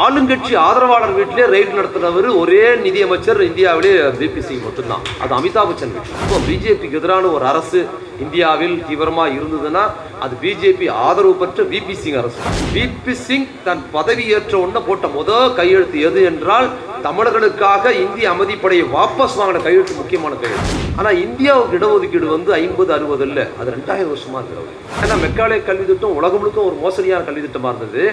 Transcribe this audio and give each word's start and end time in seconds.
ஆளுங்கட்சி 0.00 0.52
ஆதரவாளர் 0.66 1.14
வீட்டிலே 1.16 1.44
ரைடு 1.54 1.72
நடத்தினவர் 1.78 2.26
ஒரே 2.40 2.60
நிதியமைச்சர் 2.84 3.40
இந்தியாவிலே 3.48 3.90
பிபி 4.20 4.42
சிங் 4.48 4.62
மட்டும்தான். 4.66 5.02
அது 5.22 5.32
அமிதாப் 5.38 5.68
பச்சன் 5.70 5.92
இப்போ 6.22 6.36
பிஜேபிக்கு 6.46 6.98
எதிரான 7.00 7.30
ஒரு 7.36 7.44
அரசு 7.52 7.80
இந்தியாவில் 8.24 8.76
தீவிரமாக 8.88 9.34
இருந்ததுன்னா 9.38 9.82
அது 10.24 10.34
பிஜேபி 10.44 10.86
ஆதரவு 11.06 11.34
பெற்ற 11.42 11.62
பிபி 11.72 11.94
சிங் 12.02 12.18
அரசு. 12.22 12.40
பிபி 12.74 13.14
சிங் 13.26 13.46
தன் 13.66 13.82
பதவி 13.96 14.24
ஏற்ற 14.36 14.54
உடனே 14.64 14.82
போட்ட 14.88 15.06
முதல் 15.18 15.54
கையெழுத்து 15.60 16.00
எது 16.08 16.22
என்றால் 16.32 16.68
தமிழர்களுக்காக 17.06 17.94
இந்திய 18.04 18.26
அமைதிப்படையை 18.34 18.84
வாபஸ் 18.96 19.38
வாங்கின 19.38 19.62
கையெழுத்து 19.68 20.00
முக்கியமான 20.02 20.36
கையெழுத்து. 20.42 20.76
ஆனால் 20.98 21.18
இந்தியாவுக்கு 21.26 21.78
இடஒதுக்கீடு 21.80 22.28
வந்து 22.36 22.52
ஐம்பது 22.64 22.92
அறுபது 22.98 23.26
இல்லை. 23.30 23.46
அது 23.60 23.74
ரெண்டாயிரம் 23.76 24.12
வருஷமாக 24.14 24.44
இருக்கிறது. 24.44 24.70
ஏன்னா 25.02 25.16
மெக்காலே 25.24 25.58
கல்வி 25.70 25.86
திட்டம் 25.90 26.18
உலகம் 26.20 26.42
முழுக்க 26.42 26.70
ஒரு 26.70 26.78
மோசடியான 26.84 27.26
கல்வி 27.28 27.42
திட்டமாக 27.46 27.74
இருந்தது. 27.74 28.04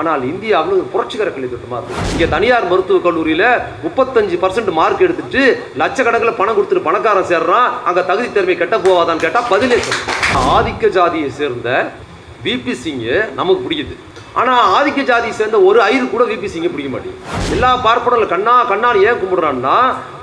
ஆனால் 0.00 0.22
இந்தியாவில் 0.30 0.76
ஒரு 0.78 0.86
புரட்சிகர 0.92 1.30
கல்வி 1.32 1.48
திட்டமாக 1.48 1.80
இருந்தது 1.88 2.12
இங்கே 2.14 2.28
தனியார் 2.34 2.68
மருத்துவக் 2.70 3.06
கல்லூரியில் 3.06 3.48
முப்பத்தஞ்சு 3.82 4.36
பர்சன்ட் 4.44 4.70
மார்க் 4.78 5.04
எடுத்துட்டு 5.06 5.42
லட்சக்கணக்கில் 5.80 6.38
பணம் 6.38 6.56
கொடுத்துட்டு 6.56 6.86
பணக்காரன் 6.86 7.28
சேர்றான் 7.32 7.68
அங்கே 7.88 8.06
தகுதி 8.10 8.30
திறமை 8.36 8.56
கெட்ட 8.62 8.78
போவாதான்னு 8.86 9.24
கேட்டால் 9.24 9.50
பதிலே 9.52 9.78
ஆதிக்க 10.54 10.90
ஜாதியை 10.96 11.28
சேர்ந்த 11.40 11.68
பிபி 12.44 12.74
சிங்கு 12.84 13.16
நமக்கு 13.38 13.64
பிடிக்குது. 13.66 13.96
ஆனால் 14.40 14.62
ஆதிக்க 14.76 15.00
ஜாதியை 15.10 15.34
சேர்ந்த 15.40 15.58
ஒரு 15.68 15.78
ஐயர் 15.88 16.12
கூட 16.14 16.24
விபி 16.30 16.48
சிங்கை 16.52 16.70
பிடிக்க 16.72 16.90
மாட்டேங்குது. 16.92 17.52
எல்லா 17.54 17.70
பார்ப்பனர்கள் 17.86 18.32
கண்ணா 18.32 18.54
கண்ணால் 18.70 19.02
ஏன் 19.08 19.20
கும்பிடுறான்னா 19.22 19.76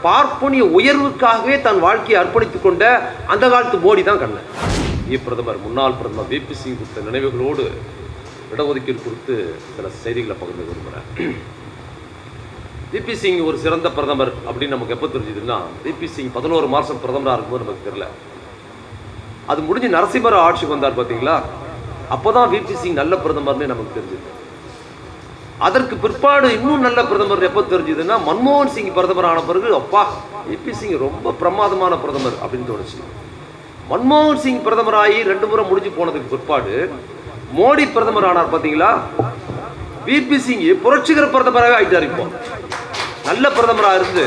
பார்ப்பனிய 0.08 0.64
உயர்வுக்காகவே 0.78 1.56
தன் 1.68 1.84
வாழ்க்கையை 1.86 2.18
அர்ப்பணித்து 2.24 2.60
கொண்ட 2.66 2.84
அந்த 3.34 3.44
காலத்து 3.54 3.80
மோடி 3.86 4.04
தான் 4.10 4.22
கண்ணன். 4.24 4.50
இந்திய 5.00 5.20
பிரதமர் 5.28 5.64
முன்னாள் 5.68 5.98
பிரதமர் 6.02 6.32
விபி 6.34 6.58
சிங் 6.62 6.80
கொடுத்த 6.80 7.08
நினைவுகளோடு 7.10 7.66
இடஒதுக்கீடு 8.54 9.00
குறித்து 9.06 9.36
சில 9.76 9.90
செய்திகளை 10.04 10.36
பகிர்ந்து 10.42 10.68
விரும்புகிறேன் 10.70 11.08
விபி 12.94 13.16
சிங் 13.22 13.42
ஒரு 13.50 13.58
சிறந்த 13.64 13.88
பிரதமர் 13.98 14.32
அப்படின்னு 14.48 14.76
நமக்கு 14.76 14.96
எப்போ 14.96 15.08
தெரிஞ்சதுன்னா 15.16 15.58
விபி 15.86 16.08
சிங் 16.16 16.32
பதினோரு 16.38 16.68
மாதம் 16.76 17.02
பிரதமராக 17.04 17.36
இருக்கும்போது 17.38 17.66
நமக்கு 17.66 17.88
தெரியல. 17.88 18.08
அது 19.52 19.60
முடிஞ்சு 19.68 19.90
நரசிம்மர் 19.96 20.44
ஆட்சிக்கு 20.46 20.76
வந்தார் 20.76 20.98
பார்த்தீங்களா 21.00 21.36
அப்போதான் 22.16 22.50
விபி 22.56 22.76
சிங் 22.82 23.00
நல்ல 23.02 23.16
பிரதமர்னு 23.26 23.72
நமக்கு 23.72 23.98
தெரிஞ்சது. 23.98 24.26
அதற்கு 25.68 25.96
பிற்பாடு 26.04 26.48
இன்னும் 26.58 26.86
நல்ல 26.88 27.00
பிரதமர் 27.12 27.48
எப்போ 27.48 27.62
தெரிஞ்சதுன்னா 27.72 28.18
மன்மோகன் 28.28 28.74
சிங் 28.76 28.92
பிரதமர் 28.98 29.28
ஆன 29.30 29.40
பிறகு 29.48 29.70
அப்பா 29.82 30.04
விபி 30.50 30.74
சிங் 30.80 30.98
ரொம்ப 31.06 31.34
பிரமாதமான 31.42 31.94
பிரதமர் 32.04 32.38
அப்படின்னு 32.44 32.70
தோணுச்சு. 32.72 33.00
மன்மோகன் 33.92 34.42
சிங் 34.44 34.64
பிரதமராகி 34.68 35.20
ரெண்டு 35.32 35.48
முறை 35.52 35.66
முடிஞ்சு 35.70 35.92
போனதுக்கு 35.98 36.34
பிற்பாடு 36.34 36.76
மோடி 37.58 37.86
பிரதமர் 37.94 38.28
ஆனார் 38.30 38.52
பார்த்தீங்களா 38.54 38.90
விபி 40.08 40.38
சிங் 40.46 40.66
புரட்சிகர 40.84 41.26
பிரதமராக 41.34 41.78
ஆயிட்டார் 41.78 42.08
இப்போ. 42.10 42.26
நல்ல 43.30 43.46
பிரதமராக 43.58 44.00
இருந்து 44.00 44.26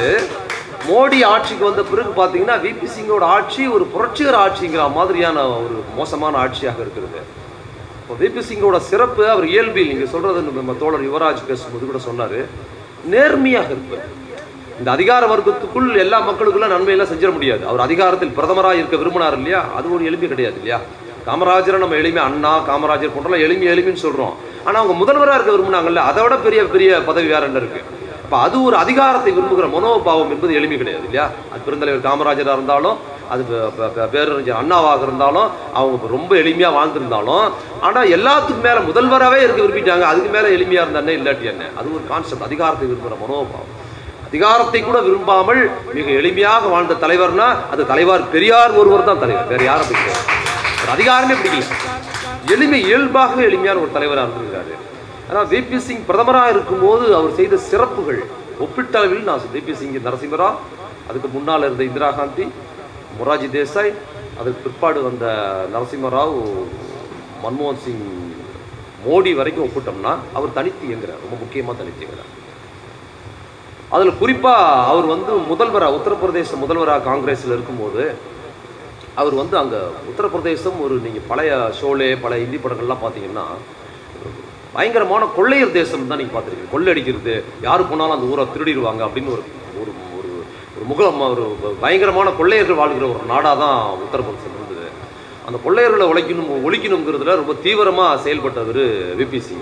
மோடி 0.89 1.19
ஆட்சிக்கு 1.33 1.65
வந்த 1.69 1.83
பிறகு 1.91 2.11
பார்த்தீங்கன்னா 2.19 2.57
விபி 2.65 2.89
சிங்கோட 2.95 3.25
ஆட்சி 3.37 3.63
ஒரு 3.77 3.85
புரட்சிகர 3.95 4.35
ஆட்சிங்கிற 4.47 4.85
மாதிரியான 4.99 5.45
ஒரு 5.59 5.77
மோசமான 5.99 6.39
ஆட்சியாக 6.45 6.83
இருக்கிறது. 6.85 7.21
இப்போ 8.01 8.15
விபி 8.23 8.43
சிங்கோட 8.49 8.79
சிறப்பு 8.91 9.23
அவர் 9.35 9.47
இயல்பில் 9.53 9.91
நீங்கள் 9.93 10.13
சொல்கிறது 10.15 10.43
நம்ம 10.59 10.75
தோழர் 10.83 11.07
யுவராஜ் 11.09 11.49
பேசும்போது 11.51 11.87
கூட 11.91 12.01
சொன்னார் 12.09 12.39
நேர்மையாக 13.13 13.71
இருப்பார் 13.77 14.09
இந்த 14.81 14.91
அதிகார 14.97 15.23
வர்க்கத்துக்குள் 15.33 15.89
எல்லா 16.05 16.19
மக்களுக்குள்ள 16.29 16.69
நன்மையெல்லாம் 16.75 17.11
செஞ்சிட 17.11 17.31
முடியாது. 17.37 17.63
அவர் 17.71 17.85
அதிகாரத்தில் 17.87 18.37
பிரதமராக 18.39 18.81
இருக்க 18.81 18.97
விரும்பினார் 19.03 19.37
இல்லையா? 19.39 19.61
அது 19.79 19.95
ஒரு 19.97 20.03
எளிமை 20.09 20.29
கிடையாது 20.29 20.59
இல்லையா? 20.61 20.79
காமராஜரை 21.27 21.79
நம்ம 21.81 21.99
எளிமை 21.99 22.23
அண்ணா 22.25 22.53
காமராஜர் 22.67 23.15
போன்றலாம் 23.15 23.45
எளிமை 23.45 23.67
எளிமைன்னு 23.73 24.05
சொல்கிறோம் 24.05 24.35
ஆனால் 24.63 24.81
அவங்க 24.81 24.95
முதல்வராக 25.01 25.37
இருக்க 25.39 25.53
விரும்புனாங்கல்ல 25.55 26.03
அதை 26.09 26.23
விட 26.25 26.35
பெரிய 26.45 26.61
பெரிய 26.73 26.91
பதவி 27.09 27.29
வேற 27.33 27.45
என்ன 27.49 27.61
இருக்குது 27.63 27.89
அப்ப 28.25 28.45
அது 28.45 28.57
ஒரு 28.67 28.77
அதிகாரத்தை 28.83 29.31
விரும்புகிற 29.33 29.67
மனோபாவம் 29.73 30.31
என்பது 30.35 30.53
எளிமை 30.59 30.77
கிடையாது 30.77 31.03
இல்லையா? 31.03 31.25
அது 31.51 31.61
பெருந்தலைவர் 31.65 32.07
காமராஜராக 32.07 32.57
இருந்தாலும் 32.57 32.99
அது 33.31 33.43
பேரறிஞர் 34.13 34.59
அண்ணாவாக 34.61 35.03
இருந்தாலும் 35.07 35.49
அவங்க 35.79 36.09
ரொம்ப 36.15 36.33
எளிமையாக 36.41 36.77
வாழ்ந்திருந்தாலும் 36.77 37.45
ஆனால் 37.83 38.13
எல்லாத்துக்கும் 38.17 38.67
மேலே 38.67 38.81
முதல்வராகவே 38.89 39.41
இருக்க 39.45 39.61
விரும்பிட்டாங்க 39.63 40.07
அதுக்கு 40.11 40.31
மேலே 40.37 40.49
எளிமையாக 40.57 40.87
இருந்தானே 40.87 41.15
இல்லாட்டி 41.19 41.51
என்ன? 41.53 41.69
அது 41.79 41.95
ஒரு 41.97 42.05
கான்செப்ட் 42.09 42.47
அதிகாரத்தை 42.49 42.87
விரும்புகிற 42.87 43.17
மனோபாவம். 43.23 43.71
அதிகாரத்தை 44.29 44.81
கூட 44.83 44.99
விரும்பாமல் 45.07 45.63
மிக 45.95 46.07
எளிமையாக 46.21 46.69
வாழ்ந்த 46.69 47.01
தலைவர்னா 47.03 47.49
அது 47.73 47.83
தலைவர் 47.87 48.25
பெரியார் 48.31 48.79
ஒருவர் 48.81 49.09
தான் 49.09 49.23
தலைவர் 49.23 49.51
வேறு 49.51 49.67
யாரும் 49.67 49.91
பிடிக்கல 49.91 50.41
ஒரு 50.83 50.91
அதிகாரமே 50.97 51.35
பிடிக்கல 51.43 51.77
எளிமை 52.55 52.81
இயல்பாகவே 52.89 53.43
எளிமையான 53.49 53.81
ஒரு 53.85 53.91
தலைவராக 53.97 54.27
இருந்திருக்காரு 54.29 54.73
ஆனால் 55.29 55.49
விபி 55.53 55.79
சிங் 55.87 56.07
பிரதமராக 56.09 56.55
இருக்கும்போது 56.55 57.05
அவர் 57.19 57.37
செய்த 57.41 57.59
சிறப்புகள் 57.69 58.21
ஒப்பீட்டளவில் 58.65 59.29
நான் 59.29 59.53
விபி 59.57 59.75
சிங் 59.81 59.95
நரசிம்மராவ் 60.07 60.59
அதுக்கு 61.09 61.29
முன்னால் 61.37 61.67
இருந்த 61.69 61.85
இந்திரா 61.91 62.09
காந்தி 62.19 62.47
மொராஜி 63.19 63.49
தேசாய் 63.57 63.93
அதுக்கு 64.41 64.61
பிற்பாடு 64.65 65.01
வந்த 65.07 65.25
நரசிம்மராவ் 65.75 66.37
மன்மோகன் 67.45 67.83
சிங் 67.85 68.05
மோடி 69.07 69.31
வரைக்கும் 69.39 69.65
ஒப்பிட்டோம்னா 69.67 70.13
அவர் 70.39 70.57
தனித்து 70.59 70.85
இயங்குறார். 70.89 71.23
ரொம்ப 71.25 71.37
முக்கியமாக 71.41 71.75
தனித்து 71.79 72.03
இயங்குறார். 72.05 72.29
அதில் 73.95 74.19
குறிப்பாக 74.21 74.83
அவர் 74.91 75.07
வந்து 75.15 75.33
முதல்வராக 75.49 75.97
உத்தரப்பிரதேச 75.99 76.59
முதல்வராக 76.65 77.05
காங்கிரஸில் 77.09 77.55
இருக்கும்போது 77.57 78.03
அவர் 79.21 79.35
வந்து 79.41 79.57
அங்கே 79.61 79.81
உத்தரப்பிரதேசம் 80.11 80.79
ஒரு 80.85 80.95
நீங்கள் 81.07 81.27
பழைய 81.31 81.53
ஷோலே 81.79 82.09
பழைய 82.25 82.45
இந்தி 82.47 82.59
படங்கள்லாம் 82.65 83.03
பார்த்தீங்கன்னா 83.05 83.47
பயங்கரமான 84.75 85.23
கொள்ளையர் 85.39 85.75
தேசம் 85.79 86.07
தான் 86.11 86.21
நீங்கள் 86.21 86.37
பார்த்துருக்கீங்க. 86.37 86.73
கொள்ளையடிக்கிறது 86.75 87.35
யாரு 87.67 87.83
போனாலும் 87.91 88.17
அந்த 88.17 88.31
ஊரை 88.33 88.45
திருடிடுவாங்க 88.53 89.03
அப்படின்னு 89.07 89.35
ஒரு 89.35 89.43
ஒரு 89.81 89.91
ஒரு 90.19 90.31
ஒரு 90.77 90.85
முகம் 90.91 91.21
ஒரு 91.33 91.45
பயங்கரமான 91.83 92.33
கொள்ளையர்கள் 92.39 92.81
வாழ்கிற 92.81 93.07
ஒரு 93.15 93.29
நாடாக 93.33 93.55
தான் 93.65 93.77
உத்தரப்பிரதேசம் 94.07 94.57
இருந்தது. 94.59 94.87
அந்த 95.47 95.59
கொள்ளையர்களை 95.67 96.07
உழைக்கணும் 96.13 96.65
ஒழிக்கணுங்கிறதுல 96.69 97.37
ரொம்ப 97.43 97.57
தீவிரமாக 97.67 98.23
செயல்பட்டவர் 98.25 98.83
விபிசி 99.21 99.59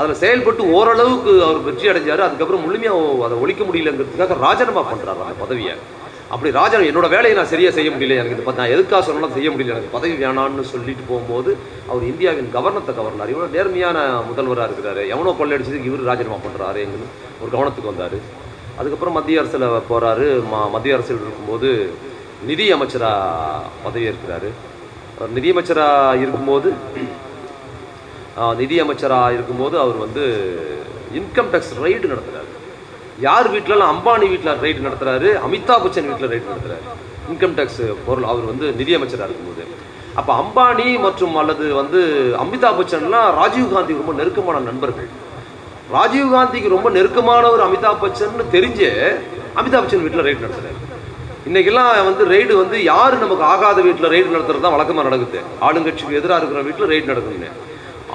அதில் 0.00 0.20
செயல்பட்டு 0.24 0.62
ஓரளவுக்கு 0.76 1.32
அவர் 1.46 1.66
வெற்றி 1.68 1.86
அடைஞ்சார். 1.92 2.26
அதுக்கப்புறம் 2.26 2.64
முழுமையாக 2.66 3.24
அதை 3.26 3.36
ஒழிக்க 3.44 3.62
முடியலங்கிறதுக்காக 3.70 4.38
ராஜினாமா 4.46 4.84
பண்ணுறாரு 4.90 5.24
அந்த 5.24 5.36
பதவியை. 5.42 5.74
அப்படி 6.32 6.50
ராஜன் 6.58 6.86
என்னோட 6.90 7.06
வேலையை 7.14 7.34
நான் 7.38 7.50
சரியாக 7.52 7.72
செய்ய 7.78 7.88
முடியல. 7.94 8.18
எனக்கு 8.20 8.36
இது 8.36 8.58
நான் 8.60 8.72
எதுக்காக 8.74 9.00
சொன்னாலும் 9.06 9.34
செய்ய 9.36 9.48
முடியல. 9.52 9.74
எனக்கு 9.74 9.94
பதவி 9.96 10.14
வேணான்னு 10.22 10.64
சொல்லிட்டு 10.72 11.04
போகும்போது 11.10 11.50
அவர் 11.90 12.04
இந்தியாவின் 12.12 12.48
கவர்னத்தை 12.56 12.92
கவர்னார் 12.98 13.32
இவ்வளோ 13.32 13.48
நேர்மையான 13.56 13.98
முதல்வராக 14.30 14.68
இருக்கிறாரு. 14.70 15.02
எவனோ 15.14 15.34
கொள்ளையடிச்சதுக்கு 15.40 15.90
இவர் 15.90 16.08
ராஜினாமா 16.10 16.38
பண்ணுறாரு 16.46 16.80
எங்கன்னு 16.84 17.08
ஒரு 17.42 17.50
கவனத்துக்கு 17.56 17.92
வந்தார். 17.92 18.16
அதுக்கப்புறம் 18.78 19.16
மத்திய 19.18 19.42
அரசில் 19.42 19.66
போகிறாரு 19.90 20.26
ம 20.52 20.62
மத்திய 20.74 20.96
அரசில் 20.96 21.22
இருக்கும்போது 21.24 21.70
நிதி 22.50 22.66
அமைச்சராக 22.76 23.66
பதவி 23.84 24.06
இருக்கிறாரு 24.10 24.48
அவர் 25.16 25.34
நிதியமைச்சராக 25.38 26.22
இருக்கும்போது 26.22 26.70
நிதியமைச்சராக 28.38 28.58
நிதி 28.60 28.76
அமைச்சராக 28.84 29.34
இருக்கும்போது 29.36 29.76
அவர் 29.84 29.98
வந்து 30.04 30.24
இன்கம் 31.20 31.50
டேக்ஸ் 31.52 31.74
ரைடு 31.84 32.12
நடத்துகிறார் 32.12 32.51
யார் 33.20 33.48
வீட்டிலலாம் 33.54 33.92
அம்பானி 33.94 34.26
வீட்டில் 34.32 34.60
ரைடு 34.64 34.86
நடத்துறாரு? 34.86 35.30
அமிதாப் 35.46 35.82
பச்சன் 35.84 36.08
வீட்டில் 36.10 36.30
ரைடு 36.32 36.50
நடத்துகிறாரு 36.50 36.84
இன்கம் 37.32 37.56
டேக்ஸ் 37.58 37.82
பொருள் 38.06 38.28
அவர் 38.32 38.50
வந்து 38.52 38.66
நிதி 38.78 38.94
அமைச்சராக 38.98 39.28
இருக்கும்போது. 39.28 39.64
அப்போ 40.20 40.32
அம்பானி 40.42 40.86
மற்றும் 41.06 41.36
அல்லது 41.42 41.66
வந்து 41.80 42.00
அமிதாப் 42.44 42.78
பச்சன்லாம் 42.78 43.28
ராஜீவ் 43.40 43.76
ரொம்ப 44.00 44.14
நெருக்கமான 44.20 44.62
நண்பர்கள். 44.70 45.10
ராஜீவ் 45.96 46.34
காந்திக்கு 46.34 46.74
ரொம்ப 46.76 46.90
நெருக்கமானவர் 46.96 47.66
அமிதாப் 47.68 48.02
பச்சன் 48.04 48.50
தெரிஞ்சு 48.56 48.88
அமிதாப் 49.60 49.84
பச்சன் 49.84 50.04
வீட்டில் 50.06 50.26
ரைடு 50.28 50.44
நடத்துகிறாரு 50.44 50.80
இன்றைக்கெல்லாம் 51.48 51.90
வந்து 52.08 52.24
ரைடு 52.32 52.52
வந்து 52.62 52.76
யார் 52.82 53.14
நமக்கு 53.22 53.44
ஆகாத 53.52 53.78
வீட்டில் 53.86 54.12
ரெய்டு 54.14 54.34
நடத்துறது 54.34 54.64
தான் 54.64 54.74
வழக்கமாக 54.74 55.06
நடக்குது. 55.08 55.38
ஆளுங்கட்சிக்கு 55.66 56.18
எதிராக 56.20 56.38
இருக்கிற 56.40 56.60
வீட்டில் 56.68 56.90
ரெய்டு 56.92 57.10
நடக்குதுன்னு. 57.12 57.50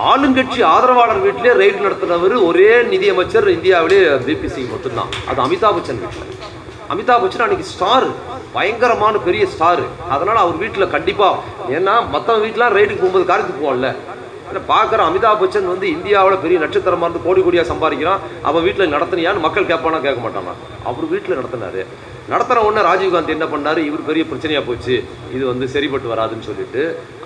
ஆளுங்கட்சி 0.06 0.60
ஆதரவாளர் 0.72 1.22
வீட்டிலே 1.22 1.52
ரைடு 1.60 1.78
நடத்துனவர் 1.84 2.34
ஒரே 2.48 2.82
நிதியமைச்சர் 2.90 3.48
இந்தியாவிலே 3.54 4.00
பிபி 4.28 4.48
சிங் 4.56 4.70
மட்டும்தான். 4.74 5.10
அது 5.30 5.40
அமிதாப் 5.46 5.76
பச்சன் 5.78 6.02
வீட்டில். 6.02 6.28
அமிதாப் 6.94 7.22
பச்சன் 7.24 7.44
அன்னைக்கு 7.46 7.66
ஸ்டார் 7.70 8.06
பயங்கரமான 8.54 9.18
பெரிய 9.28 9.46
ஸ்டார் 9.54 9.82
அதனால் 10.10 10.42
அவர் 10.44 10.58
வீட்டில் 10.64 10.92
கண்டிப்பாக 10.96 11.40
ஏன்னா 11.78 11.96
மற்ற 12.16 12.36
வீட்டிலாம் 12.44 12.76
ரைடுக்கு 12.78 13.02
போகும்போது 13.02 13.26
காருக்கு 13.32 13.54
போகல. 13.54 13.96
ஏன்னா 14.50 14.62
பார்க்குற 14.74 15.00
அமிதாப் 15.08 15.42
பச்சன் 15.42 15.72
வந்து 15.74 15.88
இந்தியாவில் 15.96 16.44
பெரிய 16.46 16.60
நட்சத்திரமாக 16.66 17.10
இருந்து 17.10 17.26
கோடி 17.28 17.42
கோடியாக 17.42 17.68
சம்பாதிக்கிறான். 17.72 18.20
அவன் 18.50 18.64
வீட்டில் 18.64 18.94
நடத்தினியான்னு 18.94 19.46
மக்கள் 19.48 19.72
கேட்பானா 19.72 20.02
கேட்க 20.02 20.20
மாட்டானா? 20.28 20.54
அவர் 20.84 21.12
வீட்டில் 21.14 21.40
நடத்தினாரு. 21.40 21.84
நடத்துன 22.32 22.62
உடனே 22.68 22.82
ராஜீவ்காந்தி 22.88 23.32
என்ன 23.36 23.46
பண்ணாரு? 23.52 23.82
இவர் 23.90 24.08
பெரிய 24.08 24.24
பிரச்சனையாக 24.30 24.64
போச்சு. 24.70 24.96
இது 25.36 25.44
வந்து 25.50 25.66
சரிப்பட்டு 25.74 26.08
வராதுன்னு 26.14 26.48
சொல்லிட்டு 26.48 26.82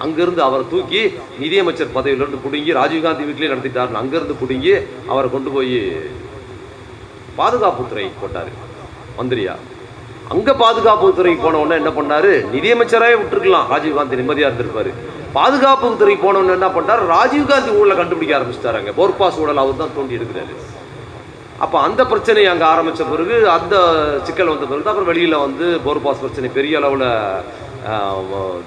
அங்கிருந்து 0.06 0.42
அவரை 0.48 0.66
தூக்கி 0.74 1.02
நிதியமைச்சர் 1.44 1.96
பதவியிலிருந்து 1.96 2.42
பிடுங்கி 2.44 2.72
ராஜீவ்காந்தி 2.80 3.24
வீட்டிலே 3.30 3.52
நடத்திட்டார்னு 3.54 4.02
அங்கேருந்து 4.02 4.36
பிடுங்கி 4.42 4.74
அவரை 5.12 5.30
கொண்டு 5.36 5.52
போய் 5.56 5.78
பாதுகாப்புத்துறை 7.40 8.06
போட்டார். 8.22 8.52
மந்திரியா. 9.20 9.56
அங்கே 10.34 10.54
பாதுகாப்புத்துறைக்கு 10.64 11.42
போன 11.46 11.60
உடனே 11.64 11.76
என்ன 11.82 11.92
பண்ணார்? 11.98 12.32
நிதியமைச்சராகவே 12.56 13.16
விட்டுருக்கலாம். 13.22 13.68
ராஜீவ்காந்தி 13.74 14.20
நிம்மதியாக 14.22 14.50
இருந்திருப்பார். 14.52 14.92
பாதுகாப்புத்துறைக்கு 15.38 16.24
போன 16.28 16.44
என்ன 16.60 16.70
பண்ணார் 16.78 17.02
ராஜீவ்காந்தி 17.16 17.74
ஊரில் 17.80 18.00
கண்டுபிடிக்க 18.02 18.38
ஆரம்பிச்சிட்டாரு 18.38 18.80
அங்க. 18.82 18.94
போர்பாஸ் 19.00 19.42
ஊழல் 19.44 19.64
அவர் 19.64 19.82
தான் 19.82 19.96
தோண்டி 19.98 20.18
எடுக்கிறாரு. 20.20 20.54
அப்போ 21.64 21.78
அந்த 21.88 22.02
பிரச்சனை 22.12 22.44
அங்கே 22.52 22.66
ஆரம்பித்த 22.74 23.04
பிறகு 23.12 23.36
அந்த 23.56 23.76
சிக்கல் 24.28 24.52
வந்த 24.52 24.66
பிறகு 24.70 24.90
அப்புறம் 24.92 25.10
வெளியில் 25.12 25.44
வந்து 25.46 25.66
போர் 25.86 26.04
பாஸ் 26.06 26.22
பிரச்சனை 26.24 26.48
பெரிய 26.58 26.80
அளவில் 26.80 27.08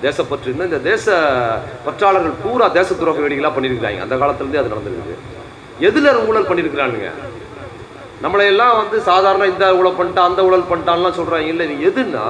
தேசப்பற்று 0.04 0.54
இந்த 0.68 0.78
தேச 0.90 1.06
பற்றாளர்கள் 1.86 2.36
பூரா 2.44 2.66
தேச 2.78 2.88
துரோக 3.00 3.22
வேடிகளாக 3.24 3.52
பண்ணியிருக்கிறாங்க. 3.56 4.00
அந்த 4.04 4.16
காலத்துலேருந்தே 4.20 4.60
அது 4.62 4.72
நடந்திருக்குது. 4.74 5.16
எதில் 5.88 6.20
ஊழல் 6.28 6.48
பண்ணியிருக்கிறானுங்க? 6.50 7.10
நம்மளையெல்லாம் 8.24 8.76
வந்து 8.80 8.96
சாதாரண 9.10 9.46
இந்த 9.52 9.66
ஊழல் 9.78 9.98
பண்ணிட்டா 9.98 10.22
அந்த 10.30 10.40
ஊழல் 10.48 10.68
பண்ணிட்டான்லாம் 10.70 11.18
சொல்கிறாங்க 11.18 11.52
இல்லை 11.52 11.66
இது 11.68 11.86
எதுன்னா 11.90 12.24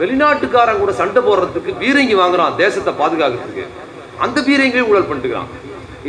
வெளிநாட்டுக்காரன் 0.00 0.82
கூட 0.82 0.92
சண்டை 1.00 1.20
போடுறதுக்கு 1.28 1.72
பீரங்கி 1.82 2.14
வாங்குறான் 2.22 2.56
தேசத்தை 2.62 2.94
பாதுகாக்கிறதுக்கு. 3.02 3.66
அந்த 4.26 4.38
பீரங்கியும் 4.48 4.90
ஊழல் 4.92 5.08
பண்ணிட்டுக்கிறான். 5.08 5.50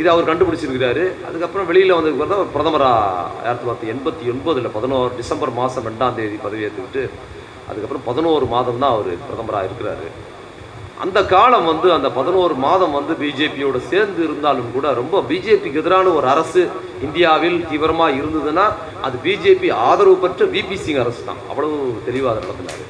இது 0.00 0.08
அவர் 0.12 0.28
கண்டுபிடிச்சிருக்கிறாரு. 0.28 1.04
அதுக்கப்புறம் 1.28 1.68
வெளியில் 1.70 1.96
வந்ததுக்கு 1.96 2.20
பிறகு 2.20 2.34
தான் 2.34 2.52
பிரதமராக 2.54 3.00
ஆயிரத்தி 3.44 3.64
தொள்ளாயிரத்தி 3.64 3.90
எண்பத்தி 3.94 4.24
ஒன்பதில் 4.34 4.74
பதினோரு 4.76 5.10
டிசம்பர் 5.18 5.52
மாதம் 5.58 5.88
ரெண்டாம் 5.90 6.16
தேதி 6.18 6.38
பதவியேற்றுக்கிட்டு 6.44 7.02
அதுக்கப்புறம் 7.70 8.06
பதினோரு 8.08 8.46
மாதம் 8.54 8.80
தான் 8.82 8.94
அவர் 8.94 9.10
பிரதமராக 9.28 9.68
இருக்கிறாரு. 9.68 10.08
அந்த 11.04 11.18
காலம் 11.34 11.68
வந்து 11.70 11.88
அந்த 11.94 12.08
பதினோரு 12.16 12.54
மாதம் 12.64 12.96
வந்து 12.96 13.12
பிஜேபியோடு 13.22 13.78
சேர்ந்து 13.92 14.20
இருந்தாலும் 14.26 14.68
கூட 14.74 14.86
ரொம்ப 15.00 15.22
பிஜேபிக்கு 15.30 15.80
எதிரான 15.82 16.12
ஒரு 16.18 16.26
அரசு 16.34 16.62
இந்தியாவில் 17.06 17.58
தீவிரமாக 17.70 18.18
இருந்ததுன்னா 18.20 18.66
அது 19.06 19.16
பிஜேபி 19.24 19.70
ஆதரவு 19.88 20.16
பெற்ற 20.24 20.46
விபி 20.54 20.76
சிங் 20.84 21.00
அரசு 21.04 21.22
தான். 21.28 21.40
அவ்வளவு 21.50 21.78
தெளிவாக 22.08 22.42
நடத்தினார். 22.44 22.84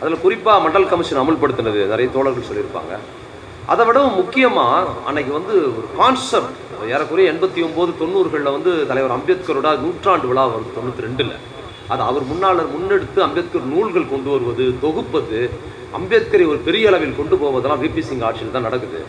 அதில் 0.00 0.22
குறிப்பாக 0.24 0.62
மண்டல் 0.66 0.90
கமிஷன் 0.92 1.22
அமல்படுத்தினது 1.24 1.80
நிறைய 1.92 2.08
தோழர்கள் 2.16 2.48
சொல்லியிருப்பாங்க. 2.48 2.94
அதை 3.72 3.82
விடவும் 3.88 4.18
முக்கியமாக 4.20 4.92
அன்னைக்கு 5.08 5.32
வந்து 5.38 5.54
ஒரு 5.78 5.86
கான்செப்ட் 6.00 6.58
ஏறக்குறைய 6.94 7.32
எண்பத்தி 7.32 7.60
ஒம்பது 7.66 7.92
தொண்ணூறுகளில் 8.00 8.54
வந்து 8.56 8.72
தலைவர் 8.90 9.14
அம்பேத்கரோட 9.16 9.70
நூற்றாண்டு 9.84 10.28
விழா 10.30 10.44
வருது 10.52 10.76
தொண்ணூற்றி 10.76 11.06
ரெண்டில் 11.06 11.34
அது 11.92 12.02
அவர் 12.10 12.24
முன்னால் 12.30 12.62
முன்னெடுத்து 12.74 13.20
அம்பேத்கர் 13.26 13.70
நூல்கள் 13.74 14.12
கொண்டு 14.12 14.28
வருவது 14.34 14.64
தொகுப்பது 14.84 15.40
அம்பேத்கரை 15.98 16.46
ஒரு 16.52 16.60
பெரிய 16.66 16.88
அளவில் 16.90 17.18
கொண்டு 17.18 17.34
போவதெல்லாம் 17.42 17.82
விபி 17.84 18.02
சிங் 18.08 18.24
ஆட்சியில் 18.28 18.54
தான் 18.56 18.66
நடக்குது. 18.68 19.00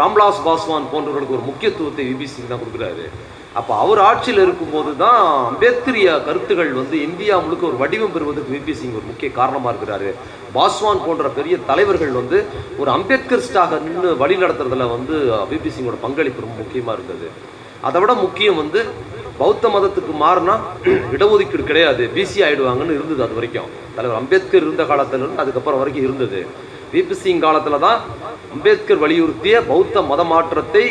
ராம்விலாஸ் 0.00 0.40
பாஸ்வான் 0.46 0.88
போன்றவர்களுக்கு 0.92 1.36
ஒரு 1.36 1.44
முக்கியத்துவத்தை 1.50 2.04
விபி 2.10 2.26
சிங் 2.32 2.50
தான் 2.52 2.62
கொடுக்குறாரு. 2.62 3.04
அப்போ 3.58 3.72
அவர் 3.82 4.00
ஆட்சியில் 4.08 4.42
இருக்கும்போது 4.44 4.92
தான் 5.02 5.20
அம்பேத்கரிய 5.50 6.08
கருத்துகள் 6.28 6.72
வந்து 6.80 6.96
இந்தியா 7.08 7.34
முழுக்க 7.44 7.64
ஒரு 7.70 7.78
வடிவம் 7.82 8.14
பெறுவதற்கு 8.14 8.56
விபி 8.56 8.74
சிங் 8.80 8.96
ஒரு 9.00 9.06
முக்கிய 9.10 9.30
காரணமாக 9.38 9.72
இருக்கிறாரு. 9.74 10.10
பாஸ்வான் 10.54 11.06
போன்ற 11.06 11.28
பெரிய 11.28 11.56
தலைவர்கள் 11.66 12.10
வந்து 12.10 12.38
ஒரு 12.78 12.90
அம்பேத்கரிஸ்டாக 12.90 13.82
நின்று 13.82 14.16
வழி 14.16 14.36
நடத்துறதுல 14.36 14.88
வந்து 14.88 15.14
விபி 15.50 15.70
சிங்கோட 15.70 15.94
பங்களிப்பு 16.00 16.40
ரொம்ப 16.40 16.56
முக்கியமாக 16.56 16.98
இருந்தது. 16.98 17.28
அதை 17.80 18.00
விட 18.00 18.14
முக்கியம் 18.14 18.56
வந்து 18.56 18.80
பௌத்த 19.38 19.68
மதத்துக்கு 19.68 20.12
மாறினா 20.20 20.54
இடஒதுக்கீடு 21.14 21.64
கிடையாது. 21.64 22.10
பிசி 22.14 22.38
ஆயிடுவாங்கன்னு 22.40 22.94
இருந்தது 22.94 23.22
அது 23.22 23.34
வரைக்கும். 23.34 23.66
தலைவர் 23.94 24.18
அம்பேத்கர் 24.18 24.62
இருந்த 24.62 24.84
காலத்திலிருந்து 24.84 25.40
அதுக்கப்புறம் 25.40 25.78
வரைக்கும் 25.78 26.04
இருந்தது. 26.04 26.40
விபி 26.92 27.10
சிங் 27.12 27.40
காலத்தில் 27.40 27.78
தான் 27.78 28.00
அம்பேத்கர் 28.52 28.98
வலியுறுத்திய 28.98 29.66
பௌத்த 29.66 30.02
மத 30.02 30.24
மாற்றத்தை 30.24 30.84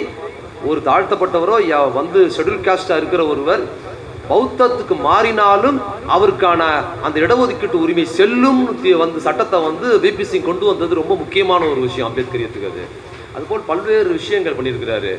ஒரு 0.66 0.82
தாழ்த்தப்பட்டவரோ 0.86 1.56
யா- 1.70 1.94
வந்து 1.94 2.32
ஷெடியூல் 2.38 2.66
காஸ்டாக 2.66 2.98
இருக்கிற 2.98 3.26
ஒருவர் 3.26 3.64
பௌத்தத்துக்கு 4.30 4.96
மாறினாலும் 5.08 5.78
அவருக்கான 6.16 6.62
அந்த 7.06 7.18
இடஒதுக்கீட்டு 7.26 7.78
உரிமை 7.86 8.06
செல்லும் 8.18 8.62
வந்து 9.04 9.20
சட்டத்தை 9.26 9.58
வந்து 9.70 9.88
பிபி 10.04 10.26
சிங் 10.32 10.50
கொண்டு 10.50 10.66
வந்தது 10.72 11.00
ரொம்ப 11.02 11.16
முக்கியமான 11.22 11.62
ஒரு 11.72 11.82
விஷயம் 11.88 12.10
அம்பேத்கரியத்துக்கு 12.10 12.70
அது. 12.74 12.84
அதுபோல் 13.38 13.68
பல்வேறு 13.70 14.10
விஷயங்கள் 14.20 14.58
பண்ணியிருக்கிறாரு. 14.58 15.14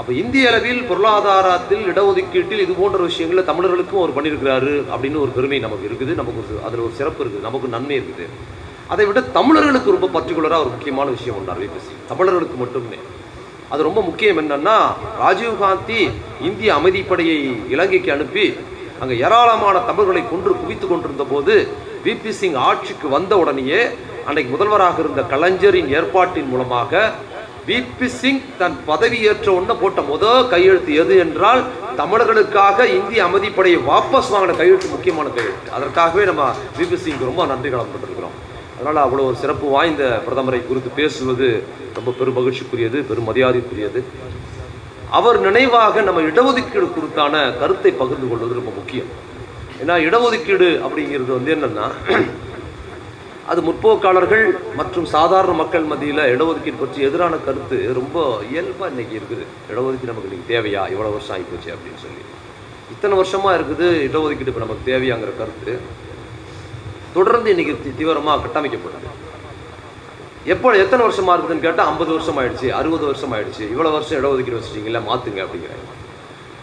அப்போ 0.00 0.12
இந்திய 0.22 0.48
அளவில் 0.50 0.82
பொருளாதாரத்தில் 0.88 1.84
இடஒதுக்கீட்டில் 1.92 2.64
இது 2.64 2.74
போன்ற 2.80 2.98
விஷயங்களை 3.08 3.42
தமிழர்களுக்கும் 3.50 4.00
அவர் 4.02 4.16
பண்ணியிருக்கிறாரு 4.16 4.74
அப்படின்னு 4.92 5.22
ஒரு 5.24 5.32
பெருமை 5.36 5.58
நமக்கு 5.66 5.88
இருக்குது. 5.88 6.12
நமக்கு 6.20 6.42
ஒரு 6.42 6.58
அதில் 6.66 6.84
ஒரு 6.86 6.94
சிறப்பு 7.00 7.22
இருக்குது. 7.24 7.46
நமக்கு 7.48 7.68
நன்மை 7.76 7.96
இருக்குது. 8.00 8.26
அதை 8.94 9.06
விட 9.06 9.20
தமிழர்களுக்கு 9.38 9.96
ரொம்ப 9.96 10.10
பர்டிகுலராக 10.16 10.64
ஒரு 10.64 10.74
முக்கியமான 10.74 11.08
விஷயம் 11.16 11.38
ஒன்றார் 11.40 11.62
விபிசி 11.64 11.94
தமிழர்களுக்கு 12.12 12.58
மட்டுமே. 12.64 12.98
அது 13.72 13.86
ரொம்ப 13.88 14.00
முக்கியம் 14.00 14.38
என்னன்னா 14.42 14.76
ராஜீவ்காந்தி 15.22 16.00
இந்திய 16.48 16.70
அமைதிப்படையை 16.78 17.38
இலங்கைக்கு 17.74 18.10
அனுப்பி 18.12 18.46
அங்கே 19.00 19.16
ஏராளமான 19.26 19.78
தமிழர்களை 19.88 20.22
கொன்று 20.30 20.52
குவித்து 20.60 20.86
கொண்டிருந்த 20.86 21.24
போது 21.24 21.54
விபி 22.04 22.32
சிங் 22.38 22.58
ஆட்சிக்கு 22.68 23.08
வந்த 23.08 23.32
உடனேயே 23.38 23.80
அன்னைக்கு 24.26 24.50
முதல்வராக 24.54 24.98
இருந்த 24.98 25.22
கலைஞரின் 25.32 25.90
ஏற்பாட்டின் 25.98 26.50
மூலமாக 26.52 27.02
விபி 27.68 28.08
சிங் 28.18 28.42
தன் 28.58 28.76
பதவி 28.86 29.18
ஏற்ற 29.30 29.48
உடனே 29.52 29.74
போட்ட 29.80 30.00
முதல் 30.12 30.48
கையெழுத்து 30.48 30.92
எது 30.94 31.14
என்றால் 31.24 31.62
தமிழர்களுக்காக 32.00 32.86
இந்திய 32.98 33.20
அமைதிப்படையை 33.28 33.78
வாபஸ் 33.88 34.32
வாங்கின 34.34 34.58
கையெழுத்து 34.60 34.88
முக்கியமான 34.88 35.28
கையெழுத்து. 35.36 35.74
அதற்காகவே 35.76 36.24
நம்ம 36.24 36.44
விபி 36.78 36.98
சிங் 37.04 37.26
ரொம்ப 37.30 37.46
நன்றி 37.52 37.70
கடன்பட்டிருக்கிறோம் 37.70 38.36
அதனால் 38.78 39.04
அவ்வளோ 39.04 39.22
ஒரு 39.28 39.36
சிறப்பு 39.42 39.66
வாய்ந்த 39.76 40.04
பிரதமரை 40.26 40.58
குறித்து 40.66 40.90
பேசுவது 40.98 41.46
ரொம்ப 41.96 42.10
பெரும் 42.18 42.36
மகிழ்ச்சிக்குரியது 42.38 42.98
பெரும் 43.08 43.28
மரியாதைக்குரியது. 43.28 44.00
அவர் 45.18 45.38
நினைவாக 45.46 46.02
நம்ம 46.08 46.22
இடஒதுக்கீடு 46.30 46.88
குறித்தான 46.96 47.34
கருத்தை 47.60 47.92
பகிர்ந்து 48.02 48.26
கொள்வது 48.30 48.58
ரொம்ப 48.60 48.72
முக்கியம். 48.78 49.10
ஏன்னா 49.82 49.94
இடஒதுக்கீடு 50.06 50.68
அப்படிங்கிறது 50.86 51.32
வந்து 51.38 51.52
என்னன்னா 51.56 51.86
அது 53.50 53.60
முற்போக்காளர்கள் 53.66 54.46
மற்றும் 54.78 55.06
சாதாரண 55.12 55.52
மக்கள் 55.60 55.90
மத்தியில் 55.90 56.24
இடஒதுக்கீடு 56.32 56.80
பற்றி 56.80 57.06
எதிரான 57.08 57.36
கருத்து 57.46 57.76
ரொம்ப 58.00 58.26
இயல்பாக 58.50 58.90
இன்னைக்கு 58.92 59.14
இருக்குது. 59.18 59.44
இடஒதுக்கீடு 59.70 60.12
நமக்கு 60.12 60.28
இன்னைக்கு 60.30 60.52
தேவையா? 60.54 60.82
இவ்வளோ 60.94 61.12
வருஷம் 61.14 61.34
ஆகிப்போச்சு 61.36 61.70
அப்படின்னு 61.76 62.02
சொல்லி. 62.04 62.22
இத்தனை 62.94 63.16
வருஷமா 63.20 63.52
இருக்குது 63.58 63.88
இடஒதுக்கீடு 64.08 64.52
இப்போ 64.52 64.64
நமக்கு 64.66 64.90
தேவையாங்கிற 64.90 65.32
கருத்து. 65.40 65.74
தொடர்ந்து 67.16 67.52
இன்னைக்கு 67.54 67.74
தீவிரமாக 67.74 67.98
தீவிரமா 68.00 68.34
கட்டமைக்கப்படுது 68.44 69.06
எப்போ 70.54 70.68
எத்தனை 70.82 71.02
வருஷமா 71.06 71.32
இருக்குதுன்னு 71.34 71.64
கேட்டால் 71.66 71.88
ஐம்பது 71.92 72.10
வருஷம் 72.16 72.38
ஆயிடுச்சு 72.40 72.68
அறுபது 72.80 73.04
வருஷம் 73.08 73.32
ஆயிடுச்சு 73.36 73.64
இவ்வளோ 73.72 73.90
வருஷம் 73.96 74.18
இடஒதுக்கீடு 74.20 74.58
வச்சுட்டீங்களா 74.58 75.00
மாற்றுங்க 75.08 75.40
அப்படிங்கிறாங்க. 75.44 75.86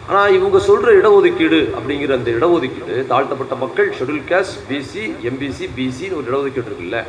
ஆனால் 0.09 0.33
இவங்க 0.37 0.57
சொல்கிற 0.69 0.89
இடஒதுக்கீடு 0.99 1.59
அப்படிங்கிற 1.77 2.13
அந்த 2.19 2.31
இடஒதுக்கீடு 2.37 2.95
தாழ்த்தப்பட்ட 3.11 3.55
மக்கள் 3.63 3.89
ஷெடியூல் 3.99 4.25
கேஸ்ட் 4.31 4.57
பிசி 4.69 5.03
எம்பிசி 5.29 5.67
பிசின்னு 5.77 6.17
ஒரு 6.19 6.27
இடஒதுக்கீடு 6.29 6.69
இருக்குல்ல. 6.71 6.99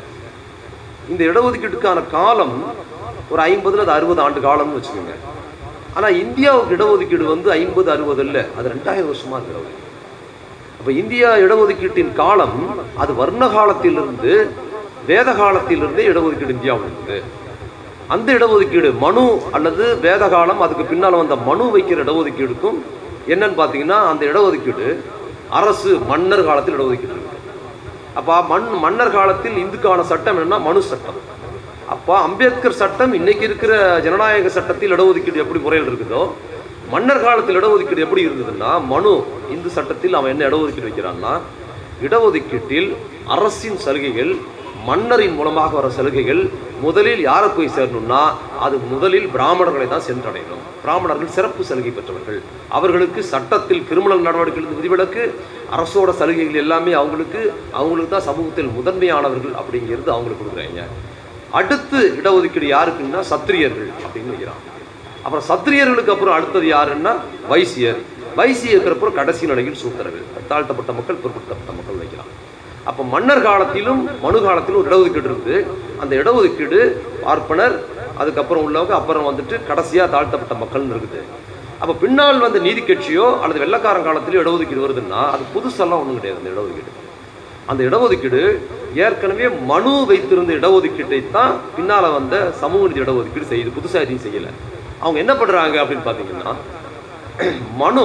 இந்த 1.13 1.23
இடஒதுக்கீட்டுக்கான 1.31 2.05
காலம் 2.17 2.57
ஒரு 3.33 3.41
ஐம்பதுல 3.51 3.85
அது 3.87 3.97
அறுபது 3.97 4.23
ஆண்டு 4.27 4.47
காலம்னு 4.49 4.79
வச்சுக்கோங்க. 4.79 5.17
ஆனால் 5.97 6.17
இந்தியாவுக்கு 6.25 6.77
இடஒதுக்கீடு 6.77 7.27
வந்து 7.35 7.49
ஐம்பது 7.61 7.91
அறுபது 7.97 8.23
இல்லை 8.27 8.45
அது 8.59 8.73
ரெண்டாயிரம் 8.75 9.11
வருஷமா 9.13 9.39
இருக்கிற 9.39 9.61
அப்ப 10.87 10.99
இந்தியா 11.03 11.29
இடஒதுக்கீட்டின் 11.45 12.11
காலம் 12.19 12.59
அது 13.03 13.13
வர்ண 13.21 13.45
காலத்திலிருந்து 13.55 14.33
வேத 15.09 15.29
காலத்திலிருந்தே 15.41 16.03
இடஒதுக்கீடு 16.11 16.55
இந்தியாவில் 16.57 16.87
இருக்குது. 16.89 17.17
அந்த 18.15 18.29
இடஒதுக்கீடு 18.39 18.91
மனு 19.03 19.25
அல்லது 19.57 19.85
வேத 20.05 20.29
காலம் 20.35 20.63
அதுக்கு 20.67 20.85
பின்னால் 20.93 21.19
வந்த 21.23 21.37
மனு 21.49 21.65
வைக்கிற 21.75 21.99
இடஒதுக்கீடுக்கும் 22.05 22.79
என்னன்னு 23.33 23.59
பார்த்தீங்கன்னா 23.61 23.99
அந்த 24.13 24.23
இடஒதுக்கீடு 24.31 24.87
அரசு 25.61 25.91
மன்னர் 26.11 26.47
காலத்தில் 26.51 26.77
இடஒதுக்கீடு 26.79 27.15
இருக்கு. 27.17 27.41
அப்போ 28.21 28.37
மண் 28.53 28.69
மன்னர் 28.87 29.15
காலத்தில் 29.19 29.61
இந்துக்கான 29.65 30.05
சட்டம் 30.13 30.39
என்னன்னா 30.39 30.61
மனு 30.69 30.83
சட்டம். 30.93 31.21
அப்போ 31.95 32.15
அம்பேத்கர் 32.27 32.81
சட்டம் 32.83 33.15
இன்னைக்கு 33.21 33.47
இருக்கிற 33.51 33.73
ஜனநாயக 34.07 34.53
சட்டத்தில் 34.59 34.97
இடஒதுக்கீடு 34.99 35.45
எப்படி 35.47 35.63
முறையில் 35.67 35.91
இருக்குதோ 35.93 36.23
மன்னர் 36.93 37.25
காலத்தில் 37.27 37.59
இடஒதுக்கீடு 37.61 38.05
எப்படி 38.05 38.23
இருந்ததுன்னா 38.27 38.73
மனு 38.91 39.13
இந்து 39.55 39.71
சட்டத்தில் 39.77 40.17
அவன் 40.19 40.33
என்ன 40.35 40.45
இடஒதுக்கீடு 40.51 40.89
வைக்கிறான்னா 40.89 41.33
இடஒதுக்கீட்டில் 42.07 42.91
அரசின் 43.35 43.81
சலுகைகள் 43.85 44.33
மன்னரின் 44.89 45.37
மூலமாக 45.39 45.75
வர 45.79 45.89
சலுகைகள் 45.97 46.43
முதலில் 46.85 47.23
யாரை 47.29 47.49
போய் 47.57 47.73
சேரணும்னா 47.77 48.21
அது 48.65 48.77
முதலில் 48.91 49.27
பிராமணர்களை 49.35 49.87
தான் 49.93 50.05
சென்றடையணும். 50.09 50.63
பிராமணர்கள் 50.83 51.33
சிறப்பு 51.37 51.63
சலுகை 51.71 51.93
பெற்றவர்கள். 51.97 52.39
அவர்களுக்கு 52.79 53.21
சட்டத்தில் 53.33 53.83
கிரிமினல் 53.89 54.25
நடவடிக்கைகள் 54.27 54.79
விதிவிலக்கு 54.79 55.25
அரசோட 55.77 56.13
சலுகைகள் 56.21 56.63
எல்லாமே 56.65 56.95
அவங்களுக்கு 57.01 57.43
அவங்களுக்கு 57.81 58.13
தான் 58.15 58.29
சமூகத்தில் 58.31 58.71
முதன்மையானவர்கள் 58.79 59.59
அப்படிங்கிறது 59.63 60.15
அவங்களுக்கு 60.17 60.43
கொடுக்குறாங்க. 60.45 60.85
அடுத்து 61.61 62.01
இடஒதுக்கீடு 62.21 62.69
யாருக்குன்னா 62.77 63.23
சத்திரியர்கள் 63.33 63.93
அப்படின்னு 64.05 64.33
வைக்கிறான். 64.35 64.63
அப்புறம் 65.27 65.47
சத்திரியர்களுக்கு 65.51 66.13
அப்புறம் 66.15 66.37
அடுத்தது 66.39 66.67
யாருன்னா 66.75 67.13
வைசியர். 67.53 68.01
வைசியர் 68.41 68.93
அப்புறம் 68.95 69.17
கடைசி 69.21 69.45
நிலையில் 69.51 69.81
சூத்திரர்கள். 69.83 70.27
தாழ்த்தப்பட்ட 70.51 70.93
மக்கள் 70.99 71.23
பிற்படுத்தப்பட்ட 71.23 71.73
மக்கள் 71.79 72.01
வைக்கலாம் 72.03 72.33
அப்போ 72.91 73.03
மன்னர் 73.13 73.47
காலத்திலும் 73.47 74.03
மனு 74.25 74.39
காலத்திலும் 74.45 74.81
ஒரு 74.81 74.89
இடஒதுக்கீடு 74.91 75.29
இருக்குது 75.31 75.57
அந்த 76.03 76.13
இடஒதுக்கீடு 76.21 76.79
பார்ப்பனர் 77.25 77.75
அதுக்கப்புறம் 78.21 78.65
உள்ளவங்க 78.67 78.95
அப்புறம் 78.99 79.27
வந்துட்டு 79.29 79.57
கடைசியாக 79.71 80.07
தாழ்த்தப்பட்ட 80.15 80.55
மக்கள்னு 80.61 80.95
இருக்குது. 80.97 81.23
அப்போ 81.81 81.95
பின்னால் 82.03 82.45
வந்த 82.45 82.59
நீதி 82.67 82.83
கட்சியோ 82.91 83.27
அல்லது 83.43 83.63
வெள்ளக்காரன் 83.65 84.07
காலத்திலோ 84.09 84.43
இடஒதுக்கீடு 84.45 84.85
வருதுன்னா 84.85 85.23
அது 85.35 85.43
புதுசெல்லாம் 85.57 86.01
ஒன்றும் 86.03 86.21
கிடையாது 86.21 86.41
அந்த 86.41 86.53
இடஒதுக்கீடு. 86.55 86.93
அந்த 87.71 87.81
இடஒதுக்கீடு 87.89 88.43
ஏற்கனவே 89.05 89.49
மனு 89.73 89.93
வைத்திருந்த 90.13 90.53
இடஒதுக்கீட்டை 90.61 91.21
தான் 91.37 91.55
பின்னால் 91.77 92.15
வந்த 92.19 92.37
சமூக 92.63 92.89
நீதி 92.89 93.05
இடஒதுக்கீடு 93.07 93.53
செய்யுது 93.53 93.77
புதுசாக 93.79 94.05
எதையும் 94.07 94.25
செய்யலை. 94.27 94.53
அவங்க 95.03 95.19
என்ன 95.25 95.33
பண்றாங்க 95.41 95.77
அப்படின்னு 95.83 96.07
பார்த்தீங்கன்னா 96.09 96.53
மனு 97.83 98.05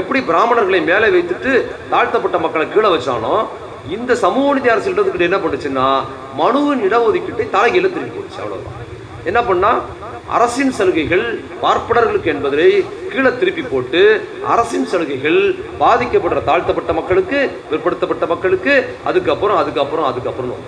எப்படி 0.00 0.20
பிராமணர்களை 0.30 0.80
மேலே 0.90 1.06
வைத்துட்டு 1.14 1.52
தாழ்த்தப்பட்ட 1.92 2.38
மக்களை 2.44 2.66
கீழே 2.74 2.90
வச்சானோ 2.94 3.34
இந்த 3.96 4.14
சமூக 4.24 4.48
நீதி 4.56 4.70
அரசு 4.74 4.90
என்ன 5.28 5.38
பண்ணுச்சுன்னா 5.44 5.86
மனுவின் 6.42 6.84
இடஒதுக்கீட்டை 6.88 7.46
தலைகீழ 7.56 7.86
திருப்பி 7.94 8.12
போச்சு 8.18 8.40
அவ்வளோதான் 8.42 8.76
என்ன 9.30 9.40
பண்ணா 9.48 9.70
அரசின் 10.36 10.74
சலுகைகள் 10.78 11.24
பார்ப்பனர்களுக்கு 11.62 12.28
என்பதை 12.32 12.66
கீழே 13.12 13.30
திருப்பி 13.38 13.62
போட்டு 13.62 14.00
அரசின் 14.52 14.86
சலுகைகள் 14.90 15.38
பாதிக்கப்படுற 15.80 16.40
தாழ்த்தப்பட்ட 16.50 16.92
மக்களுக்கு 16.98 17.38
பிற்படுத்தப்பட்ட 17.70 18.26
மக்களுக்கு 18.32 18.74
அதுக்கப்புறம் 19.10 19.58
அதுக்கப்புறம் 19.62 20.08
அதுக்கப்புறம். 20.10 20.62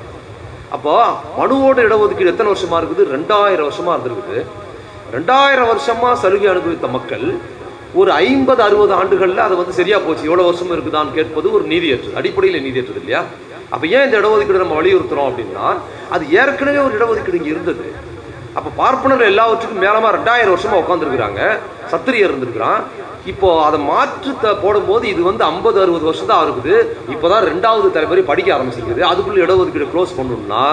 அப்போ 0.77 0.95
மனுவோட 1.39 1.79
இடஒதுக்கீடு 1.87 2.33
எத்தனை 2.33 2.51
வருஷமா 2.53 2.77
இருக்குது? 2.81 3.05
ரெண்டாயிரம் 3.17 3.69
வருஷமா 3.69 3.95
இருந்திருக்குது. 3.95 4.39
ரெண்டாயிரம் 5.13 5.67
வருஷமாக 5.67 6.17
சலுகை 6.17 6.47
அனுபவித்த 6.47 6.87
மக்கள் 6.87 7.25
ஒரு 7.95 8.13
ஐம்பது 8.13 8.63
அறுபது 8.63 8.93
ஆண்டுகளில் 8.95 9.39
அது 9.39 9.57
வந்து 9.57 9.73
சரியாக 9.73 10.03
போச்சு. 10.03 10.25
எவ்வளோ 10.25 10.43
வருஷம் 10.43 10.71
இருக்குதான்னு 10.71 11.13
கேட்பது 11.13 11.53
ஒரு 11.53 11.65
நீதியற்றது 11.65 12.17
அடிப்படையில் 12.17 12.65
நீதியற்றது 12.65 12.97
இல்லையா? 12.97 13.21
அப்போ 13.71 13.87
ஏன் 13.87 14.05
இந்த 14.05 14.21
இடஒதுக்கீடு 14.21 14.63
நம்ம 14.65 14.83
வலியுறுத்துறோம் 14.83 15.29
அப்படின்னா 15.31 15.67
அது 16.11 16.31
ஏற்கனவே 16.31 16.79
ஒரு 16.79 16.95
இடஒதுக்கீடு 16.99 17.35
இங்கே 17.35 17.49
இருந்தது. 17.49 17.85
அப்போ 18.55 18.71
பார்ப்பனர் 18.77 19.21
எல்லாவற்றுக்கும் 19.23 19.79
மேலமாக 19.79 20.17
ரெண்டாயிரம் 20.17 20.49
வருஷமாக 20.49 20.83
உட்காந்துருக்குறாங்க 20.83 21.41
சத்திரியர் 21.93 22.31
இருந்திருக்கிறான். 22.31 22.81
இப்போது 23.27 23.65
அதை 23.65 23.81
மாற்று 23.81 24.39
த- 24.41 24.55
போடும்போது 24.55 25.09
இது 25.09 25.23
வந்து 25.23 25.45
ஐம்பது 25.45 25.81
அறுபது 25.81 26.05
வருஷம் 26.05 26.27
தான் 26.27 26.45
இருக்குது 26.47 26.75
இப்போதான் 27.09 27.45
ரெண்டாவது 27.45 27.91
தலைமுறை 27.91 28.23
படிக்க 28.23 28.57
ஆரம்பிச்சிருக்குது. 28.57 29.03
அதுக்குள்ள 29.11 29.47
இடஒதுக்கீடு 29.47 29.93
க்ளோஸ் 29.95 30.19
பண்ணணும்னா 30.19 30.65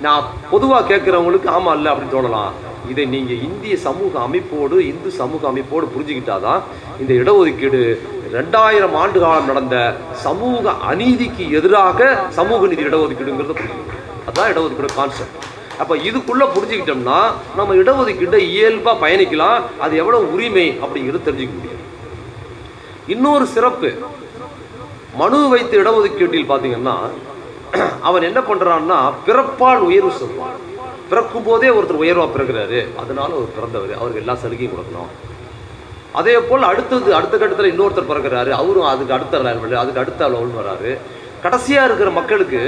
நான் 0.00 0.24
பொதுவாக 0.50 0.94
கேட்குறவங்களுக்கு 0.94 1.48
ஆமா 1.58 1.72
இல்லை 1.74 1.92
அப்படின்னு 1.92 2.16
தோணலாம். 2.16 2.52
இதை 2.92 3.04
நீங்க 3.14 3.32
இந்திய 3.48 3.74
சமூக 3.86 4.12
அமைப்போடு 4.26 4.76
இந்து 4.90 5.10
சமூக 5.18 5.42
அமைப்போடு 5.50 5.86
புரிஞ்சுக்கிட்டாதான் 5.94 6.62
இந்த 7.02 7.12
இடஒதுக்கீடு 7.22 7.80
ரெண்டாயிரம் 8.36 8.96
ஆண்டு 9.02 9.18
காலம் 9.20 9.50
நடந்த 9.50 9.76
சமூக 10.24 10.72
அநீதிக்கு 10.90 11.44
எதிராக 11.58 12.10
சமூக 12.38 12.66
நீதி 12.72 12.84
இடஒதுக்கீடுங்கிறத 12.88 13.56
புரிஞ்சுக்கணும். 13.60 13.98
அதுதான் 14.26 14.52
இடஒதுக்கீடு 14.52 14.90
கான்செப்ட் 14.98 15.38
அப்ப 15.82 15.96
இதுக்குள்ள 16.08 16.44
புரிஞ்சுக்கிட்டோம்னா 16.54 17.18
நம்ம 17.58 17.74
இடஒதுக்கீட்டை 17.82 18.40
இயல்பா 18.54 18.94
பயணிக்கலாம். 19.04 19.60
அது 19.84 19.92
எவ்வளவு 20.02 20.32
உரிமை 20.34 20.66
அப்படிங்கிறது 20.82 21.26
தெரிஞ்சுக்க 21.28 21.54
முடியும். 21.58 21.84
இன்னொரு 23.14 23.46
சிறப்பு 23.54 23.90
மனு 25.20 25.38
வைத்த 25.52 25.72
இடஒதுக்கீட்டில் 25.82 26.50
பார்த்தீங்கன்னா 26.50 26.96
அவன் 28.08 28.26
என்ன 28.28 28.40
பண்றான்னா 28.50 28.98
பிறப்பால் 29.26 29.86
உயர்வு 29.88 30.12
சொல்வான் 30.20 30.58
பிறக்கும் 31.10 31.46
போதே 31.48 31.68
ஒருத்தர் 31.76 32.02
உயர்வாக 32.02 32.30
பிறகுறாரு 32.34 32.80
அதனால 33.02 33.30
அவர் 33.38 33.56
பிறந்தவர். 33.56 33.94
அவருக்கு 34.00 34.22
எல்லா 34.22 34.36
சலுகையும் 34.42 34.74
கொடுக்கணும். 34.74 35.10
அதே 36.18 36.34
போல் 36.48 36.70
அடுத்தது 36.72 37.10
அடுத்த 37.18 37.34
கட்டத்தில் 37.38 37.72
இன்னொருத்தர் 37.72 38.10
பிறகுறாரு 38.12 38.52
அவரும் 38.60 38.90
அதுக்கு 38.92 39.16
அடுத்த 39.16 39.38
லெவல் 39.46 39.80
அதுக்கு 39.82 40.02
அடுத்த 40.04 40.28
லெவல் 40.34 40.58
வராரு. 40.60 40.92
கடைசியாக 41.44 41.88
இருக்கிற 41.88 42.10
மக்களுக்கு 42.20 42.62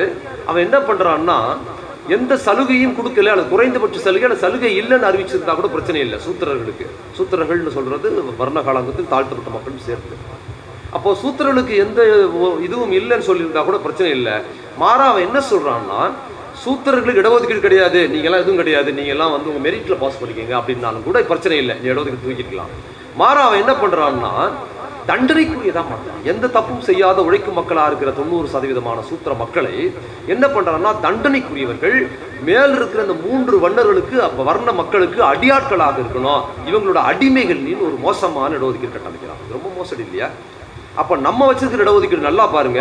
அவன் 0.49 0.65
என்ன 0.67 0.79
பண்ணுறான்னா 0.89 1.39
எந்த 2.17 2.33
சலுகையும் 2.45 2.95
கொடுக்கல 2.99 3.33
அல்லது 3.33 3.53
குறைந்தபட்ச 3.55 3.99
சலுகை 4.07 4.25
அல்லது 4.29 4.45
சலுகை 4.45 4.71
இல்லைன்னு 4.81 5.09
அறிவிச்சிருந்தா 5.11 5.55
கூட 5.59 5.69
பிரச்சனை 5.75 5.99
இல்லை 6.05 6.19
சூத்திரர்களுக்கு. 6.27 6.87
சூத்திரர்கள்னு 7.19 7.75
சொல்கிறது 7.77 8.09
வர்ண 8.41 8.61
காலங்கத்தில் 8.69 9.11
தாழ்த்தப்பட்ட 9.13 9.51
மக்கள் 9.57 9.87
சேர்த்து 9.89 10.17
அப்போது 10.97 11.19
சூத்திரர்களுக்கு 11.23 11.75
எந்த 11.85 12.01
இதுவும் 12.67 12.95
இல்லைன்னு 12.99 13.29
சொல்லியிருந்தா 13.29 13.63
கூட 13.69 13.79
பிரச்சனை 13.85 14.11
இல்லை. 14.19 14.35
மாறா 14.83 15.05
அவன் 15.13 15.27
என்ன 15.29 15.39
சொல்கிறான்னா 15.53 16.01
சூத்திரர்களுக்கு 16.65 17.23
இடஒதுக்கீடு 17.23 17.67
கிடையாது. 17.67 18.01
நீங்கள்லாம் 18.13 18.43
எதுவும் 18.45 18.61
கிடையாது. 18.63 18.91
நீங்கள்லாம் 18.99 19.35
வந்து 19.37 19.51
உங்கள் 19.53 19.65
மெரிட்டில் 19.67 20.01
பாஸ் 20.03 20.21
பண்ணிக்கங்க. 20.21 20.55
அப்படின்னாலும் 20.61 21.07
கூட 21.09 21.23
பிரச்சனை 21.31 21.59
இல்லை. 21.63 21.77
நீ 21.83 21.89
இடஒதுக்கீடு 21.93 22.27
தூக்கிக்கலாம் 22.27 22.75
மாறா 23.21 23.41
அவன் 23.47 23.63
என்ன 23.63 23.73
பண்ணுறான்னா 23.81 24.31
தண்டனைக்குரியதான் 25.09 25.89
பண்ணுறான் 25.93 26.21
எந்த 26.31 26.47
தப்பும் 26.57 26.85
செய்யாத 26.89 27.23
உழைக்கும் 27.29 27.57
மக்களாக 27.59 27.89
இருக்கிற 27.91 28.11
தொண்ணூறு 28.19 28.47
சதவீதமான 28.53 28.99
சூத்திர 29.09 29.33
மக்களை 29.41 29.73
என்ன 30.33 30.45
பண்ணுறான்னா 30.55 30.91
தண்டனைக்குரியவர்கள் 31.07 31.97
மேல் 32.49 32.75
இருக்கிற 32.79 33.03
இந்த 33.07 33.17
மூன்று 33.25 33.55
வண்ணர்களுக்கு 33.65 34.17
அப்போ 34.27 34.43
வர்ண 34.51 34.73
மக்களுக்கு 34.81 35.21
அடியாட்களாக 35.33 35.99
இருக்கணும். 36.03 36.43
இவங்களோட 36.71 37.01
அடிமைகள் 37.11 37.63
ஒரு 37.87 37.97
மோசமான 38.07 38.51
இடஒதுக்கீடு 38.59 38.95
கட்டமைக்கிறான் 38.97 39.43
ரொம்ப 39.57 39.69
மோசடி 39.79 40.05
இல்லையா? 40.07 40.29
அப்போ 41.01 41.17
நம்ம 41.27 41.49
வச்சிருக்கிற 41.51 41.85
இடஒதுக்கீடு 41.87 42.29
நல்லா 42.29 42.47
பாருங்க. 42.57 42.81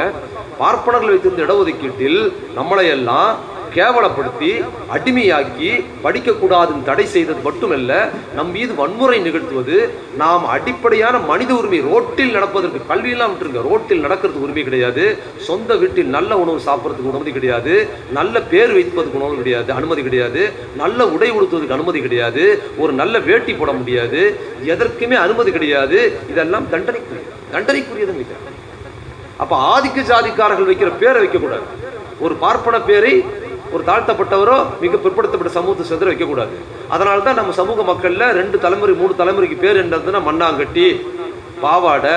பார்ப்பனர்கள் 0.62 1.14
வைத்திருந்த 1.14 1.46
இடஒதுக்கீட்டில் 1.48 2.22
நம்மளை 2.60 2.86
எல்லாம் 2.98 3.32
கேவலப்படுத்தி 3.76 4.52
அடிமையாக்கி 4.96 5.70
படிக்கக்கூடாதுன்னு 6.04 6.88
தடை 6.90 7.06
செய்தது 7.06 7.42
மட்டுமல்ல 7.48 7.92
நம் 8.36 8.52
மீது 8.56 8.76
வன்முறை 8.80 9.18
நிகழ்த்துவது 9.28 9.78
நாம் 10.22 10.46
அடிப்படையான 10.56 11.18
மனித 11.32 11.52
உரிமை 11.60 11.80
ரோட்டில் 11.92 12.36
நடப்பதற்கு 12.38 12.82
கல்வியெல்லாம் 12.92 13.32
விட்டுருங்க 13.34 13.62
ரோட்டில் 13.70 14.04
நடக்கிறதுக்கு 14.06 14.46
உரிமை 14.48 14.64
கிடையாது. 14.64 15.06
சொந்த 15.50 15.76
வீட்டில் 15.76 16.14
நல்ல 16.18 16.38
உணவு 16.44 16.60
சாப்பிட்றதுக்கு 16.68 17.12
அனுமதி 17.14 17.32
கிடையாது. 17.32 17.76
நல்ல 18.20 18.42
பேர் 18.42 18.76
வைப்பதுக்கு 18.78 19.20
உணவு 19.22 19.36
கிடையாது 19.36 19.74
அனுமதி 19.80 20.02
கிடையாது. 20.02 20.44
நல்ல 20.76 21.10
உடை 21.10 21.32
உடுத்துவதற்கு 21.32 21.78
அனுமதி 21.80 22.00
கிடையாது. 22.00 22.46
ஒரு 22.78 22.94
நல்ல 23.02 23.20
வேட்டி 23.20 23.54
போட 23.54 23.72
முடியாது. 23.72 24.24
எதற்குமே 24.74 25.18
அனுமதி 25.26 25.52
கிடையாது. 25.52 26.00
இதெல்லாம் 26.30 26.68
தண்டனைக்குரியது 26.74 27.30
தண்டனைக்குரியதும் 27.54 28.20
வைக்கிறாங்க 28.22 28.50
ஆதிக்க 29.74 30.00
ஜாதிக்காரர்கள் 30.10 30.70
வைக்கிற 30.72 30.90
பேரை 31.00 31.20
வைக்கக்கூடாது. 31.24 31.66
ஒரு 32.26 32.34
பார்ப்பன 32.42 32.82
பேரை 32.90 33.14
ஒரு 33.76 33.84
தாழ்த்தப்பட்டவரோ 33.90 34.58
மிக 34.84 35.00
பிற்படுத்தப்பட்ட 35.06 35.52
சமூகத்தை 35.58 35.86
சேர்ந்து 35.90 36.10
வைக்கக்கூடாது. 36.10 36.56
அதனால 36.96 37.24
தான் 37.28 37.40
நம்ம 37.40 37.56
சமூக 37.62 37.84
மக்களில் 37.92 38.28
ரெண்டு 38.40 38.60
தலைமுறை 38.66 38.96
மூணு 39.02 39.14
தலைமுறைக்கு 39.22 39.58
பேர் 39.66 39.82
என்னதுன்னா 39.84 40.22
மண்ணாங்கட்டி 40.30 40.88
பாவாடை 41.64 42.16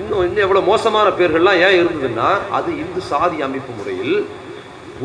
இன்னும் 0.00 0.22
இன்னும் 0.26 0.44
எவ்வளோ 0.44 0.60
மோசமான 0.68 1.08
பேர்கள்லாம் 1.18 1.62
ஏன் 1.66 1.78
இருந்ததுன்னா 1.80 2.28
அது 2.58 2.70
இந்து 2.82 3.00
சாதி 3.10 3.38
அமைப்பு 3.46 3.72
முறையில் 3.78 4.14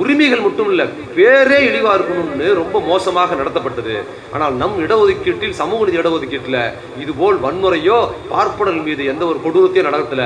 உரிமைகள் 0.01 0.43
மட்டும் 0.45 0.69
இல்லை 0.71 0.85
பேரே 1.17 1.57
இழிவாக 1.67 1.95
இருக்கணும்னு 1.97 2.47
ரொம்ப 2.59 2.77
மோசமாக 2.87 3.35
நடத்தப்பட்டது. 3.41 3.95
ஆனால் 4.33 4.55
நம் 4.61 4.79
இடஒதுக்கீட்டில் 4.85 5.55
சமூக 5.59 5.85
நீதி 5.85 5.99
இடஒதுக்கீட்டில் 6.01 6.59
இதுபோல் 7.03 7.37
வன்முறையோ 7.45 7.99
பார்ப்பனர்கள் 8.31 8.87
மீது 8.89 9.05
எந்த 9.13 9.23
ஒரு 9.31 9.39
கொடூரத்தையும் 9.45 9.89
நடக்கல 9.89 10.25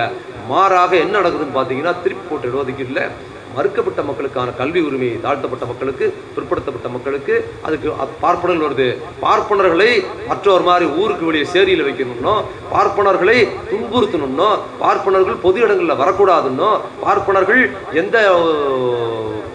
மாறாக 0.52 0.92
என்ன 1.06 1.14
நடக்குதுன்னு 1.20 1.58
பார்த்தீங்கன்னா 1.58 1.94
திருப்பி 2.06 2.26
போட்ட 2.30 2.50
இடஒதுக்கீட்டில் 2.52 3.04
மறுக்கப்பட்ட 3.56 4.02
மக்களுக்கான 4.10 4.54
கல்வி 4.60 4.82
உரிமை 4.88 5.10
தாழ்த்தப்பட்ட 5.26 5.66
மக்களுக்கு 5.72 6.06
பிற்படுத்தப்பட்ட 6.36 6.90
மக்களுக்கு 6.96 7.36
அதுக்கு 7.68 7.90
பார்ப்பனர்கள் 8.24 8.66
வருது. 8.68 8.88
பார்ப்பனர்களை 9.26 9.90
மற்றொரு 10.32 10.64
மாதிரி 10.70 10.88
ஊருக்கு 11.02 11.28
வெளியே 11.30 11.46
சேரியில் 11.54 11.86
வைக்கணும்னோ 11.88 12.36
பார்ப்பனர்களை 12.74 13.38
துன்புறுத்தணும்னோ 13.72 14.50
பார்ப்பனர்கள் 14.84 15.44
பொது 15.46 15.60
இடங்களில் 15.66 16.02
வரக்கூடாதுன்னோ 16.04 16.72
பார்ப்பனர்கள் 17.06 17.64
எந்த 18.02 18.18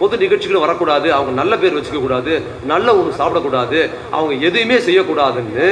பொது 0.01 0.15
நிகழ்ச்சிகளும் 0.23 0.65
வரக்கூடாது. 0.65 1.09
அவங்க 1.17 1.33
நல்ல 1.41 1.55
பேர் 1.63 1.77
வச்சுக்கக்கூடாது. 1.77 2.33
நல்ல 2.73 2.89
ஒன்று 2.99 3.19
சாப்பிடக்கூடாது. 3.21 3.81
அவங்க 4.17 4.35
எதுவுமே 4.49 4.79
செய்யக்கூடாதுன்னு 4.87 5.69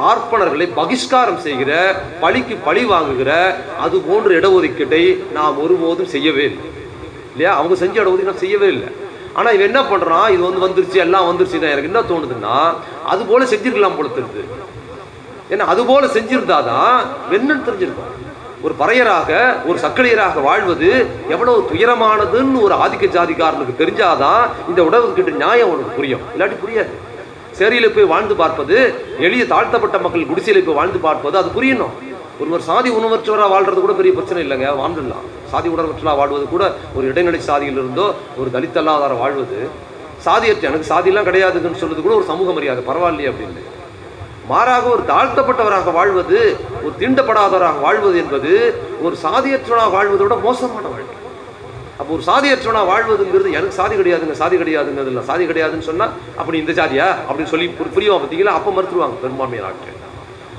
பார்ப்பனர்களை 0.00 0.66
பகிஷ்காரம் 0.80 1.40
செய்கிற 1.44 1.70
பழிக்கு 2.24 2.54
பழி 2.66 2.82
வாங்குகிற 2.90 3.30
அது 3.84 3.96
போன்ற 4.08 4.28
இடஒதுக்கீட்டை 4.40 5.04
நாம் 5.36 5.62
ஒருபோதும் 5.64 6.12
செய்யவே 6.14 6.44
இல்லை. 6.50 6.68
இல்லையா? 7.38 7.58
அவங்க 7.60 7.74
செஞ்ச 7.82 7.96
இடஒதுக்கீடு 8.02 8.30
நான் 8.30 8.42
செய்யவே 8.44 8.68
இல்லை. 8.74 8.88
ஆனா 9.38 9.48
இவன் 9.50 9.68
என்ன 9.70 9.80
பண்றான் 9.90 10.30
இது 10.34 10.42
வந்து 10.48 10.64
வந்துருச்சு 10.66 10.98
எல்லாம் 11.06 11.26
வந்துருச்சுன்னா 11.28 11.70
எனக்கு 11.74 11.90
என்ன 11.90 12.00
தோணுதுன்னா 12.10 12.56
அது 13.06 13.22
போல 13.24 13.44
செஞ்சிருக்கலாம் 13.44 13.96
போல 13.98 14.08
தெரியுது. 14.16 14.42
ஏன்னா 15.50 15.66
அது 15.72 15.82
போல 15.90 16.06
செஞ்சிருந்தாதான் 16.06 16.96
என்னன்னு 17.34 17.66
தெரிஞ்சிருக்கும். 17.68 18.14
ஒரு 18.62 18.74
பறையராக 18.80 19.30
ஒரு 19.66 19.78
சக்கலியராக 19.78 20.42
வாழ்வது 20.42 21.06
எவ்வளவு 21.28 21.68
துயரமானதுன்னு 21.72 22.62
ஒரு 22.62 22.74
ஆதிக்க 22.74 23.04
ஜாதிக்காரனுக்கு 23.16 23.74
தெரிஞ்சாதான் 23.78 24.42
இந்த 24.68 24.82
உடவுக்கிட்ட 24.88 25.30
நியாயம் 25.44 25.70
உனக்கு 25.74 25.96
புரியும். 25.98 26.24
இல்லாட்டி 26.34 26.56
புரியாது. 26.64 26.94
சேரியில் 27.58 27.94
போய் 27.94 28.10
வாழ்ந்து 28.14 28.34
பார்ப்பது 28.34 28.76
எளிய 29.18 29.46
தாழ்த்தப்பட்ட 29.46 29.98
மக்கள் 29.98 30.26
குடிசையில் 30.26 30.64
போய் 30.64 30.78
வாழ்ந்து 30.80 30.98
பார்ப்பது 30.98 31.38
அது 31.38 31.48
புரியணும். 31.56 31.94
ஒருவர் 32.40 32.60
சாதி 32.60 32.90
உணவற்றவராக 32.90 33.52
வாழ்றது 33.52 33.80
கூட 33.80 33.92
பெரிய 33.92 34.14
பிரச்சனை 34.14 34.50
இல்லைங்க 34.50 34.68
வாழ்ந்துடலாம். 34.68 35.48
சாதி 35.50 35.68
உணர்வற்றலாக 35.68 36.16
வாழ்வது 36.16 36.48
கூட 36.48 36.72
ஒரு 36.94 37.08
இடைநிலை 37.08 37.40
சாதியில் 37.40 37.74
இருந்தோ 37.74 38.14
ஒரு 38.36 38.50
தலித் 38.52 38.78
அல்லாதார 38.78 39.18
வாழ்வது 39.18 39.68
சாதியற்ற 40.16 40.68
எனக்கு 40.68 40.94
சாதியெல்லாம் 40.94 41.34
கிடையாதுன்னு 41.34 41.74
சொல்றது 41.74 42.02
கூட 42.02 42.14
ஒரு 42.14 42.24
சமூக 42.24 42.52
மரியாதை 42.52 42.84
பரவாயில்லையே 42.86 43.28
அப்படின்னு. 43.28 43.62
மாறாக 44.48 44.88
ஒரு 44.88 45.02
தாழ்த்தப்பட்டவராக 45.08 45.92
வாழ்வது 45.92 46.56
ஒரு 46.82 46.92
தீண்டப்படாதவராக 46.98 47.80
வாழ்வது 47.80 48.18
என்பது 48.18 48.74
ஒரு 49.02 49.16
சாதியற்றவனாக 49.22 49.90
வாழ்வதோட 49.90 50.42
மோசமான 50.42 50.86
வாழ்க்கை. 50.86 51.16
அப்போ 51.98 52.14
ஒரு 52.14 52.22
சாதியற்றவனாக 52.26 52.88
வாழ்வதுங்கிறது 52.88 53.46
எனக்கு 53.46 53.72
சாதி 53.72 53.96
கிடையாதுங்க 53.96 54.32
சாதி 54.32 54.56
கிடையாதுங்கிறது 54.56 55.06
இல்லை. 55.06 55.22
சாதி 55.22 55.46
கிடையாதுன்னு 55.46 55.80
சொன்னால் 55.80 56.10
அப்படி 56.36 56.58
இந்த 56.58 56.72
ஜாதியா 56.72 57.32
அப்படின்னு 57.32 57.44
சொல்லி 57.44 57.66
புரி- 57.66 57.98
புரியுமா 57.98 58.20
பார்த்தீங்களா? 58.20 58.44
அப்போ 58.44 58.70
மறுத்துருவாங்க 58.70 59.14
பெரும்பான்மையான 59.20 59.72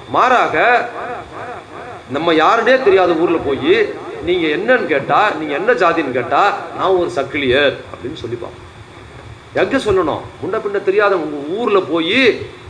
மாறாக 0.09 0.55
நம்ம 2.09 2.33
யாருனே 2.33 2.75
தெரியாத 2.83 3.11
ஊர்ல 3.13 3.39
போய் 3.45 3.75
நீங்க 4.23 4.45
என்னன்னு 4.47 4.87
கேட்டா 4.87 5.19
நீங்க 5.39 5.53
என்ன 5.53 5.71
ஜாதின்னு 5.73 6.17
கேட்டா 6.17 6.41
நான் 6.77 6.97
ஒரு 6.97 7.11
சக்கிலியர் 7.15 7.73
அப்படின்னு 7.91 8.21
சொல்லிப்பான் 8.23 8.57
எங்கே 9.55 9.77
சொல்லணும்? 9.77 10.23
முன்ன 10.41 10.57
பின்ன 10.57 10.83
தெரியாத 10.83 11.13
உங்கள் 11.17 11.45
ஊரில் 11.57 11.87
போய் 11.89 12.19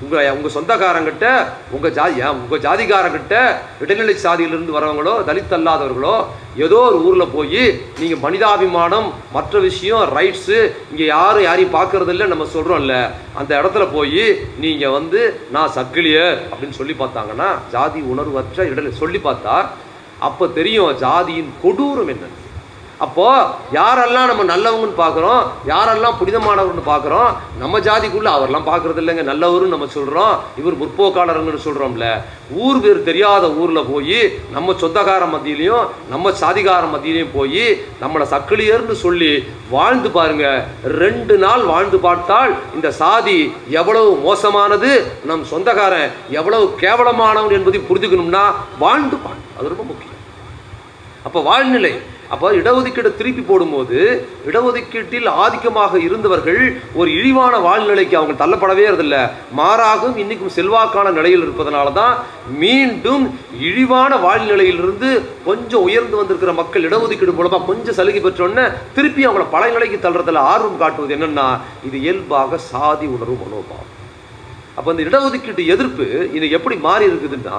உங்கள் 0.02 0.30
உங்கள் 0.32 0.54
சொந்தக்காரங்கிட்ட 0.54 1.26
உங்கள் 1.72 1.92
ஜாதி 1.92 2.22
உங்கள் 2.36 2.62
ஜாதிக்காரங்கிட்ட 2.62 3.36
இடைநிலை 3.82 4.16
சாதியிலிருந்து 4.18 4.72
வரவங்களோ 4.72 5.16
தலித் 5.24 5.56
அல்லாதவர்களோ 5.58 6.14
ஏதோ 6.58 6.78
ஒரு 6.82 6.98
ஊரில் 7.00 7.34
போய் 7.34 7.64
நீங்கள் 8.00 8.24
மனிதாபிமானம் 8.24 9.08
மற்ற 9.32 9.60
விஷயம் 9.60 10.06
ரைட்ஸு 10.16 10.58
இங்கே 10.92 11.06
யாரும் 11.08 11.44
யாரையும் 11.44 11.76
பார்க்கறது 11.76 12.28
நம்ம 12.28 12.48
சொல்கிறோம்ல 12.56 12.96
அந்த 13.36 13.62
இடத்துல 13.62 13.92
போய் 13.92 14.26
நீங்கள் 14.60 14.92
வந்து 14.92 15.22
நான் 15.52 15.76
சக்கிலியர் 15.76 16.36
அப்படின்னு 16.52 16.80
சொல்லி 16.80 16.96
பார்த்தாங்கன்னா 16.96 17.50
ஜாதி 17.72 18.02
உணர்வற்ற 18.08 18.66
இடைநிலை 18.66 18.94
சொல்லி 18.98 19.18
பார்த்தா 19.20 19.58
அப்போ 20.20 20.48
தெரியும் 20.48 20.94
ஜாதியின் 21.02 21.52
கொடூரம் 21.64 22.10
என்னன்னு. 22.10 22.39
அப்போது 23.00 23.46
யாரெல்லாம் 23.74 24.30
நம்ம 24.30 24.44
நல்லவங்கன்னு 24.54 24.98
பார்க்குறோம் 25.04 25.42
யாரெல்லாம் 25.68 26.18
புனிதமானவர்னு 26.20 26.84
பார்க்குறோம் 26.86 27.30
நம்ம 27.60 27.80
ஜாதிக்குள்ளே 27.80 28.32
அவரெல்லாம் 28.36 28.68
பார்க்குறது 28.70 29.00
இல்லைங்க. 29.02 29.24
நல்லவருன்னு 29.30 29.76
நம்ம 29.76 29.88
சொல்கிறோம் 29.88 30.34
இவர் 30.62 30.80
முற்போக்காளருங்கன்னு 30.82 31.66
சொல்கிறோம்ல 31.68 32.08
ஊர் 32.66 32.82
பேர் 32.82 33.00
தெரியாத 33.04 33.46
ஊரில் 33.62 33.90
போய் 33.92 34.20
நம்ம 34.52 34.76
சொந்தக்கார 34.84 35.24
மத்தியிலையும் 35.36 35.88
நம்ம 36.10 36.34
சாதிகார 36.42 36.84
மத்தியிலையும் 36.96 37.34
போய் 37.34 37.64
நம்மளை 38.02 38.28
சக்கிலியர்னு 38.34 38.98
சொல்லி 39.06 39.32
வாழ்ந்து 39.70 40.12
பாருங்க. 40.12 40.46
ரெண்டு 41.04 41.38
நாள் 41.38 41.66
வாழ்ந்து 41.72 42.00
பார்த்தால் 42.08 42.54
இந்த 42.76 42.92
சாதி 43.02 43.40
எவ்வளவு 43.80 44.12
மோசமானது 44.28 44.92
நம் 45.26 45.50
சொந்தக்காரன் 45.54 46.12
எவ்வளவு 46.40 46.76
கேவலமானவன் 46.84 47.58
என்பதை 47.60 47.82
புரிஞ்சுக்கணும்னா 47.90 48.46
வாழ்ந்து 48.86 49.18
பாருங்க. 49.26 49.48
அது 49.60 49.74
ரொம்ப 49.74 49.84
முக்கியம். 49.84 50.16
அப்போ 51.24 51.40
வாழ்நிலை 51.42 51.94
அப்போ 52.34 52.48
இடஒதுக்கீடு 52.58 53.10
திருப்பி 53.20 53.44
போடும்போது 53.44 54.00
இடஒதுக்கீட்டில் 54.50 55.30
ஆதிக்கமாக 55.44 56.00
இருந்தவர்கள் 56.08 56.60
ஒரு 57.00 57.10
இழிவான 57.12 57.54
வாழ்நிலைக்கு 57.58 58.16
அவங்க 58.20 58.36
தள்ளப்படவே 58.42 58.84
இருதில்ல 58.90 59.18
மாறாகவும் 59.60 60.20
இன்னைக்கும் 60.24 60.56
செல்வாக்கான 60.58 61.14
நிலையில் 61.18 61.46
இருப்பதனால 61.46 61.94
தான் 61.94 62.14
மீண்டும் 62.64 63.26
இழிவான 63.70 64.22
வாழ்நிலையிலிருந்து 64.26 65.10
கொஞ்சம் 65.46 65.86
உயர்ந்து 65.88 66.20
வந்திருக்கிற 66.20 66.54
மக்கள் 66.62 66.88
இடஒதுக்கீடு 66.90 67.38
மூலமாக 67.40 67.68
கொஞ்சம் 67.72 67.98
சலுகை 68.00 68.22
பெற்றோன்னே 68.22 68.66
திருப்பி 68.96 69.28
அவங்கள 69.28 69.48
பழைய 69.56 69.74
நிலைக்கு 69.78 70.00
தள்ளுறதுல 70.06 70.48
ஆர்வம் 70.54 70.82
காட்டுவது 70.84 71.16
என்னென்னா 71.18 71.48
இது 71.90 71.98
இயல்பாக 72.06 72.62
சாதி 72.72 73.08
உணர்வு 73.16 73.38
மனோபாவம். 73.44 73.90
அப்போ 74.78 74.90
இந்த 74.94 75.04
இடஒதுக்கீட்டு 75.08 75.64
எதிர்ப்பு 75.74 76.06
இது 76.38 76.46
எப்படி 76.58 76.76
மாறி 76.88 77.06
இருக்குதுன்னா 77.08 77.58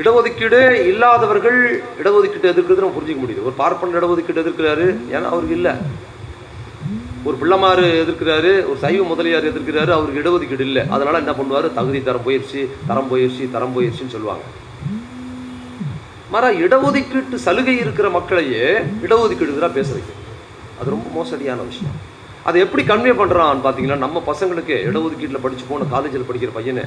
இடஒதுக்கீடு 0.00 0.60
இல்லாதவர்கள் 0.90 1.58
இடஒதுக்கீடு 2.02 2.50
எதிர்க்கிறது 2.52 2.84
நம்ம 2.84 2.96
புரிஞ்சுக்க 2.98 3.22
முடியுது. 3.22 3.46
ஒரு 3.48 3.56
பார்ப்பன 3.62 3.98
இடஒதுக்கீடு 3.98 4.42
எதிர்க்கிறாரு 4.42 4.86
ஏன்னா 5.14 5.28
அவருக்கு 5.32 5.54
இல்லை. 5.54 5.72
ஒரு 7.24 7.36
பிள்ளைமாறு 7.40 7.84
எதிர்க்கிறாரு 8.02 8.50
ஒரு 8.68 8.76
சைவ 8.82 9.02
முதலியார் 9.04 9.48
எதிர்க்கிறாரு 9.50 9.90
அவருக்கு 9.96 10.22
இடஒதுக்கீடு 10.22 10.60
இல்லை. 10.60 10.88
அதனால 10.88 11.18
என்ன 11.22 11.32
பண்ணுவாரு? 11.40 11.74
தகுதி 11.74 12.02
தரம் 12.02 12.26
போயிடுச்சு 12.26 12.60
தரம் 12.86 13.08
போயிடுச்சு 13.10 13.50
தரம் 13.50 13.74
போயிடுச்சுன்னு 13.76 14.14
சொல்லுவாங்க. 14.16 14.44
மாறா 16.30 16.48
இடஒதுக்கீட்டு 16.64 17.34
சலுகை 17.34 17.76
இருக்கிற 17.78 18.08
மக்களையே 18.18 18.64
இடஒதுக்கீடு 19.04 19.54
எதிராக 19.54 19.72
பேச 19.78 19.88
வைக்கும். 19.92 20.22
அது 20.80 20.90
ரொம்ப 20.90 21.08
மோசடியான 21.18 21.64
விஷயம். 21.72 21.96
அதை 22.50 22.60
எப்படி 22.64 22.82
கன்வே 22.84 23.12
பண்ணுறான்னு 23.18 23.64
பார்த்தீங்கன்னா 23.64 23.98
நம்ம 23.98 24.22
பசங்களுக்கு 24.26 24.74
இடஒதுக்கீட்டில் 24.88 25.42
படிச்சு 25.42 25.64
போன 25.68 25.86
காலேஜில் 25.92 26.28
படிக்கிற 26.28 26.52
பையனை 26.54 26.84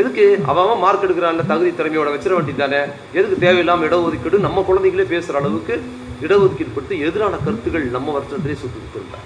எதுக்கு 0.00 0.24
அவன் 0.52 0.82
மார்க் 0.82 1.06
எடுக்கிறான்ல 1.06 1.44
தகுதி 1.50 1.70
திறமையோட 1.72 2.10
வச்சிட 2.14 2.34
வேண்டியதானே 2.36 2.80
எதுக்கு 3.18 3.36
தேவையில்லாமல் 3.44 3.88
இடஒதுக்கீடு? 3.88 4.46
நம்ம 4.46 4.64
குழந்தைங்களே 4.68 5.06
பேசுகிற 5.12 5.40
அளவுக்கு 5.42 5.74
இடஒதுக்கீடு 6.24 6.74
படுத்து 6.74 7.00
எதிரான 7.06 7.38
கருத்துக்கள் 7.44 7.86
நம்ம 7.96 8.12
வருஷத்திலே 8.16 8.56
சுட்டு 8.60 8.98
இருந்தாங்க 8.98 9.24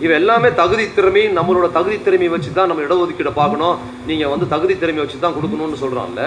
இவை 0.00 0.14
எல்லாமே 0.20 0.48
தகுதி 0.60 0.84
திறமை 0.94 1.22
நம்மளோட 1.36 1.66
தகுதி 1.72 1.96
திறமையை 2.06 2.30
வச்சு 2.32 2.50
தான் 2.52 2.70
நம்ம 2.70 2.84
இடஒதுக்கீடை 2.86 3.32
பார்க்கணும். 3.34 3.76
நீங்கள் 4.06 4.32
வந்து 4.32 4.46
தகுதி 4.54 4.74
திறமையை 4.76 5.02
வச்சு 5.04 5.18
தான் 5.18 5.36
கொடுக்கணும்னு 5.36 5.82
சொல்கிறான்ல 5.82 6.22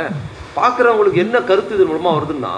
பார்க்குறவங்களுக்கு 0.56 1.24
என்ன 1.26 1.42
கருத்து 1.50 1.76
இது 1.78 1.86
மூலமாக 1.86 2.18
வருதுன்னா 2.18 2.54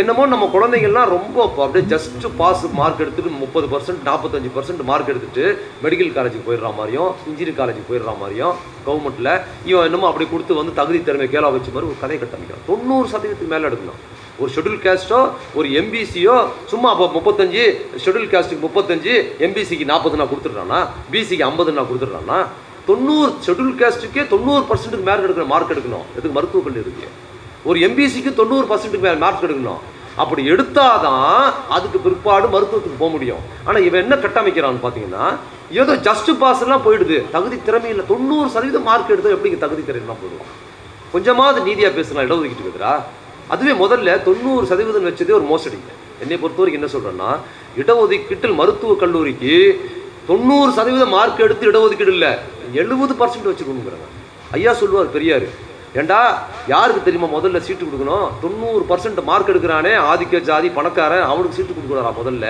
என்னமோ 0.00 0.22
நம்ம 0.32 0.48
குழந்தைங்கள்லாம் 0.54 1.12
ரொம்ப 1.14 1.36
அப்படியே 1.64 1.84
ஜஸ்ட் 1.92 2.26
பாஸ் 2.40 2.64
மார்க் 2.78 3.02
எடுத்துட்டு 3.04 3.30
முப்பது 3.42 3.66
பர்சன்ட் 3.72 4.02
நாற்பத்தஞ்சு 4.08 4.50
பர்சன்ட் 4.56 4.82
மார்க் 4.90 5.12
எடுத்துட்டு 5.12 5.44
மெடிக்கல் 5.84 6.12
காலேஜுக்கு 6.16 6.46
போயிடுற 6.48 6.70
மாதிரியும் 6.78 7.10
இன்ஜினியரிங் 7.28 7.58
காலேஜுக்கு 7.60 7.90
போயிடுற 7.90 8.12
மாதிரியும் 8.22 8.54
கவர்மெண்ட்டில் 8.86 9.30
இவன் 9.70 9.86
என்னமோ 9.88 10.08
அப்படி 10.10 10.26
கொடுத்து 10.30 10.58
வந்து 10.60 10.74
தகுதி 10.80 11.00
திறமை 11.08 11.28
கேளா 11.34 11.50
வச்ச 11.54 11.68
மாதிரி 11.74 11.90
ஒரு 11.90 11.98
கதை 12.02 12.18
கட்டமைக்கிறான் 12.18 12.66
தொண்ணூறு 12.70 13.08
சதவீதத்துக்கு 13.12 13.54
மேலே 13.54 13.68
எடுக்கணும். 13.70 14.00
ஒரு 14.40 14.50
ஷெட்யூல் 14.54 14.78
கேஸ்ட்டோ 14.86 15.18
ஒரு 15.58 15.68
எம்பிசியோ 15.80 16.36
சும்மா 16.72 16.90
அப்போ 16.94 17.06
முப்பத்தஞ்சு 17.16 17.64
ஷெட்யூல் 18.04 18.30
கேஸ்ட்டுக்கு 18.34 18.66
முப்பத்தஞ்சு 18.68 19.14
எம்பிசிக்கு 19.46 19.90
நாற்பது 19.92 20.20
நான் 20.20 20.32
கொடுத்துட்றானா 20.32 20.80
பிசிக்கு 21.12 21.48
ஐம்பது 21.50 21.76
நான் 21.78 21.90
கொடுத்துட்றானா 21.90 22.38
தொண்ணூறு 22.86 23.30
ஷெட்யூல் 23.46 23.76
கேஸ்ட்டுக்கே 23.82 24.24
தொண்ணூறு 24.32 24.64
பர்சன்ட்டுக்கு 24.70 25.08
மேலே 25.10 25.20
எடுக்கிற 25.26 25.46
மார்க் 25.52 25.74
எடுக்கணும். 25.74 26.08
எதுக்கு 26.16 26.36
மருத்துவ 26.38 26.62
கல்லூரி 26.64 26.84
இருக்குது 26.86 27.30
ஒரு 27.68 27.78
எம்பிசிக்கு 27.86 28.30
தொண்ணூறு 28.40 28.66
பர்சன்ட்டுக்கு 28.70 29.06
மேலே 29.06 29.18
மார்க் 29.24 29.46
எடுக்கணும். 29.46 29.82
அப்படி 30.22 30.42
எடுத்தாதான் 30.52 31.44
அதுக்கு 31.74 31.98
பிற்பாடு 32.06 32.46
மருத்துவத்துக்கு 32.54 33.00
போக 33.02 33.10
முடியும். 33.14 33.42
ஆனால் 33.66 33.84
இவன் 33.88 34.02
என்ன 34.04 34.14
கட்டமைக்கிறான்னு 34.24 34.82
பார்த்தீங்கன்னா 34.84 35.24
ஏதோ 35.80 35.92
ஜஸ்ட் 36.08 36.30
பாஸ்லாம் 36.42 36.84
போயிடுது. 36.86 37.18
தகுதி 37.36 37.56
திறமையில் 37.68 38.02
தொண்ணூறு 38.12 38.48
சதவீதம் 38.54 38.86
மார்க் 38.88 39.12
எடுத்தால் 39.14 39.36
எப்படி 39.36 39.52
தகுதி 39.64 39.82
திறமைலாம் 39.88 40.20
போயிடுவான் 40.22 40.52
கொஞ்சமாவது 41.14 41.60
நீதியாக 41.68 41.92
பேசலாம் 41.98 42.26
இடஒதுக்கிட்டு 42.28 42.66
இருக்கிறா 42.66 42.92
அதுவே 43.54 43.72
முதல்ல 43.84 44.18
தொண்ணூறு 44.28 44.64
சதவீதம் 44.70 45.08
வச்சதே 45.08 45.32
ஒரு 45.40 45.46
மோசடி. 45.52 45.78
என்னை 46.22 46.36
பொறுத்த 46.42 46.60
வரைக்கும் 46.62 46.80
என்ன 46.80 46.92
சொல்கிறேன்னா 46.94 47.30
இடஒதுக்கீட்டில் 47.80 48.58
மருத்துவக் 48.60 49.02
கல்லூரிக்கு 49.02 49.54
தொண்ணூறு 50.30 50.70
சதவீதம் 50.78 51.14
மார்க் 51.16 51.44
எடுத்து 51.46 51.70
இடஒதுக்கீடு 51.72 52.14
இல்லை. 52.16 52.32
எழுபது 52.82 53.14
பர்சன்ட் 53.20 53.48
வச்சுக்கணுங்கிறாங்க 53.50 54.08
ஐயா 54.56 54.72
சொல்லுவார் 54.80 55.14
பெரியார் 55.16 55.46
ஏண்டா 56.00 56.20
யாருக்கு 56.72 57.00
தெரியுமா 57.06 57.28
முதல்ல 57.32 57.58
சீட்டு 57.64 57.84
கொடுக்கணும்? 57.86 58.28
தொண்ணூறு 58.42 58.84
பர்சன்ட் 58.90 59.26
மார்க் 59.30 59.50
எடுக்கிறானே 59.52 59.92
ஆதிக்க 60.10 60.40
ஜாதி 60.50 60.68
பணக்காரன் 60.76 61.26
அவனுக்கு 61.30 61.56
சீட்டு 61.56 61.74
கொடுக்கணும்டா 61.74 62.12
முதல்ல. 62.20 62.46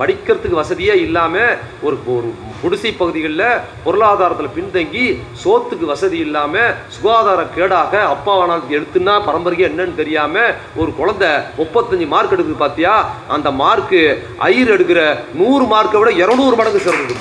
படிக்கிறதுக்கு 0.00 0.58
வசதியே 0.60 0.94
இல்லாமல் 1.04 1.52
ஒரு 1.86 1.96
ஒரு 2.14 2.28
குடிசை 2.62 2.90
பகுதிகளில் 2.98 3.60
பொருளாதாரத்தில் 3.84 4.54
பின்தங்கி 4.56 5.04
சோத்துக்கு 5.42 5.86
வசதி 5.92 6.18
இல்லாமல் 6.26 6.74
சுகாதார 6.96 7.46
கேடாக 7.56 8.02
அப்பா 8.14 8.34
எடுத்துன்னா 8.76 9.14
பரம்பரையே 9.28 9.68
என்னன்னு 9.70 10.00
தெரியாமல் 10.02 10.54
ஒரு 10.82 10.92
குழந்தை 11.00 11.30
முப்பத்தஞ்சு 11.60 12.08
மார்க் 12.14 12.36
எடுக்குது 12.36 12.62
பார்த்தியா 12.64 12.94
அந்த 13.36 13.50
மார்க்கு 13.62 14.02
ஐயர் 14.50 14.74
எடுக்கிற 14.76 15.02
நூறு 15.40 15.66
மார்க்கை 15.74 15.98
விட 16.02 16.12
இரநூறு 16.22 16.56
மடங்கு 16.60 16.86
சிறந்து 16.88 17.16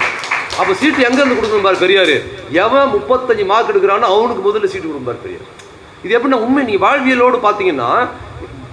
அப்போ 0.60 0.73
சீட்டு 0.82 1.06
எங்கேருந்து 1.08 1.38
கொடுக்கணும் 1.38 1.67
பாரு 1.67 1.84
பெரியார்? 1.84 2.15
எவன் 2.63 2.93
முப்பத்தஞ்சு 2.97 3.45
மார்க் 3.54 3.71
எடுக்கிறானோ 3.71 4.10
அவனுக்கு 4.15 4.43
முதல்ல 4.47 4.69
சீட்டு 4.73 4.88
கொடுக்கும் 4.88 5.12
பாரு 5.12 5.23
பெரியார். 5.25 5.51
இது 6.05 6.13
எப்படின்னா 6.17 6.39
உண்மை 6.45 6.63
நீ 6.69 6.75
வாழ்வியலோடு 6.85 7.37
பார்த்தீங்கன்னா 7.45 7.89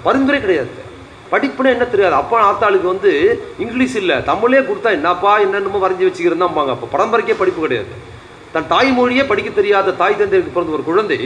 பரிந்துரை 0.06 0.38
கிடையாது. 0.40 0.72
படிப்புனா 1.32 1.70
என்ன 1.74 1.84
தெரியாது. 1.92 2.14
அப்பா 2.22 2.38
ஆத்தாளுக்கு 2.48 2.88
வந்து 2.94 3.10
இங்கிலீஷ் 3.64 3.94
இல்லை. 4.00 4.16
தமிழே 4.30 4.58
கொடுத்தா 4.68 4.90
என்னப்பா 4.96 5.32
என்னென்னமோ 5.44 5.78
வரைஞ்சி 5.84 6.06
வச்சுக்கிறதாம்பாங்க 6.08 6.72
அப்போ 6.74 6.88
பரம்பரைக்கே 6.94 7.36
படிப்பு 7.42 7.60
கிடையாது. 7.64 7.94
தன் 8.54 8.68
தாய்மொழியே 8.72 9.24
படிக்க 9.30 9.50
தெரியாத 9.58 9.94
தாய் 10.00 10.18
தந்தைக்கு 10.20 10.54
பிறந்த 10.56 10.76
ஒரு 10.78 10.84
குழந்தை 10.88 11.18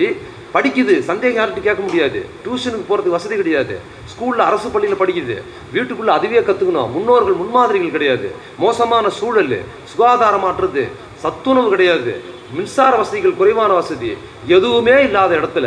படிக்குது. 0.54 0.94
சந்தேகம் 1.08 1.38
யார்கிட்ட 1.38 1.62
கேட்க 1.64 1.82
முடியாது. 1.86 2.20
டியூஷனுக்கு 2.42 2.86
போகிறதுக்கு 2.90 3.16
வசதி 3.16 3.36
கிடையாது. 3.40 3.74
ஸ்கூலில் 4.12 4.46
அரசு 4.48 4.68
பள்ளியில் 4.74 5.00
படிக்குது. 5.02 5.36
வீட்டுக்குள்ளே 5.74 6.12
அதுவே 6.18 6.40
கற்றுக்கணும் 6.48 6.92
முன்னோர்கள் 6.94 7.40
முன்மாதிரிகள் 7.42 7.96
கிடையாது. 7.96 8.28
மோசமான 8.64 9.10
சூழல் 9.18 9.58
சுகாதாரமாற்றுறது 9.90 10.84
சத்துணவு 11.24 11.68
கிடையாது. 11.74 12.14
மின்சார 12.54 12.92
வசதிகள் 13.00 13.38
குறைவான 13.38 13.70
வசதி. 13.78 14.10
எதுவுமே 14.56 14.96
இல்லாத 15.06 15.32
இடத்துல 15.40 15.66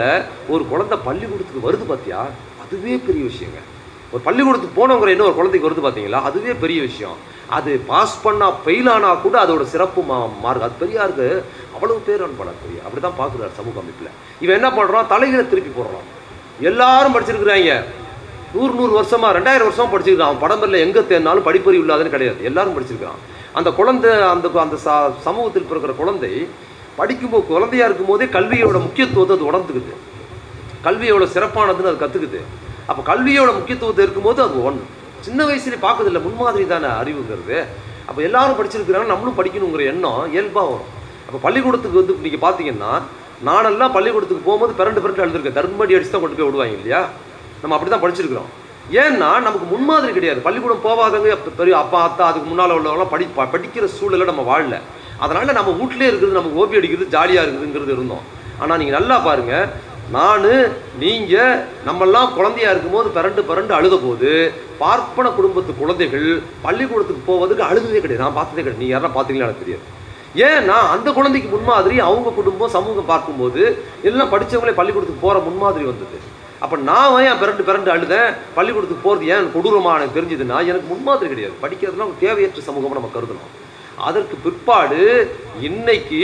ஒரு 0.54 0.64
குழந்தை 0.72 0.98
பள்ளிக்கூடத்துக்கு 1.08 1.66
வருது 1.68 1.86
பார்த்தியா 1.90 2.20
அதுவே 2.64 2.94
பெரிய 3.08 3.24
விஷயங்க. 3.32 3.60
ஒரு 4.14 4.22
பள்ளிக்கூடத்துக்கு 4.28 4.78
போனவங்கிற 4.80 5.14
இன்னொரு 5.16 5.36
குழந்தைக்கு 5.40 5.68
வருது 5.68 5.84
பார்த்தீங்களா 5.86 6.20
அதுவே 6.30 6.54
பெரிய 6.64 6.80
விஷயம். 6.90 7.18
அது 7.58 7.72
பாஸ் 7.92 8.16
பண்ணால் 8.26 8.58
ஃபெயில் 8.64 8.90
ஆனால் 8.94 9.22
கூட 9.26 9.36
அதோட 9.46 9.64
சிறப்பு 9.74 10.02
மா 10.10 10.18
மார்க். 10.44 10.66
அது 10.68 10.80
பெரியாருக்கு 10.84 11.28
அவ்வளவு 11.76 12.00
பேர் 12.08 12.24
அன்பட 12.26 12.52
பெரிய 12.64 12.80
அப்படி 12.86 13.02
தான் 13.08 13.20
பார்க்குறாரு 13.22 13.58
சமூக 13.60 13.80
அமைப்பில். 13.84 14.12
இவன் 14.44 14.58
என்ன 14.60 14.70
பண்ணுறான் 14.78 15.10
தலைகளை 15.14 15.44
திருப்பி 15.54 15.72
போடுறான். 15.78 16.08
எல்லாரும் 16.70 17.16
படிச்சிருக்கிறாங்க. 17.16 17.74
நூறு 18.54 18.74
நூறு 18.80 18.94
வருஷமா 19.00 19.28
ரெண்டாயிரம் 19.38 19.68
வருஷமாக 19.70 19.92
படிச்சிருக்கான் 19.94 20.30
அவன் 20.30 20.44
படம்பரில் 20.46 20.84
எங்கே 20.86 21.02
தேர்னாலும் 21.12 21.48
படிப்பறிவு 21.50 21.84
இல்லாதன்னு 21.86 22.16
கிடையாது. 22.16 22.40
எல்லாரும் 22.50 22.78
படிச்சிருக்கான் 22.78 23.20
அந்த 23.58 23.70
குழந்தை 23.80 24.12
அந்த 24.34 24.48
அந்த 24.64 24.76
ச 24.86 24.90
சமூகத்தில் 25.28 25.68
பிறக்கிற 25.70 25.94
குழந்தை 26.02 26.32
படிக்கும்போது 27.00 27.46
குழந்தையா 27.52 27.86
இருக்கும்போதே 27.90 28.26
கல்வியோட 28.36 28.78
முக்கியத்துவத்தை 28.86 29.36
அது 29.38 29.50
உணர்ந்துக்குது. 29.52 29.94
கல்வியோட 30.86 31.24
சிறப்பானதுன்னு 31.36 31.92
அது 31.92 32.02
கற்றுக்குது 32.04 32.40
அப்போ 32.90 33.02
கல்வியோட 33.12 33.50
முக்கியத்துவத்தை 33.58 34.04
இருக்கும்போது 34.06 34.42
அது 34.48 34.58
ஒன்று 34.70 34.86
சின்ன 35.26 35.40
வயசுலேயே 35.50 35.82
பார்க்கறதில்ல 35.86 36.20
முன்மாதிரி 36.26 36.66
தானே 36.74 36.90
அறிவுங்கிறது. 37.02 37.58
அப்போ 38.10 38.20
எல்லாரும் 38.28 38.58
படிச்சிருக்கிறாங்க 38.60 39.12
நம்மளும் 39.14 39.40
படிக்கணுங்கிற 39.40 39.84
எண்ணம் 39.94 40.22
இயல்பாக 40.36 40.68
வரும். 40.74 40.92
அப்போ 41.26 41.40
பள்ளிக்கூடத்துக்கு 41.46 42.00
வந்து 42.02 42.16
நீங்கள் 42.26 42.44
பார்த்தீங்கன்னா 42.46 42.92
நானெல்லாம் 43.48 43.94
பள்ளிக்கூடத்துக்கு 43.98 44.48
போகும்போது 44.48 44.74
பிறண்டு 44.80 45.02
பிறண்டு 45.04 45.24
எழுதிருக்கேன் 45.26 45.58
தர்மடி 45.60 45.96
அடிச்சு 45.98 46.14
தான் 46.14 46.24
கொண்டு 46.24 46.38
போய் 46.40 46.50
விடுவாங்க 46.50 46.78
இல்லையா? 46.80 47.02
நம்ம 47.62 47.76
அப்படி 47.76 47.92
தான் 47.94 48.04
படிச்சிருக்கிறோம். 48.06 48.50
ஏன்னா 49.04 49.30
நமக்கு 49.48 49.66
முன்மாதிரி 49.72 50.12
கிடையாது. 50.16 50.40
பள்ளிக்கூடம் 50.46 50.86
போகாதவங்க 50.86 51.52
பெரிய 51.60 51.74
அப்பா 51.84 52.00
அத்தா 52.06 52.24
அதுக்கு 52.30 52.48
முன்னால் 52.52 52.78
உள்ளவங்களாம் 52.78 53.12
படி 53.14 53.26
படிக்கிற 53.54 53.86
சூழலை 53.98 54.26
நம்ம 54.30 54.44
வாழல. 54.52 54.78
அதனால் 55.24 55.58
நம்ம 55.60 55.72
வீட்டிலே 55.80 56.08
இருக்கிறது 56.10 56.40
நமக்கு 56.40 56.60
ஓபி 56.62 56.80
அடிக்கிறது 56.80 57.14
ஜாலியாக 57.16 57.46
இருக்குதுங்கிறது 57.46 57.94
இருந்தோம். 57.96 58.26
ஆனால் 58.62 58.80
நீங்கள் 58.82 58.98
நல்லா 58.98 59.18
பாருங்கள் 59.28 59.68
நான் 60.16 60.48
நீங்கள் 61.04 61.60
நம்மெல்லாம் 61.88 62.34
குழந்தையா 62.38 62.70
இருக்கும்போது 62.74 63.10
பிறண்டு 63.18 63.42
பிறண்டு 63.50 63.74
அழுத 63.78 63.96
போது 64.06 64.32
பார்ப்பன 64.82 65.32
குடும்பத்து 65.38 65.72
குழந்தைகள் 65.82 66.28
பள்ளிக்கூடத்துக்கு 66.66 67.24
போவதுக்கு 67.30 67.64
அழுததே 67.70 68.02
கிடையாது. 68.04 68.24
நான் 68.26 68.38
பார்த்ததே 68.40 68.64
கிடையாது. 68.64 68.84
நீ 68.84 68.90
யாரா 68.94 69.12
பார்த்தீங்களா 69.18 69.48
எனக்கு 69.48 69.66
தெரியாது. 69.66 69.86
ஏன்னா 70.48 70.78
அந்த 70.96 71.10
குழந்தைக்கு 71.20 71.50
முன்மாதிரி 71.54 71.96
அவங்க 72.08 72.30
குடும்பம் 72.40 72.76
சமூகம் 72.78 73.12
பார்க்கும்போது 73.14 73.62
எல்லாம் 74.10 74.34
படிச்சவங்களே 74.34 74.78
பள்ளிக்கூடத்துக்கு 74.80 75.26
போகிற 75.28 75.40
முன்மாதிரி 75.48 75.86
வந்தது. 75.92 76.18
அப்போ 76.64 76.76
நான் 76.90 77.18
ஏன் 77.28 77.40
பிறண்டு 77.42 77.64
பிறண்டு 77.68 77.90
அழுதேன்? 77.96 78.30
பள்ளிக்கூடத்துக்கு 78.56 79.06
போகிறது 79.08 79.30
ஏன் 79.34 79.52
கொடூரமாக 79.56 79.98
எனக்கு 80.00 80.18
தெரிஞ்சதுன்னா 80.18 80.58
எனக்கு 80.70 80.88
முன்மாதிரி 80.94 81.30
கிடையாது. 81.34 81.56
படிக்கிறதுலாம் 81.64 82.10
ஒரு 82.12 82.24
தேவையற்ற 82.26 82.64
சமூகமாக 82.70 82.98
நம்ம 83.00 83.12
கருதணும். 83.14 83.52
அதற்கு 84.08 84.36
பிற்பாடு 84.46 85.00
இன்னைக்கு 85.68 86.20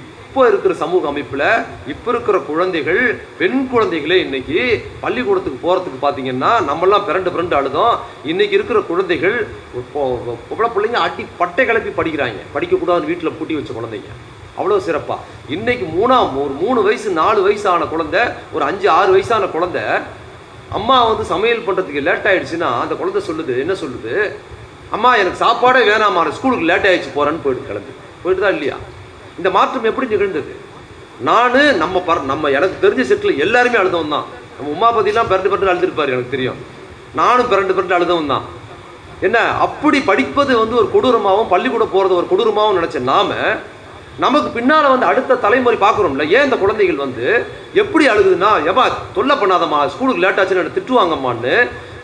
இப்போ 0.00 0.42
இருக்கிற 0.50 0.74
சமூக 0.82 1.08
அமைப்பில் 1.10 1.48
இப்போ 1.92 2.08
இருக்கிற 2.12 2.36
குழந்தைகள் 2.50 3.00
பெண் 3.40 3.58
குழந்தைகளே 3.72 4.16
இன்னைக்கு 4.26 4.58
பள்ளிக்கூடத்துக்கு 5.02 5.58
போகிறதுக்கு 5.64 5.98
பார்த்தீங்கன்னா 6.04 6.52
நம்மளாம் 6.68 7.06
பிறண்டு 7.08 7.32
பிறண்டு 7.34 7.56
அழுதோம். 7.58 7.96
இன்னைக்கு 8.32 8.56
இருக்கிற 8.58 8.80
குழந்தைகள் 8.90 9.36
இப்போ 9.82 10.02
பொம்பளை 10.50 10.70
பிள்ளைங்க 10.76 11.00
அட்டி 11.06 11.24
பட்டை 11.40 11.64
கிளப்பி 11.70 11.92
படிக்கிறாங்க. 11.98 12.40
படிக்கக்கூடாதுன்னு 12.54 13.10
வீட்டில் 13.12 13.36
பூட்டி 13.40 13.58
வச்ச 13.58 13.74
குழந்தைங்க. 13.80 14.12
அவ்வளோ 14.58 14.78
சிறப்பாக 14.86 15.20
இன்னைக்கு 15.54 15.86
மூணாம் 15.98 16.34
ஒரு 16.42 16.54
மூணு 16.62 16.80
வயசு 16.86 17.08
நாலு 17.20 17.40
வயசான 17.46 17.86
குழந்தை 17.92 18.22
ஒரு 18.54 18.64
அஞ்சு 18.70 18.86
ஆறு 18.98 19.10
வயசான 19.14 19.44
குழந்தை 19.54 19.84
அம்மா 20.78 20.96
வந்து 21.10 21.24
சமையல் 21.30 21.64
பண்ணுறதுக்கு 21.66 22.04
லேட் 22.08 22.26
ஆகிடுச்சுன்னா 22.30 22.68
அந்த 22.82 22.94
குழந்தை 23.00 23.20
சொல்லுது 23.28 23.54
என்ன 23.62 23.74
சொல்லுது? 23.82 24.12
அம்மா 24.96 25.10
எனக்கு 25.22 25.42
சாப்பாடே 25.44 25.80
வேணாமா 25.88 26.22
ஸ்கூலுக்கு 26.36 26.68
லேட் 26.70 26.86
ஆகிடுச்சு 26.90 27.16
போகிறேன்னு 27.16 27.42
போயிட்டு 27.44 27.68
கிளம்பி. 27.70 27.92
போயிட்டு 28.22 28.42
தான் 28.44 28.54
இல்லையா? 28.56 28.76
இந்த 29.38 29.48
மாற்றம் 29.56 29.88
எப்படி 29.90 30.06
நிகழ்ந்தது? 30.14 30.52
நான் 31.28 31.58
நம்ம 31.82 31.96
பர 32.08 32.24
நம்ம 32.32 32.50
எனக்கு 32.58 32.76
தெரிஞ்ச 32.84 33.04
செட்டில் 33.10 33.42
எல்லாருமே 33.44 33.80
அழுதவன் 33.82 34.14
தான். 34.16 34.26
நம்ம 34.56 34.70
உமாபதிலாம் 34.76 35.28
பிறண்டு 35.30 35.50
பிறண்டு 35.52 35.72
அழுதுருப்பார் 35.72 36.14
எனக்கு 36.14 36.34
தெரியும். 36.36 36.58
நானும் 37.20 37.50
பிறண்டு 37.52 37.76
பிறண்டு 37.76 37.96
அழுதவன் 37.98 38.32
தான். 38.34 38.46
என்ன 39.26 39.38
அப்படி 39.66 39.98
படிப்பது 40.10 40.52
வந்து 40.62 40.76
ஒரு 40.80 40.88
கொடூரமாகவும் 40.94 41.52
பள்ளிக்கூடம் 41.52 41.94
போகிறது 41.96 42.18
ஒரு 42.20 42.26
கொடூரமாகவும் 42.30 42.78
நினச்ச 42.80 43.00
நாம 43.12 43.30
நமக்கு 44.18 44.48
பின்னால் 44.56 44.90
வந்து 44.92 45.06
அடுத்த 45.10 45.38
தலைமுறை 45.44 45.76
பார்க்குறோம்ல 45.84 46.24
ஏன் 46.36 46.44
இந்த 46.46 46.56
குழந்தைகள் 46.62 47.04
வந்து 47.04 47.26
எப்படி 47.82 48.04
அழுகுதுன்னா 48.12 48.50
ஏமா 48.70 48.84
தொல்லை 49.16 49.36
பண்ணாதம்மா 49.42 49.78
ஸ்கூலுக்கு 49.92 50.24
லேட் 50.24 50.40
ஆச்சுன்னு 50.40 50.76
திட்டுவாங்கம்மான்னு 50.76 51.54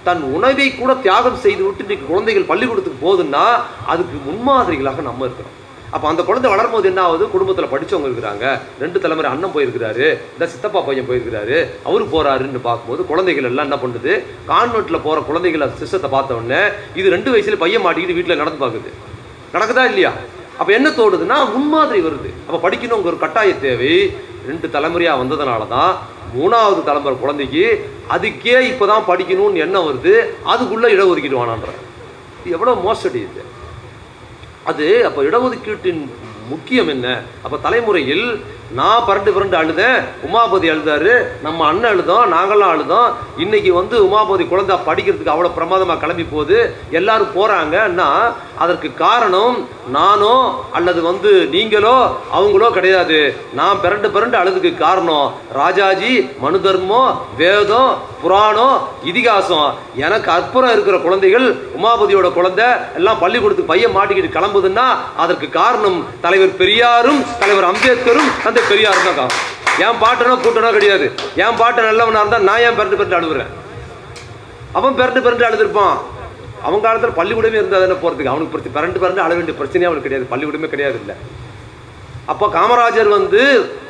தன் 0.06 0.22
உணவை 0.36 0.66
கூட 0.74 0.94
தியாகம் 1.04 1.42
செய்து 1.44 1.62
விட்டு 1.64 1.84
இன்றைக்கி 1.84 2.06
குழந்தைகள் 2.10 2.50
பள்ளிக்கூடத்துக்கு 2.50 3.04
போகுதுன்னா 3.06 3.44
அதுக்கு 3.92 4.18
முன்மாதிரிகளாக 4.28 5.02
நம்ம 5.08 5.26
இருக்கிறோம். 5.26 5.56
அப்போ 5.94 6.08
அந்த 6.08 6.22
குழந்தை 6.28 6.48
வளரும்போது 6.52 6.86
என்ன 6.90 7.02
ஆகுது? 7.08 7.24
குடும்பத்தில் 7.34 7.70
படித்தவங்க 7.72 8.08
இருக்கிறாங்க. 8.08 8.46
ரெண்டு 8.82 8.98
தலைமுறை 9.04 9.30
அண்ணன் 9.32 9.54
போயிருக்கிறாரு 9.54 10.06
இந்த 10.34 10.46
சித்தப்பா 10.52 10.80
பையன் 10.88 11.08
போயிருக்கிறாரு 11.10 11.58
அவரு 11.88 12.04
போகிறாருன்னு 12.14 12.62
பார்க்கும்போது 12.68 13.04
குழந்தைகள் 13.10 13.48
எல்லாம் 13.50 13.68
என்ன 13.68 13.78
பண்ணுது? 13.84 14.14
கான்வெண்ட்டில் 14.50 15.04
போகிற 15.06 15.20
குழந்தைகளை 15.28 15.68
சிஸ்டத்தை 15.82 16.10
பார்த்த 16.16 16.40
உடனே 16.40 16.62
இது 16.94 17.14
ரெண்டு 17.16 17.32
வயசுல 17.34 17.58
பையன் 17.64 17.84
மாட்டிக்கிட்டு 17.86 18.18
வீட்டில் 18.18 18.42
நடந்து 18.42 18.64
பார்க்குது. 18.64 18.90
நடக்குதா 19.54 19.84
இல்லையா? 19.92 20.12
அப்போ 20.58 20.70
என்ன 20.78 20.88
தோணுதுன்னா 20.98 21.38
முன்மாதிரி 21.54 22.00
வருது. 22.06 22.30
அப்போ 22.46 22.58
படிக்கணுங்கிற 22.64 23.10
ஒரு 23.12 23.18
கட்டாய 23.24 23.50
தேவை. 23.66 23.92
ரெண்டு 24.48 24.66
தலைமுறையாக 24.74 25.20
வந்ததுனால 25.22 25.62
தான் 25.74 25.92
மூணாவது 26.36 26.80
தலைமுறை 26.88 27.14
குழந்தைக்கு 27.18 27.64
அதுக்கே 28.14 28.56
இப்போ 28.70 28.86
தான் 28.92 29.06
படிக்கணும்னு 29.10 29.62
எண்ணம் 29.64 29.86
வருது. 29.88 30.14
அதுக்குள்ளே 30.52 30.88
இடஒதுக்கீடு 30.94 31.40
வேணான்ற. 31.40 31.70
இது 32.40 32.54
எவ்வளோ 32.56 32.74
மோசடி 32.86 33.20
இது. 33.28 33.44
அது 34.70 34.86
அப்போ 35.08 35.20
இடஒதுக்கீட்டின் 35.28 36.02
முக்கியம் 36.52 36.90
என்ன? 36.94 37.06
அப்போ 37.44 37.56
தலைமுறையில் 37.64 38.26
நான் 38.76 39.04
பரண்டு 39.08 39.30
பரண்டு 39.34 39.56
அழுதேன். 39.58 40.00
உமாபதி 40.26 40.66
அழுதாரு. 40.72 41.12
நம்ம 41.44 41.64
அண்ணன் 41.68 41.90
அழுதோம் 41.90 42.32
நாங்களாம் 42.34 42.72
அழுதோம். 42.74 43.12
இன்னைக்கு 43.44 43.70
வந்து 43.78 43.96
உமாபதி 44.06 44.44
குழந்தை 44.48 44.74
படிக்கிறதுக்கு 44.88 45.32
அவ்வளோ 45.34 45.50
பிரமாதமாக 45.58 46.00
கிளம்பி 46.02 46.24
போகுது. 46.32 46.58
எல்லாரும் 46.98 47.34
போகிறாங்கன்னா 47.36 48.08
அதற்கு 48.64 48.88
காரணம் 49.04 49.56
நானோ 49.96 50.34
அல்லது 50.78 51.00
வந்து 51.08 51.30
நீங்களோ 51.54 51.96
அவங்களோ 52.36 52.68
கிடையாது. 52.76 53.20
நான் 53.58 53.80
பிறண்டு 53.84 54.08
பிறண்டு 54.16 54.36
அழுதுக்கு 54.40 54.72
காரணம் 54.84 55.28
ராஜாஜி 55.60 56.12
மனு 56.42 56.60
தர்மம் 56.66 57.10
வேதம் 57.40 57.90
புராணம் 58.22 58.76
இதிகாசம். 59.10 59.68
எனக்கு 60.04 60.28
அற்புறம் 60.36 60.72
இருக்கிற 60.74 60.96
குழந்தைகள் 61.06 61.46
உமாபதியோட 61.78 62.28
குழந்தை 62.38 62.68
எல்லாம் 63.00 63.20
பள்ளிக்கூடத்துக்கு 63.24 63.72
பையன் 63.72 63.96
மாட்டிக்கிட்டு 63.96 64.36
கிளம்புதுன்னா 64.36 64.86
அதற்கு 65.24 65.48
காரணம் 65.60 65.98
தலைவர் 66.26 66.58
பெரியாரும் 66.62 67.20
தலைவர் 67.42 67.70
அம்பேத்கரும் 67.72 68.30
அந்த 68.48 68.56
பெரிய 68.70 68.86
தான் 69.20 69.32
என் 69.86 69.98
பாட்டனோ 70.02 70.36
கூட்டனோ 70.44 70.70
கிடையாது. 70.76 71.06
என் 71.44 71.58
பாட்டு 71.60 71.88
நல்லவனா 71.88 72.20
இருந்தா 72.22 72.38
நான் 72.50 72.62
ஏன் 72.66 72.78
பிறந்து 72.78 72.98
பிறந்து 73.00 73.18
அழுகுறேன் 73.18 73.50
அவன் 74.78 74.96
பிறந்து 75.00 75.20
பிறந்து 75.26 75.46
அழுதுருப்பான். 75.48 75.98
அவன் 76.66 76.82
காலத்தில் 76.86 77.18
பள்ளிக்கூடமே 77.18 77.58
இருந்தால் 77.60 77.84
தானே 77.84 77.96
போகிறதுக்கு 78.02 78.32
அவனுக்கு 78.32 78.52
பிரச்சனை 78.54 78.74
பிறண்டு 78.78 79.02
பிறண்டு 79.02 79.24
அழ 79.26 79.32
வேண்டிய 79.38 79.56
பிரச்சனையே 79.60 79.88
அவனுக்கு 79.90 80.08
கிடையாது. 80.08 80.30
பள்ளிக்கூடமே 80.32 80.70
கிடையாது 80.74 80.98
இல்லை. 81.02 81.16
அப்போ 82.32 82.46
காமராஜர் 82.56 83.08
வந்து 83.16 83.42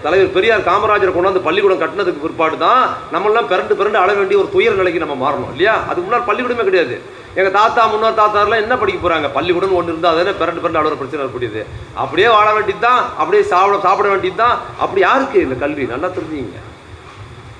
தலைவர் 0.03 0.35
பெரியார் 0.35 0.67
காமராஜர் 0.69 1.15
கொண்டாந்து 1.15 1.41
பள்ளிக்கூடம் 1.47 1.81
கட்டினதுக்கு 1.81 2.23
பிற்பாடு 2.25 2.57
தான் 2.67 2.83
நம்மளாம் 3.15 3.49
பிறண்டு 3.53 3.75
பிறண்டு 3.79 3.99
அழ 4.03 4.11
வேண்டிய 4.19 4.37
ஒரு 4.43 4.49
துயர் 4.53 4.79
நிலைக்கு 4.81 5.03
நம்ம 5.05 5.17
மாறணும் 5.23 5.51
இல்லையா? 5.55 5.75
அதுக்கு 5.89 6.07
முன்னாடி 6.07 6.29
பள்ளிக்கூடமே 6.29 6.67
கிடையாது. 6.69 6.97
எங்கள் 7.39 7.57
தாத்தா 7.59 7.83
முன்னோர் 7.93 8.21
தாத்தாரெலாம் 8.21 8.63
என்ன 8.65 8.77
படிக்க 8.83 8.99
போகிறாங்க 9.01 9.29
பள்ளிக்கூடம் 9.37 9.75
ஒன்று 9.79 9.93
இருந்தால் 9.93 10.15
அதே 10.17 10.35
பிறண்டு 10.43 10.63
பிறண்டு 10.63 10.81
அழுகிற 10.81 10.99
பிரச்சனை 11.01 11.25
ஏற்படுது 11.27 11.63
அப்படியே 12.05 12.29
வாழ 12.37 12.47
வேண்டியது 12.59 12.85
தான் 12.87 13.03
அப்படியே 13.21 13.43
சாப்பிட 13.53 13.81
சாப்பிட 13.87 14.09
வேண்டியது 14.13 14.41
தான் 14.45 14.57
அப்படி 14.85 15.03
யாருக்கு 15.09 15.45
இந்த 15.47 15.59
கல்வி? 15.65 15.85
நல்லா 15.95 16.11
தெரிஞ்சுங்க. 16.17 16.63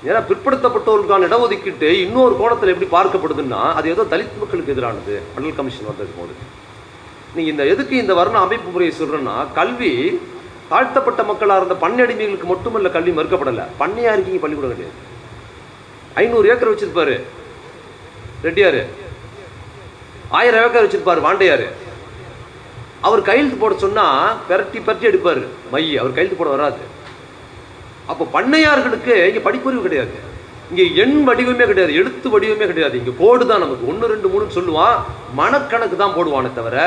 ஏன்னா 0.07 0.19
பிற்படுத்தப்பட்டவர்களுக்கான 0.29 1.27
இடஒதுக்கீட்டு 1.29 1.89
இன்னொரு 2.05 2.33
கோணத்தில் 2.41 2.73
எப்படி 2.73 2.89
பார்க்கப்படுதுன்னா 2.97 3.61
அது 3.77 3.93
ஏதோ 3.93 4.03
தலித் 4.13 4.41
மக்களுக்கு 4.41 4.73
எதிரானது. 4.75 5.15
மண்டல் 5.35 5.57
கமிஷன் 5.59 5.89
வந்தது 5.91 6.11
போது. 6.19 6.33
நீங்கள் 7.35 7.53
இந்த 7.53 7.63
எதுக்கு 7.73 7.95
இந்த 8.03 8.13
வர்ண 8.19 8.37
அமைப்பு 8.45 8.69
முறையை 8.75 8.93
சொல்கிறேன்னா 8.99 9.37
கல்வி 9.59 9.93
தாழ்த்தப்பட்ட 10.69 11.23
மக்களாக 11.23 11.65
இருந்த 11.65 11.75
பண்ணடிமைகளுக்கு 11.85 12.43
மட்டுமல்ல 12.43 12.89
கல்வி 12.89 13.11
மறுக்கப்படலை. 13.11 13.63
பண்ணையாக 13.79 14.15
இருக்கீங்க 14.15 14.39
பள்ளிக்கூடம் 14.43 14.73
கிடையாது. 14.73 14.97
ஐநூறு 16.13 16.49
ஏக்கர் 16.49 16.71
வச்சிருப்பாரு. 16.73 17.15
ரெட்டியார். 18.43 18.81
ஆயிரம் 20.29 20.63
ஏக்கர் 20.65 20.87
வச்சிருப்பாரு 20.87 21.21
வாண்டையார். 21.27 21.67
அவர் 23.01 23.21
கையெழுத்து 23.21 23.57
போட 23.57 23.77
சொன்னா 23.77 24.05
பெரட்டி 24.49 24.79
பெரட்டி 24.87 25.05
எடுப்பார். 25.11 25.43
மை 25.71 25.97
அவர் 25.97 26.17
கையெழுத்து 26.17 26.43
போட 26.43 26.55
வராது. 26.55 26.83
அப்போ 28.11 28.41
பண்ணையார்களுக்கு 28.41 29.13
இங்கே 29.27 29.41
படிப்பறிவு 29.45 29.81
கிடையாது. 29.81 30.15
இங்கே 30.71 30.83
எண் 31.03 31.15
வடிவமே 31.27 31.65
கிடையாது 31.69 31.93
எழுத்து 31.99 32.27
வடிவமே 32.33 32.65
கிடையாது. 32.71 32.95
இங்கே 32.99 33.13
கோடு 33.21 33.43
தான் 33.51 33.63
நமக்கு. 33.63 33.87
ஒன்று 33.91 34.11
ரெண்டு 34.11 34.27
மூணுன்னு 34.31 34.57
சொல்லுவான் 34.57 34.97
மனக்கணக்கு 35.39 35.95
தான் 36.01 36.13
போடுவானே 36.17 36.49
தவிர 36.57 36.77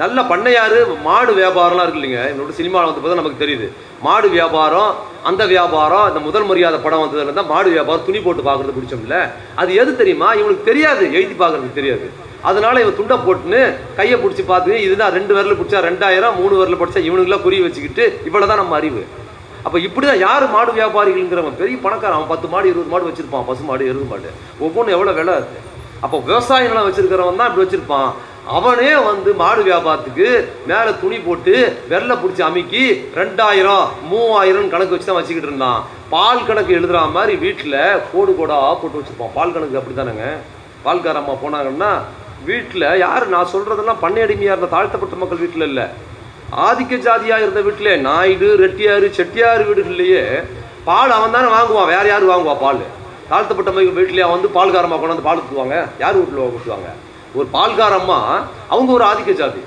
நல்ல 0.00 0.18
பண்ணையாறு 0.32 0.78
மாடு 1.06 1.32
வியாபாரம்லாம் 1.38 1.86
இருக்கு 1.86 2.00
இல்லைங்க. 2.00 2.20
என்னோட 2.32 2.52
சினிமாவில் 2.58 2.88
வந்து 2.90 3.02
பார்த்தா 3.02 3.20
நமக்கு 3.20 3.42
தெரியுது. 3.44 3.66
மாடு 4.06 4.28
வியாபாரம் 4.36 4.90
அந்த 5.30 5.42
வியாபாரம் 5.54 6.06
இந்த 6.10 6.20
முதல் 6.28 6.46
மரியாதை 6.50 6.78
படம் 6.84 7.02
வந்ததுல 7.04 7.34
தான் 7.38 7.50
மாடு 7.54 7.70
வியாபாரம் 7.76 8.06
துணி 8.08 8.20
போட்டு 8.26 8.44
பார்க்குறது 8.48 8.76
பிடிச்சோம்ல. 8.76 9.18
அது 9.62 9.70
எது 9.82 9.90
தெரியுமா? 10.02 10.28
இவனுக்கு 10.40 10.68
தெரியாது. 10.70 11.02
எழுதி 11.16 11.34
பார்க்கறதுக்கு 11.42 11.80
தெரியாது. 11.80 12.06
அதனால 12.50 12.80
இவன் 12.84 12.98
துண்டை 13.00 13.16
போட்டுன்னு 13.26 13.62
கையை 13.98 14.16
பிடிச்சி 14.22 14.44
பார்த்து 14.52 14.78
இதுதான் 14.86 15.12
ரெண்டு 15.18 15.32
விரல 15.36 15.56
பிடிச்சா 15.58 15.80
ரெண்டாயிரம் 15.88 16.38
மூணு 16.42 16.54
விரல 16.60 16.78
பிடிச்சா 16.80 17.02
இவனுக்குலாம் 17.08 17.44
புரிய 17.48 17.62
வச்சுக்கிட்டு 17.66 18.04
இவ்வளோ 18.28 18.46
தான் 18.52 18.62
நம்ம 18.62 18.76
அறிவு. 18.80 19.02
அப்போ 19.66 19.78
இப்படி 19.86 20.06
தான் 20.06 20.22
யார் 20.26 20.44
மாடு 20.54 20.70
வியாபாரிகள்ங்கிறவன் 20.78 21.60
பெரிய 21.60 21.76
பணக்காரன் 21.84 22.18
அவன் 22.18 22.32
பத்து 22.32 22.46
மாடு 22.52 22.66
இருபது 22.72 22.92
மாடு 22.92 23.08
வச்சிருப்பான் 23.08 23.46
பசு 23.50 23.62
மாடு 23.68 23.88
எருது 23.90 24.06
மாடு. 24.12 24.30
ஒவ்வொன்றும் 24.64 24.94
எவ்வளோ 24.96 25.12
விலை? 25.18 25.34
இருக்கு 25.40 25.60
அப்போ 26.04 26.16
விவசாய 26.28 26.68
நிலம் 26.70 26.86
வச்சிருக்கிறவன் 26.88 27.40
தான் 27.40 27.50
இப்படி 27.50 27.64
வச்சிருப்பான். 27.64 28.10
அவனே 28.56 28.92
வந்து 29.08 29.30
மாடு 29.42 29.62
வியாபாரத்துக்கு 29.68 30.28
மேலே 30.70 30.92
துணி 31.02 31.18
போட்டு 31.26 31.54
வெள்ளை 31.90 32.14
பிடிச்சி 32.22 32.42
அமைக்கி 32.48 32.84
ரெண்டாயிரம் 33.20 33.84
மூவாயிரம் 34.10 34.72
கணக்கு 34.72 34.94
வச்சு 34.94 35.08
தான் 35.10 35.20
வச்சுக்கிட்டு 35.20 35.50
இருந்தான். 35.50 35.80
பால் 36.14 36.46
கணக்கு 36.48 36.72
எழுதுற 36.78 37.04
மாதிரி 37.16 37.34
வீட்டில் 37.44 37.78
கோடு 38.12 38.32
கோடாக 38.40 38.72
போட்டு 38.80 38.98
வச்சிருப்பான். 39.00 39.34
பால் 39.38 39.54
கணக்கு 39.56 39.80
அப்படி 39.80 39.96
தானேங்க 40.00 40.26
பால்காரம்மா 40.86 41.36
போனாங்கன்னா 41.44 41.92
வீட்டில் 42.48 42.86
யார் 43.06 43.32
நான் 43.34 43.52
சொல்கிறதெல்லாம் 43.52 44.02
பண்ணையடிமையாக 44.04 44.54
இருந்த 44.56 44.70
தாழ்த்தப்பட்ட 44.74 45.16
மக்கள் 45.20 45.42
வீட்டில் 45.44 45.68
இல்லை. 45.70 45.86
ஆதிக்க 46.66 46.94
ஜாதியாக 47.04 47.44
இருந்த 47.44 47.60
வீட்டில் 47.66 48.00
நாயுடு 48.06 48.48
ரெட்டியார் 48.62 49.04
செட்டியார் 49.18 49.62
வீடுகள்லேயே 49.68 50.22
பால் 50.88 51.14
அவன் 51.16 51.34
தானே 51.36 51.48
வாங்குவான். 51.54 51.90
வேற 51.92 52.04
யார் 52.10 52.24
வாங்குவா 52.30 52.54
பால்? 52.64 52.82
தாழ்த்தப்பட்ட 53.30 53.70
மக்கள் 53.76 54.18
அவன் 54.24 54.36
வந்து 54.36 54.50
பால்காரம்மா 54.56 54.96
கொண்டாந்து 55.02 55.26
பால் 55.28 55.40
ஊற்றுவாங்க 55.42 55.76
யார் 56.02 56.18
வீட்டில் 56.18 56.42
ஊற்றுவாங்க 56.56 56.90
ஒரு 57.38 57.46
பால்காரம்மா 57.56 58.18
அவங்க 58.72 58.90
ஒரு 58.96 59.04
ஆதிக்க 59.10 59.32
ஜாதி. 59.40 59.62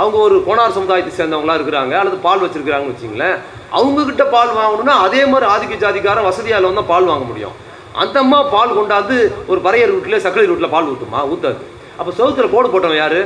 அவங்க 0.00 0.16
ஒரு 0.26 0.36
கோணார் 0.46 0.76
சமுதாயத்தை 0.78 1.12
சேர்ந்தவங்களாக 1.18 1.58
இருக்கிறாங்க. 1.58 1.94
அல்லது 2.00 2.16
பால் 2.26 2.42
வச்சுருக்கிறாங்கன்னு 2.44 2.94
வச்சிங்களேன் 2.94 3.36
அவங்கக்கிட்ட 3.78 4.24
பால் 4.36 4.56
வாங்கணும்னா 4.60 4.96
அதே 5.06 5.22
மாதிரி 5.32 5.46
ஆதிக்க 5.54 5.76
ஜாதிக்காரன் 5.84 6.28
வசதியால் 6.30 6.68
வந்தால் 6.70 6.90
பால் 6.92 7.10
வாங்க 7.12 7.26
முடியும். 7.30 7.54
அந்த 8.02 8.16
அம்மா 8.24 8.38
பால் 8.54 8.76
கொண்டாந்து 8.78 9.16
ஒரு 9.50 9.60
பறையர் 9.66 9.94
வீட்டில் 9.96 10.22
சக்கரை 10.26 10.46
வீட்டில் 10.50 10.74
பால் 10.76 10.90
ஊற்றுமா 10.92 11.20
ஊற்றாது 11.32 11.62
அப்போ 11.98 12.10
சவுத்தில் 12.20 12.52
கோடு 12.54 12.68
போட்டவன் 12.70 13.02
யார்? 13.02 13.20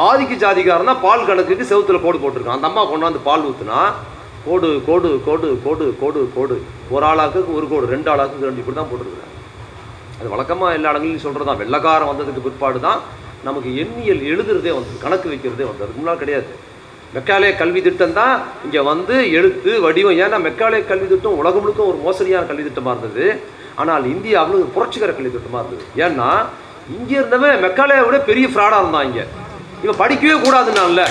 ஆதிக்க 0.00 0.34
ஜாதிக்காரன் 0.42 0.90
தான் 0.90 1.02
பால் 1.04 1.26
கணக்குக்கு 1.28 1.64
செவுத்துல 1.70 1.98
கோடு 2.04 2.18
போட்டிருக்கான். 2.20 2.58
அந்த 2.58 2.68
அம்மா 2.70 2.82
கொண்டாந்து 2.90 3.20
பால் 3.28 3.46
ஊற்றுனா 3.48 3.80
கோடு 4.46 4.68
கோடு 4.86 5.08
கோடு 5.26 5.48
கோடு 5.64 5.86
கோடு 6.02 6.20
கோடு. 6.36 6.56
ஒரு 6.94 7.04
ஆளாக்கு 7.08 7.40
ஒரு 7.56 7.66
கோடு 7.72 7.86
ரெண்டு 7.94 8.08
ஆளாக்கு 8.12 8.46
ரெண்டு 8.48 8.62
இப்படி 8.62 8.76
தான் 8.78 8.90
போட்டிருக்கிறாங்க. 8.90 9.36
அது 10.18 10.28
வழக்கமாக 10.34 10.76
எல்லா 10.78 10.90
இடங்களிலும் 10.92 11.24
சொல்கிறது 11.24 11.48
தான் 11.50 11.60
வெள்ளக்காரன் 11.62 12.10
வந்ததுக்கு 12.12 12.44
பிற்பாடு 12.46 12.80
தான் 12.86 13.00
நமக்கு 13.48 13.70
எண்ணியல் 13.82 14.22
எழுதுறதே 14.32 14.72
வந்தது 14.76 14.96
கணக்கு 15.04 15.28
வைக்கிறதே 15.32 15.66
வந்தது. 15.68 15.84
அதுக்கு 15.84 16.00
முன்னால் 16.00 16.22
கிடையாது. 16.22 16.50
மெக்காலய 17.16 17.52
கல்வி 17.60 17.80
திட்டம் 17.86 18.16
தான். 18.20 18.34
இங்கே 18.66 18.82
வந்து 18.90 19.14
எழுத்து 19.38 19.72
வடிவம். 19.86 20.18
ஏன்னா 20.24 20.38
மெக்காலய 20.48 20.82
கல்வி 20.90 21.08
திட்டம் 21.12 21.38
உலகம் 21.42 21.64
முழுக்க 21.64 21.82
ஒரு 21.92 21.98
மோசடியான 22.06 22.46
கல்வி 22.50 22.64
திட்டமாக 22.68 22.94
இருந்தது. 22.96 23.26
ஆனால் 23.82 24.04
இந்தியாவில் 24.14 24.60
ஒரு 24.62 24.70
புரட்சிகர 24.76 25.12
கல்வி 25.18 25.32
திட்டமாக 25.36 25.62
இருந்தது. 25.64 25.84
ஏன்னா 26.04 26.30
இங்கே 26.96 27.16
இருந்தவன் 27.20 27.62
மெக்காலயை 27.66 28.02
விட 28.08 28.18
பெரிய 28.30 28.46
ஃப்ராடாக 28.54 28.82
இருந்தான் 28.84 29.08
இங்கே. 29.10 29.26
இவன் 29.82 30.08
படிக்கவே 30.08 30.46
கூடாதுன்னால 30.46 31.08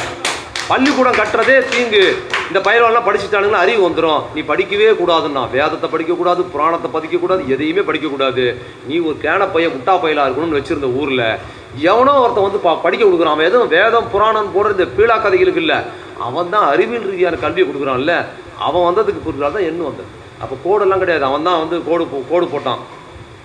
பள்ளிக்கூடம் 0.68 1.14
கட்டுறதே 1.14 1.64
தீங்கு. 1.70 2.24
இந்த 2.48 2.72
பயிரெல்லாம் 2.72 3.08
படிச்சுட்டானுங்கன்னா 3.08 3.52
அறிவு 3.52 3.90
வந்துடும் 3.90 4.24
நீ 4.34 4.42
படிக்கவே 4.42 4.96
கூடாதுன்னா 4.96 5.50
வேதத்தை 5.50 5.90
படிக்கக்கூடாது 5.90 6.42
புராணத்தை 6.52 7.02
படிக்கக்கூடாது 7.02 7.48
எதையுமே 7.48 7.80
படிக்கக்கூடாது 7.80 8.56
நீ 8.88 8.98
ஒரு 8.98 9.18
கேன 9.22 9.48
பையன் 9.54 9.72
முட்டா 9.72 10.02
பயிலாக 10.02 10.30
இருக்கணும்னு 10.30 10.62
வச்சுருந்த 10.62 10.96
ஊரில் 10.96 11.36
எவனோ 11.78 12.14
ஒருத்தன் 12.14 12.44
வந்து 12.44 12.58
பா 12.58 12.74
படிக்க 12.74 13.06
கொடுக்குறான். 13.06 13.24
அவன் 13.24 13.46
எதுவும் 13.46 13.68
வேதம் 13.68 14.12
புராணம் 14.12 14.52
போடுற 14.56 14.72
இந்த 14.72 14.86
பீழா 14.86 15.18
கதைகளுக்கு 15.18 15.60
இல்லை. 15.60 15.76
அவன் 16.20 16.50
தான் 16.50 16.68
அறிவியல் 16.68 17.10
ரீதியான 17.10 17.36
கல்வியை 17.36 17.70
கொடுக்குறான்ல. 17.70 18.26
அவன் 18.60 18.94
வந்ததுக்கு 18.94 19.22
பிறகு 19.24 19.40
தான் 19.40 19.56
என்ன 19.56 19.84
வந்தது. 19.84 20.08
அப்போ 20.42 20.56
கோடெல்லாம் 20.70 20.98
கிடையாது. 20.98 21.26
அவன் 21.26 21.44
தான் 21.44 21.60
வந்து 21.60 21.84
கோடு 21.88 22.04
போ- 22.04 22.24
கோடு 22.30 22.46
போட்டான். 22.46 22.78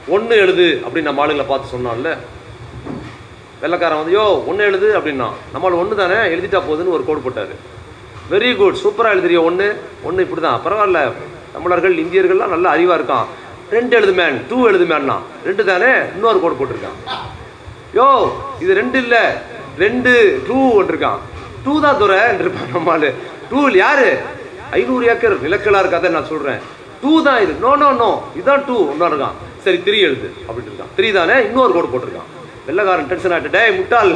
ஒன்று 0.09 0.37
எழுது 0.37 0.83
அப்படின்னு 0.87 1.03
நம்ம 1.03 1.27
ஆளுங்களை 1.27 1.45
பார்த்து 1.47 1.79
சொன்னான்ல. 1.79 2.17
வெள்ளைக்காரன் 3.63 4.01
வந்து 4.01 4.15
யோ 4.17 4.25
ஒன்று 4.51 4.67
எழுது 4.69 4.89
அப்படின்னா 4.99 5.29
நம்மளால் 5.53 5.81
ஒன்று 5.83 6.01
தானே 6.03 6.19
எழுதிட்டா 6.35 6.59
போகுதுன்னு 6.67 6.95
ஒரு 6.97 7.05
கோடு 7.09 7.21
போட்டார். 7.27 7.55
வெரி 8.33 8.51
குட் 8.59 8.81
சூப்பராக 8.83 9.15
எழுதுறியோ 9.17 9.41
ஒன்று 9.49 9.67
ஒன்று 10.09 10.25
இப்படி 10.27 10.43
தான் 10.47 10.63
பரவாயில்ல. 10.65 11.01
தமிழர்கள் 11.55 11.95
இந்தியர்கள்லாம் 12.05 12.55
நல்ல 12.55 12.67
அறிவாக 12.75 12.99
இருக்கான். 12.99 13.29
ரெண்டு 13.77 13.95
எழுது 13.99 14.13
மேன் 14.21 14.37
டூ 14.51 14.59
எழுது 14.71 14.87
மேன்னா 14.93 15.17
ரெண்டு 15.49 15.63
தானே? 15.71 15.91
இன்னொரு 16.17 16.39
கோடு 16.43 16.59
போட்டிருக்கான். 16.59 16.99
யோ 17.99 18.09
இது 18.63 18.73
ரெண்டு 18.81 18.99
இல்லை. 19.05 19.23
ரெண்டு 19.85 20.13
டூ 20.49 20.59
இருக்கான் 20.93 21.21
டூ 21.65 21.73
தான் 21.87 21.99
துறை 22.03 22.21
இருப்பான் 22.43 22.73
நம்மால். 22.77 23.09
டூ 23.51 23.61
யாரு? 23.85 24.11
ஐநூறு 24.79 25.05
ஏக்கர் 25.13 25.43
நிலக்கலா 25.47 25.81
இருக்காத 25.83 26.11
நான் 26.17 26.31
சொல்கிறேன் 26.33 26.61
டூ 27.03 27.13
தான் 27.27 27.41
இது. 27.45 27.53
நோ 27.65 27.73
நோ 27.83 27.91
நோ 28.03 28.13
இதுதான் 28.39 28.65
டூ 28.69 28.77
ஒன்றா 28.93 29.09
இருக்கான். 29.13 29.37
சரி 29.65 29.79
த்ரீ 29.87 29.99
எழுது 30.09 30.29
அப்படின்னு 30.47 30.71
இருக்கான். 30.71 30.95
த்ரீ 30.99 31.09
தானே? 31.19 31.37
இன்னொரு 31.49 31.73
கோடு 31.77 31.93
போட்டிருக்கான். 31.93 32.31
வெள்ளக்காரன் 32.69 33.11
டென்ஷன் 33.11 33.35
ஆகிட்டு 33.35 33.55
டே 33.57 33.63
முட்டாள் 33.79 34.13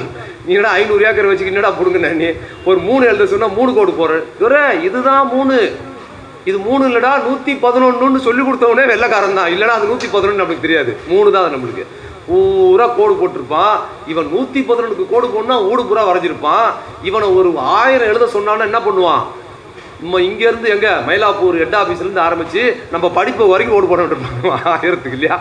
நீ 0.46 0.50
என்னடா 0.56 0.72
ஐநூறு 0.80 1.02
ஏக்கர் 1.08 1.30
வச்சுக்கிட்டு 1.30 1.54
என்னடா 1.54 1.72
பிடுங்கண்ணே 1.78 2.10
நீ 2.20 2.28
ஒரு 2.68 2.78
மூணு 2.88 3.02
எழுத 3.10 3.26
சொன்னால் 3.32 3.56
மூணு 3.58 3.70
கோடு 3.78 3.92
போடுறேன் 4.00 4.26
இவரே 4.40 4.64
இதுதான் 4.88 5.26
மூணு. 5.34 5.56
இது 6.50 6.58
மூணு 6.66 6.82
இல்லைடா 6.88 7.10
நூற்றி 7.24 7.52
பதினொன்றுன்னு 7.64 8.20
சொல்லி 8.26 8.42
கொடுத்தவனே 8.44 8.84
வெள்ளைக்காரன் 8.90 9.38
தான். 9.38 9.50
இல்லைனா 9.54 9.74
அது 9.78 9.90
நூற்றி 9.90 10.08
பதினொன்று 10.14 10.42
நமக்கு 10.42 10.64
தெரியாது. 10.66 10.92
மூணு 11.10 11.28
தான் 11.34 11.44
அது 11.44 11.54
நம்மளுக்கு. 11.56 11.84
பூரா 12.28 12.86
கோடு 12.98 13.14
போட்டிருப்பான். 13.20 13.76
இவன் 14.12 14.30
நூற்றி 14.34 14.60
பதினொன்றுக்கு 14.68 15.06
கோடு 15.12 15.26
போடனா 15.34 15.56
ஊடு 15.70 15.82
பூரா 15.88 16.02
வரைஞ்சிருப்பான். 16.08 16.68
இவனை 17.08 17.28
ஒரு 17.38 17.50
ஆயிரம் 17.80 18.10
எழுத 18.12 18.28
சொன்னான்னா 18.36 18.68
என்ன 18.70 18.80
பண்ணுவான்? 18.86 19.22
நம்ம 20.02 20.20
இங்கேருந்து 20.28 20.68
எங்கே? 20.74 20.92
மயிலாப்பூர் 21.08 21.60
ஹெட் 21.62 21.78
ஆஃபீஸ்லேருந்து 21.80 22.26
ஆரம்பித்து 22.26 22.62
நம்ம 22.94 23.06
படிப்பு 23.18 23.52
வரைக்கும் 23.52 23.76
ஓடு 23.78 23.90
போட 23.90 24.02
விட்டுருப்பான் 24.04 24.70
ஆயிரத்துக்கு 24.76 25.18
இல்லையா? 25.18 25.38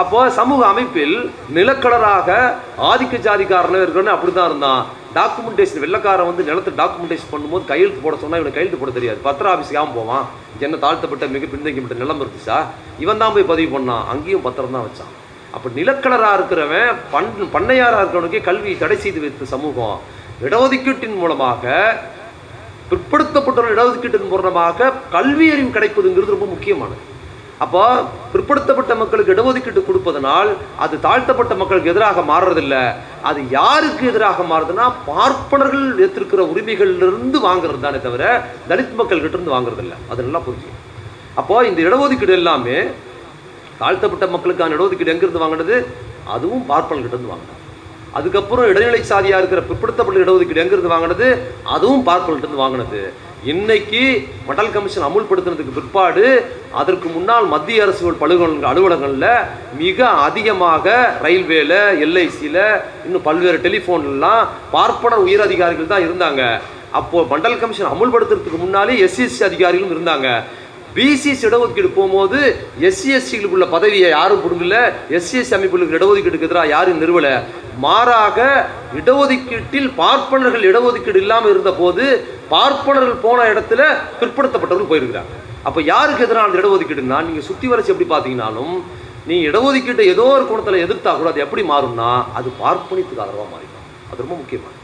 அப்போ 0.00 0.18
சமூக 0.36 0.60
அமைப்பில் 0.72 1.16
நிலக்கடராக 1.56 2.28
ஆதிக்க 2.90 3.16
ஜாதிக்காரன் 3.26 3.82
இருக்கணும்னு 3.84 4.12
அப்படி 4.14 4.32
தான் 4.32 4.48
இருந்தான். 4.50 4.82
டாக்குமெண்டேஷன் 5.16 5.82
வெள்ளக்காரன் 5.84 6.28
வந்து 6.28 6.46
நிலத்தை 6.48 6.72
டாக்குமெண்டேஷன் 6.78 7.32
பண்ணும்போது 7.32 7.64
கையெழுத்து 7.70 8.00
போட 8.04 8.16
சொன்னால் 8.22 8.40
இவனுக்கு 8.40 8.58
கையெழுத்து 8.58 8.80
போட 8.82 8.92
தெரியாது. 8.98 9.20
பத்திர 9.26 9.50
ஆஃபீஸ் 9.52 9.74
ஏன் 9.80 9.92
போவான். 9.96 10.24
என்ன 10.66 10.78
தாழ்த்தப்பட்ட 10.84 11.26
மிக 11.34 11.50
பின்தங்கிப்பட்ட 11.52 11.98
நிலம் 12.02 12.22
இருந்துச்சா? 12.24 12.58
இவன் 13.04 13.20
தான் 13.22 13.34
போய் 13.36 13.50
பதிவு 13.52 13.70
பண்ணான். 13.74 14.06
அங்கேயும் 14.12 14.46
பத்திரம் 14.46 14.76
தான் 14.76 14.86
வச்சான். 14.86 15.12
அப்போ 15.56 15.68
நிலக்கடராக 15.78 16.36
இருக்கிறவன் 16.38 16.90
பண் 17.14 17.30
பண்ணையாராக 17.56 18.02
இருக்கிறவனுக்கே 18.02 18.42
கல்வி 18.48 18.72
தடை 18.82 18.98
செய்து 19.04 19.22
வைத்த 19.24 19.52
சமூகம் 19.54 19.98
இடஒதுக்கீட்டின் 20.46 21.18
மூலமாக 21.22 21.64
பிற்படுத்தப்பட்டவர்கள் 22.90 23.76
இடஒதுக்கீட்டின் 23.76 24.30
மூலமாக 24.32 24.92
கல்வி 25.16 25.46
அறிவு 25.54 25.70
கிடைப்பதுங்கிறது 25.76 26.36
ரொம்ப 26.36 26.48
முக்கியமானது. 26.54 27.02
அப்போ 27.62 27.82
பிற்படுத்தப்பட்ட 28.32 28.92
மக்களுக்கு 29.00 29.34
இடஒதுக்கீட்டு 29.34 29.82
கொடுப்பதனால் 29.88 30.50
அது 30.84 30.94
தாழ்த்தப்பட்ட 31.06 31.54
மக்களுக்கு 31.60 31.92
எதிராக 31.92 32.22
மாறுறதில்ல. 32.30 32.76
அது 33.30 33.40
யாருக்கு 33.58 34.04
எதிராக 34.12 34.42
மாறுதுன்னா 34.52 34.86
பார்ப்பனர்கள் 35.10 35.86
ஏற்றிருக்கிற 36.04 36.42
உரிமைகளிலிருந்து 36.52 37.40
வாங்குறது 37.48 37.80
தானே 37.86 38.00
தவிர 38.06 38.24
தலித் 38.70 38.98
மக்கள்கிட்ட 39.00 39.36
இருந்து 39.38 39.56
வாங்குறது 39.56 39.96
அது 40.12 40.26
நல்லா 40.26 40.42
புரிஞ்சு. 40.46 40.70
அப்போ 41.40 41.56
இந்த 41.70 41.80
இடஒதுக்கீடு 41.88 42.34
எல்லாமே 42.40 42.78
தாழ்த்தப்பட்ட 43.82 44.24
மக்களுக்கான 44.34 44.74
இடஒதுக்கீடு 44.76 45.12
எங்கிருந்து 45.12 45.44
வாங்கினது? 45.44 45.76
அதுவும் 46.34 46.64
பார்ப்பனர்கிட்ட 46.70 47.16
இருந்து 47.16 47.32
வாங்கினது. 47.32 47.58
அதுக்கப்புறம் 48.18 48.66
இடைநிலை 48.70 49.02
சாதியாக 49.12 49.40
இருக்கிற 49.42 49.60
பிற்படுத்தப்பட்ட 49.68 50.24
இடஒதுக்கீடு 50.24 50.62
எங்கிருந்து 50.64 50.94
வாங்கினது? 50.94 51.28
அதுவும் 51.76 52.06
பார்ப்பனர்கிட்ட 52.08 52.48
இருந்து 52.48 52.64
வாங்கினது. 52.64 53.00
இன்னைக்கு 53.50 54.00
மண்டல் 54.48 54.68
கமிஷன் 54.74 55.04
அமுல்படுத்தினதுக்கு 55.06 55.72
பிற்பாடு 55.76 56.26
அதற்கு 56.80 57.06
முன்னால் 57.14 57.46
மத்திய 57.54 57.84
அரசு 57.84 58.12
பலுவலக 58.20 58.68
அலுவலகங்களில் 58.70 59.48
மிக 59.80 60.08
அதிகமாக 60.26 60.94
ரயில்வேல 61.24 61.72
எல்ஐசியில் 62.04 62.60
இன்னும் 63.06 63.26
பல்வேறு 63.26 63.58
டெலிஃபோன்லாம் 63.64 64.44
பார்ப்பனர் 64.76 65.24
உயர் 65.26 65.44
அதிகாரிகள் 65.48 65.90
தான் 65.94 66.06
இருந்தாங்க. 66.06 66.42
அப்போது 67.00 67.28
மண்டல் 67.32 67.60
கமிஷன் 67.62 67.92
அமுல்படுத்துறதுக்கு 67.94 68.62
முன்னாலே 68.64 69.00
எஸ்சிஎஸ்சி 69.06 69.42
அதிகாரிகளும் 69.50 69.94
இருந்தாங்க. 69.96 70.28
பிசிஎஸ் 70.96 71.44
இடஒதுக்கீடு 71.48 71.90
போகும்போது 71.98 72.38
எஸ்சி 72.88 73.10
எஸ்சிகளுக்குள்ள 73.18 73.66
பதவியை 73.74 74.08
யாரும் 74.14 74.42
பிடுங்கல. 74.44 74.78
எஸ்சிஎஸ்சி 75.16 75.54
அமைப்புகளுக்கு 75.56 75.98
இடஒதுக்கீடுக்கு 75.98 76.48
எதிராக 76.48 76.72
யாரும் 76.74 77.00
நிறுவல. 77.02 77.28
மாறாக 77.84 78.38
இடஒதுக்கீட்டில் 79.00 79.88
பார்ப்பனர்கள் 80.00 80.66
இடஒதுக்கீடு 80.70 81.22
இல்லாமல் 81.24 81.52
இருந்த 81.54 81.70
போது 81.82 82.04
பார்ப்பனர்கள் 82.54 83.22
போன 83.26 83.46
இடத்துல 83.52 83.82
பிற்படுத்தப்பட்டவர்கள் 84.20 84.90
போயிருக்கிறாங்க. 84.92 85.32
அப்போ 85.68 85.80
யாருக்கு 85.92 86.26
எதிரான 86.26 86.58
இடஒதுக்கீடுன்னா 86.60 87.18
நீங்கள் 87.28 87.48
சுற்றி 87.48 87.66
வரைச்சி 87.72 87.92
எப்படி 87.94 88.08
பார்த்தீங்கன்னாலும் 88.12 88.74
நீ 89.28 89.36
இடஒதுக்கீட்டை 89.48 90.04
ஏதோ 90.14 90.24
ஒரு 90.36 90.44
கோணத்தில் 90.50 90.84
எதிர்த்தா 90.86 91.10
கூட 91.18 91.28
அது 91.32 91.44
எப்படி 91.46 91.62
மாறும்னா 91.72 92.10
அது 92.38 92.48
பார்ப்பனித்துக்கு 92.62 93.22
ஆதரவாக 93.24 93.48
மாறிடும். 93.54 93.86
அது 94.10 94.24
ரொம்ப 94.24 94.36
முக்கியமானது. 94.40 94.78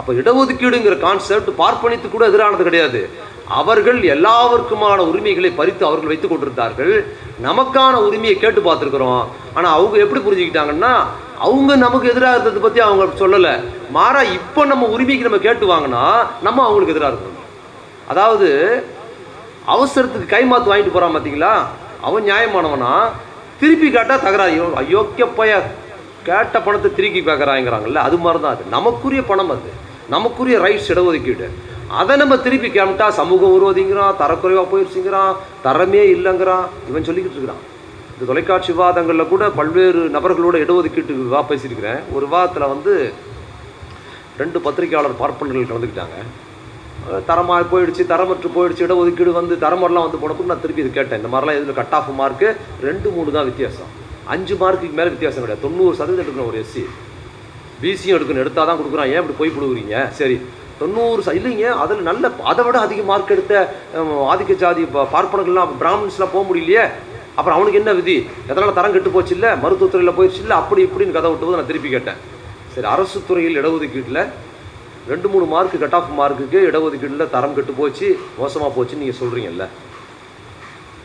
அப்போ 0.00 0.10
இடஒதுக்கீடுங்கிற 0.20 0.96
கான்செப்ட் 1.06 1.50
பார்ப்பனித்து 1.62 2.08
கூட 2.14 2.24
எதிரானது 2.30 2.66
கிடையாது. 2.68 3.02
அவர்கள் 3.48 4.02
எல்லாவருக்குமான 4.02 4.96
உரிமைகளை 4.96 5.50
பறித்து 5.50 5.86
அவர்கள் 5.86 6.06
வைத்து 6.06 6.28
கொண்டிருந்தார்கள். 6.28 7.06
நமக்கான 7.42 7.92
உரிமையை 7.92 8.38
கேட்டு 8.38 8.60
பார்த்துருக்குறோம். 8.60 9.24
ஆனால் 9.54 9.72
அவங்க 9.72 9.96
எப்படி 9.98 10.20
புரிஞ்சுக்கிட்டாங்கன்னா 10.20 10.92
அவங்க 11.38 11.76
நமக்கு 11.76 12.10
எதிராக 12.10 12.34
இருந்ததை 12.34 12.62
பற்றி 12.62 12.80
அவங்க 12.80 13.04
சொல்லலை. 13.04 13.54
மாறா 13.90 14.22
இப்போ 14.22 14.64
நம்ம 14.64 14.86
உரிமைக்கு 14.86 15.22
நம்ம 15.22 15.38
கேட்டு 15.38 15.66
வாங்கினா 15.66 16.04
நம்ம 16.42 16.62
அவங்களுக்கு 16.64 16.94
எதிராக 16.94 17.12
இருக்கணும். 17.12 17.48
அதாவது 18.08 18.48
அவசரத்துக்கு 19.66 20.32
கைமாத்து 20.34 20.70
வாங்கிட்டு 20.72 20.96
போகிறான் 20.96 21.14
பார்த்தீங்களா 21.14 21.52
அவன் 22.00 22.24
நியாயமானவனா? 22.24 23.08
திருப்பி 23.60 23.90
கேட்டால் 23.90 24.22
தகராறு. 24.22 24.52
ஐயோ 24.52 24.66
அயோக்கிய 24.80 25.62
கேட்ட 26.24 26.60
பணத்தை 26.60 26.94
திருப்பி 26.94 27.20
கேட்கறாங்கிறாங்கல்ல 27.20 27.94
அது 27.94 28.16
மாதிரி 28.16 28.42
தான் 28.42 28.52
அது. 28.52 28.64
நமக்குரிய 28.70 29.22
பணம் 29.22 29.50
அது. 29.50 29.70
நமக்குரிய 30.08 30.58
ரைட்ஸ் 30.58 30.90
இடஒதுக்கீடு. 30.92 31.48
அதை 32.00 32.14
நம்ம 32.22 32.34
திருப்பி 32.44 32.68
கேம்ட்டா 32.76 33.06
சமூக 33.18 33.48
விரோதிங்கிறான் 33.54 34.18
தரக்குறைவாக 34.22 34.66
போயிடுச்சுங்கிறான் 34.72 35.34
தரமே 35.64 36.02
இல்லைங்கிறான் 36.14 36.64
இவன் 36.90 37.06
சொல்லிக்கிட்டு 37.08 37.38
இருக்கிறான். 37.38 37.62
இந்த 38.14 38.24
தொலைக்காட்சி 38.30 38.70
விவாதங்களில் 38.72 39.30
கூட 39.32 39.44
பல்வேறு 39.58 40.02
நபர்களோட 40.16 40.56
இடஒதுக்கீட்டு 40.64 41.14
விவா 41.20 41.40
பேசியிருக்கிறேன். 41.50 42.00
ஒரு 42.14 42.24
விவாதத்தில் 42.30 42.72
வந்து 42.74 42.94
ரெண்டு 44.40 44.58
பத்திரிகையாளர் 44.66 45.20
பார்ப்பனர்கள் 45.22 45.70
கலந்துக்கிட்டாங்க. 45.70 46.18
தரமாக 47.28 47.64
போயிடுச்சு 47.72 48.02
தரமற்று 48.12 48.48
போயிடுச்சு 48.56 48.86
இடஒதுக்கீடு 48.86 49.32
வந்து 49.40 49.54
தரமரெல்லாம் 49.64 50.06
வந்து 50.06 50.20
போனப்போ 50.22 50.48
நான் 50.50 50.62
திருப்பி 50.64 50.82
இது 50.84 50.90
கேட்டேன். 50.98 51.20
இந்த 51.20 51.30
மாதிரிலாம் 51.32 51.58
இதில் 51.58 51.78
கட் 51.80 51.94
ஆஃப் 51.98 52.10
மார்க்கு 52.20 52.48
ரெண்டு 52.88 53.08
மூணு 53.16 53.36
தான் 53.36 53.48
வித்தியாசம். 53.50 53.90
அஞ்சு 54.34 54.54
மார்க்குக்கு 54.62 54.98
மேலே 55.00 55.10
வித்தியாசம் 55.14 55.42
கிடையாது. 55.44 55.64
தொண்ணூறு 55.66 55.98
சதவீதம் 56.00 56.24
எடுக்கணும் 56.24 56.50
ஒரு 56.52 56.60
எஸ்சி 56.64 56.84
பிசியும் 57.82 58.16
எடுக்கணும் 58.18 58.44
எடுத்தால் 58.44 58.68
தான் 58.70 58.80
கொடுக்குறான். 58.80 59.10
ஏன் 59.12 59.20
இப்படி 59.22 59.38
போய் 59.40 59.56
கொடுக்குறீங்க 59.56 59.96
சரி. 60.20 60.38
தொண்ணூறு 60.78 61.22
ச 61.22 61.34
இல்லைங்க 61.34 61.62
அதில் 61.62 62.02
நல்ல 62.02 62.30
அதை 62.44 62.64
விட 62.64 62.78
அதிக 62.78 63.02
மார்க் 63.02 63.30
எடுத்த 63.30 63.74
ஆதிக்க 64.00 64.54
ஜாதி 64.54 64.84
ப- 64.84 65.08
பார்ப்பனர்கள்லாம் 65.12 65.68
பிராமின்ஸ்லாம் 65.80 66.32
போக 66.32 66.54
முடியலையே? 66.54 66.90
அப்புறம் 67.34 67.58
அவனுக்கு 67.58 67.78
என்ன 67.78 67.92
விதி? 67.92 68.26
எதனால் 68.46 68.74
தரம் 68.74 68.92
கெட்டு 68.92 69.10
போச்சு 69.10 69.34
இல்லை? 69.34 69.48
மருத்துவத்துறையில் 69.48 70.18
போயிடுச்சு 70.18 70.40
இல்லை? 70.40 70.56
அப்படி 70.56 70.84
இப்படின்னு 70.84 71.12
கதை 71.12 71.30
விட்டு 71.30 71.56
நான் 71.56 71.66
திருப்பி 71.66 71.88
கேட்டேன். 71.88 72.14
சரி 72.74 72.86
அரசு 72.86 73.22
துறையில் 73.26 73.66
இடஒதுக்கீட்டில் 73.66 74.28
ரெண்டு 75.08 75.28
மூணு 75.28 75.44
மார்க் 75.44 75.80
கட் 75.80 75.94
ஆஃப் 75.94 76.20
மார்க்குக்கு 76.20 76.56
இடஒதுக்கீட்டில் 76.56 77.30
தரம் 77.30 77.54
கெட்டு 77.54 77.72
போச்சு 77.72 78.18
மோசமாக 78.38 78.82
போச்சுன்னு 78.82 78.96
நீங்கள் 78.96 79.20
சொல்கிறீங்கல்ல 79.24 79.66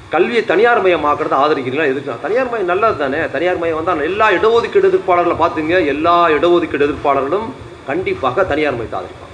கல்வியை 0.09 0.45
தனியார் 0.45 0.83
மயமாக்குறத 0.83 1.33
ஆதரிக்கிறீங்களா? 1.33 1.85
எதுக்கு? 1.85 2.11
தனியார் 2.21 2.49
மயம் 2.49 2.65
நல்லது 2.65 2.97
தானே. 2.97 3.29
தனியார் 3.31 3.57
மயம் 3.57 3.75
வந்தால் 3.75 4.01
எல்லா 4.01 4.29
இடஒதுக்கீடு 4.29 4.89
எதிர்ப்பாளர்களை 4.89 5.35
பார்த்துங்க. 5.39 5.85
எல்லா 5.85 6.27
இடஒதுக்கீடு 6.27 6.87
எதிர்ப்பாளர்களும் 6.87 7.47
கண்டிப்பாக 7.87 8.43
தனியார் 8.43 8.73
மயத்தை 8.73 8.99
ஆதரிப்பாங்க. 8.99 9.28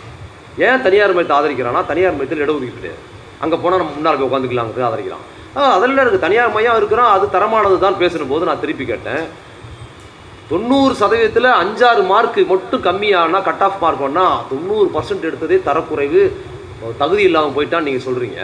ஏன் 0.67 0.83
தனியார் 0.87 1.15
மையத்தை 1.15 1.35
ஆதரிக்கிறான்னா 1.37 1.81
தனியார் 1.91 2.17
மையத்தில் 2.17 2.43
இடஒதுக்கீடு 2.45 2.79
கிடையாது. 2.79 3.01
அங்கே 3.43 3.57
போனால் 3.63 3.81
நம்ம 3.81 3.95
முன்னால் 3.95 4.17
போய் 4.19 4.29
உட்காந்துக்கலாங்கிறது 4.29 4.87
ஆதரிக்கிறான். 4.89 5.25
ஆ 5.57 5.61
அதில் 5.77 6.01
இருக்குது 6.03 6.25
தனியார் 6.25 6.53
மையம் 6.55 6.77
இருக்கிறான் 6.81 7.11
அது 7.15 7.25
தரமானது 7.35 7.77
தான் 7.85 7.99
பேசுகிற 8.03 8.23
போது 8.31 8.47
நான் 8.49 8.63
திருப்பி 8.63 8.85
கேட்டேன். 8.91 9.25
தொண்ணூறு 10.49 10.93
சதவீதத்தில் 11.01 11.49
அஞ்சாறு 11.61 12.01
மார்க்கு 12.11 12.41
மட்டும் 12.53 12.83
கம்மியானா 12.87 13.39
கட் 13.47 13.63
ஆஃப் 13.67 13.79
மார்க் 13.83 14.03
பண்ணால் 14.05 14.35
தொண்ணூறு 14.49 14.87
பர்சன்ட் 14.95 15.27
எடுத்ததே 15.29 15.57
தரக்குறைவு 15.67 16.23
தகுதி 17.01 17.23
இல்லாமல் 17.29 17.55
போயிட்டான்னு 17.55 17.87
நீங்கள் 17.89 18.07
சொல்கிறீங்க 18.07 18.39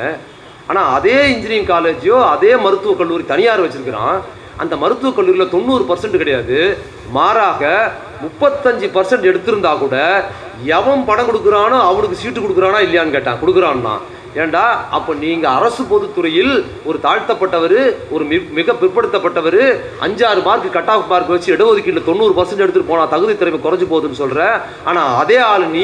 ஆனால் 0.70 0.90
அதே 0.98 1.18
இன்ஜினியரிங் 1.34 1.70
காலேஜோ 1.74 2.18
அதே 2.34 2.52
மருத்துவக் 2.66 3.02
கல்லூரி 3.02 3.24
தனியார் 3.34 3.64
வச்சுருக்கிறான். 3.64 4.18
அந்த 4.58 4.76
மருத்துவக் 4.76 5.16
கல்லூரியில் 5.16 5.50
தொண்ணூறு 5.50 5.84
பர்சன்ட் 5.84 6.18
கிடையாது. 6.18 6.78
மாறாக 7.12 7.92
முப்பத்தஞ்சு 8.24 8.88
பர்சன்ட் 8.98 9.30
எடுத்திருந்தா 9.32 9.78
கூட 9.78 10.26
எவன் 10.64 11.06
பணம் 11.06 11.28
கொடுக்குறானோ 11.28 11.82
அவனுக்கு 11.82 12.16
சீட்டு 12.16 12.40
கொடுக்குறானா 12.40 12.82
இல்லையான்னு 12.88 13.10
கேட்டான். 13.10 13.38
கொடுக்குறான்னா. 13.46 13.98
ஏண்டா? 14.40 14.64
அப்போ 14.96 15.12
நீங்கள் 15.22 15.54
அரசு 15.58 15.84
பொதுத்துறையில் 15.90 16.52
ஒரு 16.90 16.98
தாழ்த்தப்பட்டவர் 17.06 17.76
ஒரு 18.16 18.24
மி 18.30 18.38
மிக 18.58 18.76
பிற்படுத்தப்பட்டவர் 18.82 19.58
அஞ்சாறு 20.06 20.42
மார்க் 20.46 20.68
கட் 20.76 20.92
ஆஃப் 20.94 21.10
மார்க் 21.12 21.34
வச்சு 21.34 21.50
இடஒதுக்கீடு 21.56 22.04
தொண்ணூறு 22.06 22.34
பர்சன்ட் 22.38 22.64
எடுத்துகிட்டு 22.64 22.92
போனால் 22.92 23.12
தகுதி 23.14 23.34
திறமை 23.42 23.60
குறைஞ்சு 23.66 23.88
போகுதுன்னு 23.90 24.22
சொல்கிறேன் 24.22 24.56
ஆனால் 24.90 25.12
அதே 25.22 25.38
ஆள் 25.50 25.66
நீ 25.76 25.84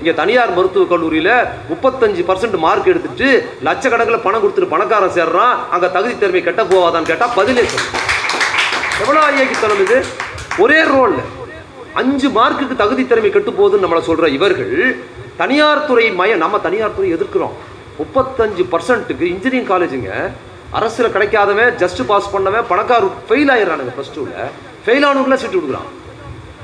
இங்கே 0.00 0.14
தனியார் 0.20 0.54
மருத்துவக் 0.58 0.92
கல்லூரியில் 0.92 1.32
முப்பத்தஞ்சு 1.70 2.24
பர்சன்ட் 2.30 2.56
மார்க் 2.64 2.90
எடுத்துட்டு 2.92 3.28
லட்சக்கணக்கில் 3.68 4.24
பணம் 4.26 4.42
கொடுத்துட்டு 4.44 4.72
பணக்காரன் 4.74 5.16
சேர்றான் 5.18 5.54
அங்கே 5.74 5.90
தகுதி 5.96 6.16
திறமை 6.22 6.42
கெட்ட 6.48 6.64
போவாதான்னு 6.72 7.10
கேட்டால் 7.12 7.36
பதிலே 7.38 7.64
சொல்லு. 7.74 7.90
எவ்வளோ 9.02 9.20
ஐயாக்கித்தனம் 9.28 9.84
இது? 9.86 9.98
ஒரே 10.64 10.80
ரோல் 10.94 11.16
அஞ்சு 12.00 12.30
மார்க்குக்கு 12.38 12.76
தகுதி 12.82 13.04
திறமை 13.12 13.30
கெட்டு 13.36 13.52
போகுதுன்னு 13.58 13.86
நம்மளை 13.86 14.04
சொல்கிற 14.08 14.28
இவர்கள் 14.38 14.74
தனியார் 15.42 15.86
துறை 15.86 16.04
மய 16.18 16.32
நம்ம 16.42 16.58
தனியார் 16.66 16.96
துறை 16.96 17.08
எதிர்க்கிறோம். 17.14 17.54
முப்பத்தஞ்சு 17.98 18.66
பர்சன்ட்டுக்கு 18.72 19.22
இன்ஜினியரிங் 19.22 19.68
காலேஜுங்க 19.68 20.30
அரசில் 20.70 21.06
கிடைக்காதவன் 21.06 21.74
ஜஸ்ட் 21.78 22.04
பாஸ் 22.06 22.36
பண்ணவன் 22.36 22.64
பணக்கார 22.68 23.06
ஃபெயில் 23.28 23.50
ஆயிடுறானுங்க 23.50 23.94
ஃபஸ்ட் 23.98 24.16
டூவில் 24.16 24.50
ஃபெயில் 24.86 25.04
ஆனவங்கள 25.04 25.34
சீட்டு 25.34 25.56
கொடுக்குறான். 25.56 26.02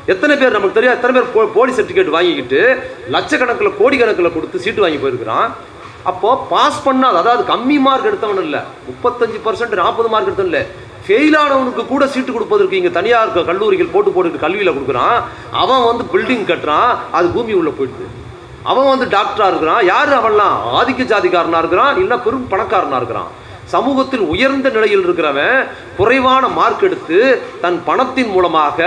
எத்தனை 0.07 0.37
பேர் 0.37 0.51
நமக்கு 0.51 0.73
தெரியாது 0.73 1.01
எத்தனை 1.01 1.21
பேர் 1.21 1.33
போ 1.33 1.45
போலி 1.45 1.73
சர்டிஃபிகேட் 1.73 2.11
வாங்கிக்கிட்டு 2.11 2.83
லட்சக்கணக்கில் 3.13 3.73
கோடிக்கணக்கில் 3.81 4.33
கொடுத்து 4.33 4.59
சீட்டு 4.59 4.81
வாங்கி 4.81 4.97
போயிருக்கிறான். 4.97 5.55
அப்போது 6.03 6.41
பாஸ் 6.51 6.89
பண்ணாத 6.89 7.17
அதாவது 7.17 7.53
கம்மி 7.53 7.79
மார்க் 7.79 8.05
எடுத்தவன் 8.05 8.43
இல்லை. 8.43 8.61
முப்பத்தஞ்சு 8.61 9.41
பர்சன்ட் 9.45 9.75
நாற்பது 9.75 10.09
மார்க் 10.09 10.27
எடுத்தவன் 10.27 10.53
இல்லை. 10.53 10.65
ஃபெயில் 11.07 11.39
ஆனவனுக்கு 11.39 11.87
கூட 11.87 12.07
சீட்டு 12.07 12.33
கொடுப்பதற்கு 12.33 12.77
இங்கே 12.77 12.91
தனியார் 12.91 13.33
க- 13.33 13.43
கல்லூரிகள் 13.43 13.89
போட்டு 13.93 14.11
போட்டு 14.11 14.39
கல்வியில் 14.39 14.73
கொடுக்குறான். 14.73 15.23
அவன் 15.53 15.97
வந்து 15.97 16.05
பில்டிங் 16.05 16.57
கட்டுறான். 16.57 16.97
அது 17.13 17.29
பூமி 17.29 17.53
உள்ளே 17.53 17.71
போயிடுது. 17.71 18.30
அவன் 18.63 18.91
வந்து 18.93 19.07
டாக்டராக 19.17 19.51
இருக்கிறான். 19.51 19.85
யார் 19.85 20.13
அவன்லாம்? 20.21 20.57
ஆதிக்க 20.79 21.03
ஜாதிக்காரனாக 21.13 21.63
இருக்கிறான் 21.63 21.99
இல்லை 22.03 22.19
பெரும் 22.19 22.51
பணக்காரனாக 22.53 23.01
இருக்கிறான். 23.03 23.31
சமூகத்தில் 23.75 24.23
உயர்ந்த 24.33 24.69
நிலையில் 24.69 25.05
இருக்கிறவன் 25.07 25.67
குறைவான 25.97 26.49
மார்க் 26.49 26.83
எடுத்து 26.83 27.19
தன் 27.61 27.83
பணத்தின் 27.89 28.31
மூலமாக 28.31 28.79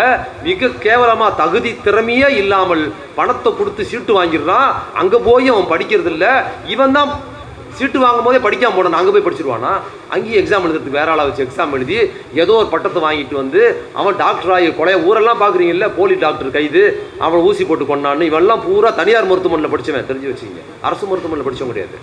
மிக 0.44 0.70
கேவலமாக 0.86 1.38
தகுதி 1.42 1.72
திறமையே 1.86 2.30
இல்லாமல் 2.42 2.94
பணத்தை 3.16 3.52
கொடுத்து 3.58 3.86
சீட்டு 3.86 4.24
வாங்கிடுறான். 4.24 4.72
அங்கே 4.94 5.18
போய் 5.18 5.48
அவன் 5.54 5.72
படிக்கிறதில்ல. 5.74 6.28
இவன் 6.68 6.92
தான் 6.92 7.12
சீட்டு 7.78 7.98
வாங்கும் 8.04 8.26
போதே 8.28 8.40
படிக்காமல் 8.46 8.78
போனான் 8.78 9.00
அங்கே 9.00 9.14
போய் 9.16 9.26
படிச்சிருவானா? 9.26 9.72
அங்கேயும் 10.14 10.40
எக்ஸாம் 10.42 10.66
எழுதுறதுக்கு 10.66 10.98
வேற 11.00 11.08
ஆளாக 11.14 11.28
வச்சு 11.30 11.46
எக்ஸாம் 11.46 11.74
எழுதி 11.78 11.98
ஏதோ 12.44 12.54
ஒரு 12.62 12.70
பட்டத்தை 12.74 13.00
வாங்கிட்டு 13.06 13.36
வந்து 13.42 13.62
அவன் 14.02 14.20
டாக்டர் 14.24 14.54
ஆகி 14.56 14.68
கொலைய 14.80 15.00
ஊரெல்லாம் 15.08 15.42
பார்க்குறீங்கல்ல? 15.44 15.88
போலி 15.98 16.18
டாக்டர் 16.26 16.56
கைது 16.58 16.84
அவன் 17.26 17.46
ஊசி 17.50 17.66
போட்டு 17.72 17.88
கொண்டான்னு 17.92 18.30
இவெல்லாம் 18.32 18.64
பூரா 18.68 18.92
தனியார் 19.02 19.30
மருத்துவமனையில் 19.32 19.74
படிச்சவன். 19.76 20.10
தெரிஞ்சு 20.12 20.32
வச்சுங்க 20.32 20.62
அரசு 20.90 21.04
மருத்துவமனையில் 21.12 21.50
படித்தவன் 21.50 21.74
கிடையாது. 21.74 21.98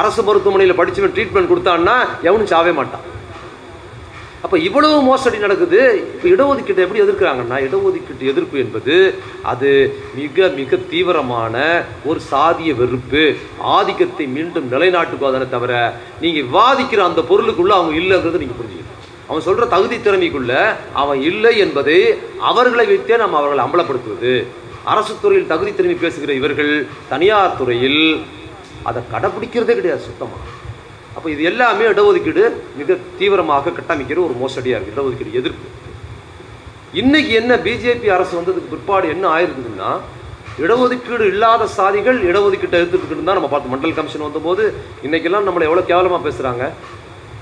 அரசு 0.00 0.22
மருத்துவமனையில் 0.28 0.78
படித்தவன் 0.82 1.14
ட்ரீட்மெண்ட் 1.18 1.52
கொடுத்தான்னா 1.52 1.96
எவனும் 2.28 2.52
சாவே 2.54 2.74
மாட்டான். 2.80 3.04
அப்போ 4.46 4.58
இவ்வளவு 4.64 4.96
மோசடி 5.06 5.38
நடக்குது 5.44 5.78
இப்போ 6.10 6.26
இடஒதுக்கீட்டை 6.32 6.82
எப்படி 6.84 7.00
எதிர்க்கிறாங்கன்னா 7.04 7.56
இடஒதுக்கீட்டு 7.66 8.28
எதிர்ப்பு 8.32 8.56
என்பது 8.64 8.96
அது 9.52 9.70
மிக 10.18 10.48
மிக 10.58 10.76
தீவிரமான 10.90 11.54
ஒரு 12.08 12.20
சாதிய 12.32 12.72
வெறுப்பு. 12.80 13.22
ஆதிக்கத்தை 13.76 14.26
மீண்டும் 14.36 14.68
நிலைநாட்டுவதனை 14.74 15.46
தவிர 15.54 15.72
நீங்கள் 16.22 16.46
விவாதிக்கிற 16.48 17.02
அந்த 17.08 17.22
பொருளுக்குள்ளே 17.30 17.74
அவங்க 17.78 17.94
இல்லைங்கிறது 18.02 18.42
நீங்கள் 18.42 18.60
புரிஞ்சுக்கணும். 18.60 19.00
அவன் 19.30 19.46
சொல்கிற 19.48 19.66
தகுதி 19.74 19.96
திறமைக்குள்ள 19.96 20.52
அவன் 21.02 21.22
இல்லை 21.30 21.52
என்பதை 21.64 21.98
அவர்களை 22.50 22.86
வைத்தே 22.92 23.18
நம்ம 23.24 23.38
அவர்களை 23.40 23.64
அம்பலப்படுத்துவது. 23.64 24.34
அரசு 24.92 25.14
துறையில் 25.24 25.50
தகுதி 25.54 25.72
திறமை 25.72 25.96
பேசுகிற 26.04 26.32
இவர்கள் 26.40 26.74
தனியார் 27.14 27.58
துறையில் 27.62 28.02
அதை 28.90 29.02
கடைப்பிடிக்கிறதே 29.14 29.76
கிடையாது 29.80 30.06
சுத்தமாக 30.08 30.54
அப்போ 31.16 31.28
இது 31.30 31.42
எல்லாமே 31.44 31.84
இடஒதுக்கீடு 31.92 32.42
மிக 32.78 32.88
தீவிரமாக 33.18 33.72
கட்டமைக்கிற 33.76 34.18
ஒரு 34.24 34.34
மோசடியாக 34.40 34.76
இருக்குது 34.76 34.94
இடஒதுக்கீடு 34.94 35.38
எதிர்ப்பு. 35.40 35.66
இன்னைக்கு 36.92 37.32
என்ன 37.40 37.52
பிஜேபி 37.64 38.08
அரசு 38.16 38.34
வந்ததுக்கு 38.38 38.72
பிற்பாடு 38.72 39.06
என்ன 39.14 39.24
ஆயிருக்குதுன்னா 39.34 39.90
இடஒதுக்கீடு 40.64 41.24
இல்லாத 41.32 41.64
சாதிகள் 41.76 42.18
இடஒதுக்கீட்டை 42.28 42.78
எதிர்த்துக்கிட்டு 42.78 43.24
தான் 43.24 43.38
நம்ம 43.38 43.50
பார்த்து 43.50 43.72
மண்டல் 43.72 43.96
கமிஷன் 43.96 44.26
வந்தபோது 44.26 44.62
இன்றைக்கெல்லாம் 45.06 45.46
நம்மளை 45.48 45.66
எவ்வளோ 45.68 45.84
கேவலமாக 45.90 46.22
பேசுகிறாங்க 46.26 46.64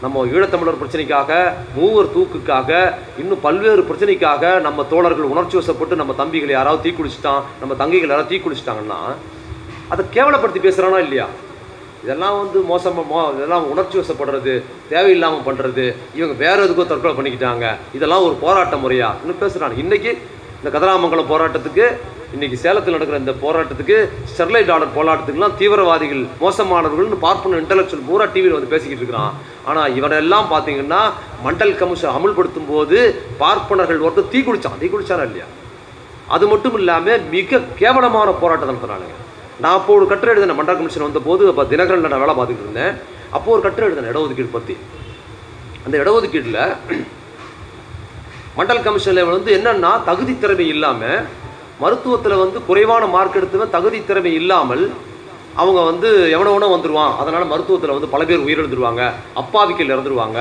நம்ம 0.02 0.24
ஈழத்தமிழர் 0.30 0.80
பிரச்சனைக்காக 0.80 1.32
மூவர் 1.74 2.12
தூக்குக்காக 2.14 2.70
இன்னும் 3.18 3.40
பல்வேறு 3.40 3.82
பிரச்சனைக்காக 3.82 4.60
நம்ம 4.60 4.84
தோழர்கள் 4.90 5.30
உணர்ச்சி 5.32 5.56
வசப்பட்டு 5.58 6.00
நம்ம 6.00 6.14
தம்பிகளை 6.20 6.54
யாராவது 6.56 6.84
தீக்குளிச்சிட்டான் 6.87 7.42
நம்ம 7.60 7.74
தங்கைகள் 7.74 8.12
யாராவது 8.12 8.32
தீக்குளிச்சிட்டாங்கன்னா 8.32 9.00
அதை 9.90 10.04
கேவலப்படுத்தி 10.16 10.60
பேசுகிறானா 10.60 10.98
இல்லையா? 11.04 11.26
இதெல்லாம் 12.04 12.38
வந்து 12.40 12.58
மோசமாக 12.70 13.06
மோ 13.10 13.20
இதெல்லாம் 13.36 13.68
உணர்ச்சி 13.72 13.96
வசப்படுறது 14.00 14.54
தேவையில்லாமல் 14.88 15.46
பண்ணுறது 15.46 15.84
இவங்க 16.18 16.34
வேற 16.44 16.56
எதுக்கோ 16.64 16.84
தற்கொலை 16.88 17.14
பண்ணிக்கிட்டாங்க 17.18 17.66
இதெல்லாம் 17.96 18.24
ஒரு 18.26 18.34
போராட்ட 18.42 18.76
முறையா? 18.76 19.08
இன்னும் 19.22 19.40
பேசுகிறாங்க 19.44 19.76
இன்னைக்கு 19.84 20.10
இந்த 20.58 20.68
கதிராமங்கலம் 20.74 21.30
போராட்டத்துக்கு 21.32 21.86
இன்றைக்கி 22.34 22.56
சேலத்தில் 22.62 22.96
நடக்கிற 22.96 23.18
இந்த 23.22 23.34
போராட்டத்துக்கு 23.42 23.96
ஸ்டெர்லைட் 24.30 24.70
ஆர்டர் 24.74 24.94
போராட்டத்துக்குலாம் 24.96 25.56
தீவிரவாதிகள் 25.60 26.22
மோசமானவர்கள்னு 26.42 27.18
பார்ப்பன 27.26 27.60
இன்டலெக்சுவல் 27.62 28.06
பூரா 28.08 28.24
டிவியில் 28.34 28.56
வந்து 28.56 28.72
பேசிக்கிட்டு 28.72 29.02
இருக்கிறான். 29.02 29.34
ஆனால் 29.70 29.94
இவனெல்லாம் 29.98 30.48
பார்த்தீங்கன்னா 30.52 31.02
மண்டல் 31.44 31.76
கமிஷன் 31.82 32.16
அமல்படுத்தும் 32.18 32.70
போது 32.72 32.98
பார்ப்பனர்கள் 33.42 34.04
ஒருத்தர் 34.06 34.32
தீ 34.34 34.40
குடித்தான் 34.46 34.80
தீ 34.82 34.88
குடித்தாரா 34.94 35.26
இல்லையா? 35.28 35.46
அது 36.34 36.44
மட்டும் 36.52 36.78
இல்லாமல் 36.80 37.22
மிக 37.36 37.60
கேவலமான 37.82 38.28
போராட்டம் 38.42 38.70
நடத்துகிறானுங்க 38.70 39.20
நான் 39.62 39.76
அப்போ 39.78 39.90
ஒரு 39.98 40.06
கட்டுரை 40.10 40.30
எழுதின 40.34 40.54
மண்டல 40.58 40.76
கமிஷன் 40.78 41.06
வந்த 41.06 41.20
போது 41.26 41.42
அப்போ 41.50 41.64
தினகரனில் 41.72 42.12
நான் 42.12 42.22
வேலை 42.24 42.34
பார்த்துக்கிட்டு 42.36 42.68
இருந்தேன். 42.68 42.94
அப்போ 43.36 43.48
ஒரு 43.54 43.62
கட்டுரை 43.66 43.86
எழுதினேன் 43.88 44.12
இடஒதுக்கீடு 44.12 44.50
பற்றி 44.56 44.74
அந்த 45.86 45.94
இடஒதுக்கீட்டில் 46.02 46.60
மண்டல் 48.58 48.84
கமிஷனில் 48.86 49.30
வந்து 49.30 49.50
என்னென்னா 49.58 49.90
தகுதி 50.08 50.34
திறமை 50.42 50.66
இல்லாமல் 50.74 51.18
மருத்துவத்தில் 51.82 52.42
வந்து 52.42 52.58
குறைவான 52.68 53.04
மார்க் 53.14 53.38
எடுத்தவன் 53.40 53.74
தகுதி 53.76 53.98
திறமை 54.10 54.32
இல்லாமல் 54.40 54.84
அவங்க 55.62 55.80
வந்து 55.88 56.08
எவனவனோ 56.36 56.68
வந்துடுவான் 56.74 57.12
அதனால் 57.22 57.50
மருத்துவத்தில் 57.52 57.94
வந்து 57.96 58.12
பல 58.14 58.22
பேர் 58.28 58.44
உயிரிழந்துருவாங்க. 58.46 59.02
அப்பாவிக்கல் 59.42 59.92
இறந்துருவாங்க. 59.94 60.38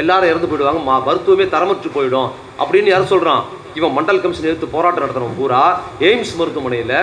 எல்லாரும் 0.00 0.30
இறந்து 0.32 0.48
போயிடுவாங்க. 0.50 0.82
மா 0.88 0.94
மருத்துவமே 1.08 1.46
தரமற்று 1.54 1.90
போயிடும் 1.96 2.30
அப்படின்னு 2.60 2.92
யார் 2.92 3.12
சொல்கிறான் 3.12 3.42
இவன் 3.78 3.94
மண்டல் 3.96 4.22
கமிஷன் 4.24 4.50
எடுத்து 4.50 4.74
போராட்டம் 4.74 5.04
நடத்துகிறவன் 5.04 5.38
பூரா. 5.40 5.62
எய்ம்ஸ் 6.08 6.36
மருத்துவமனையில் 6.40 6.98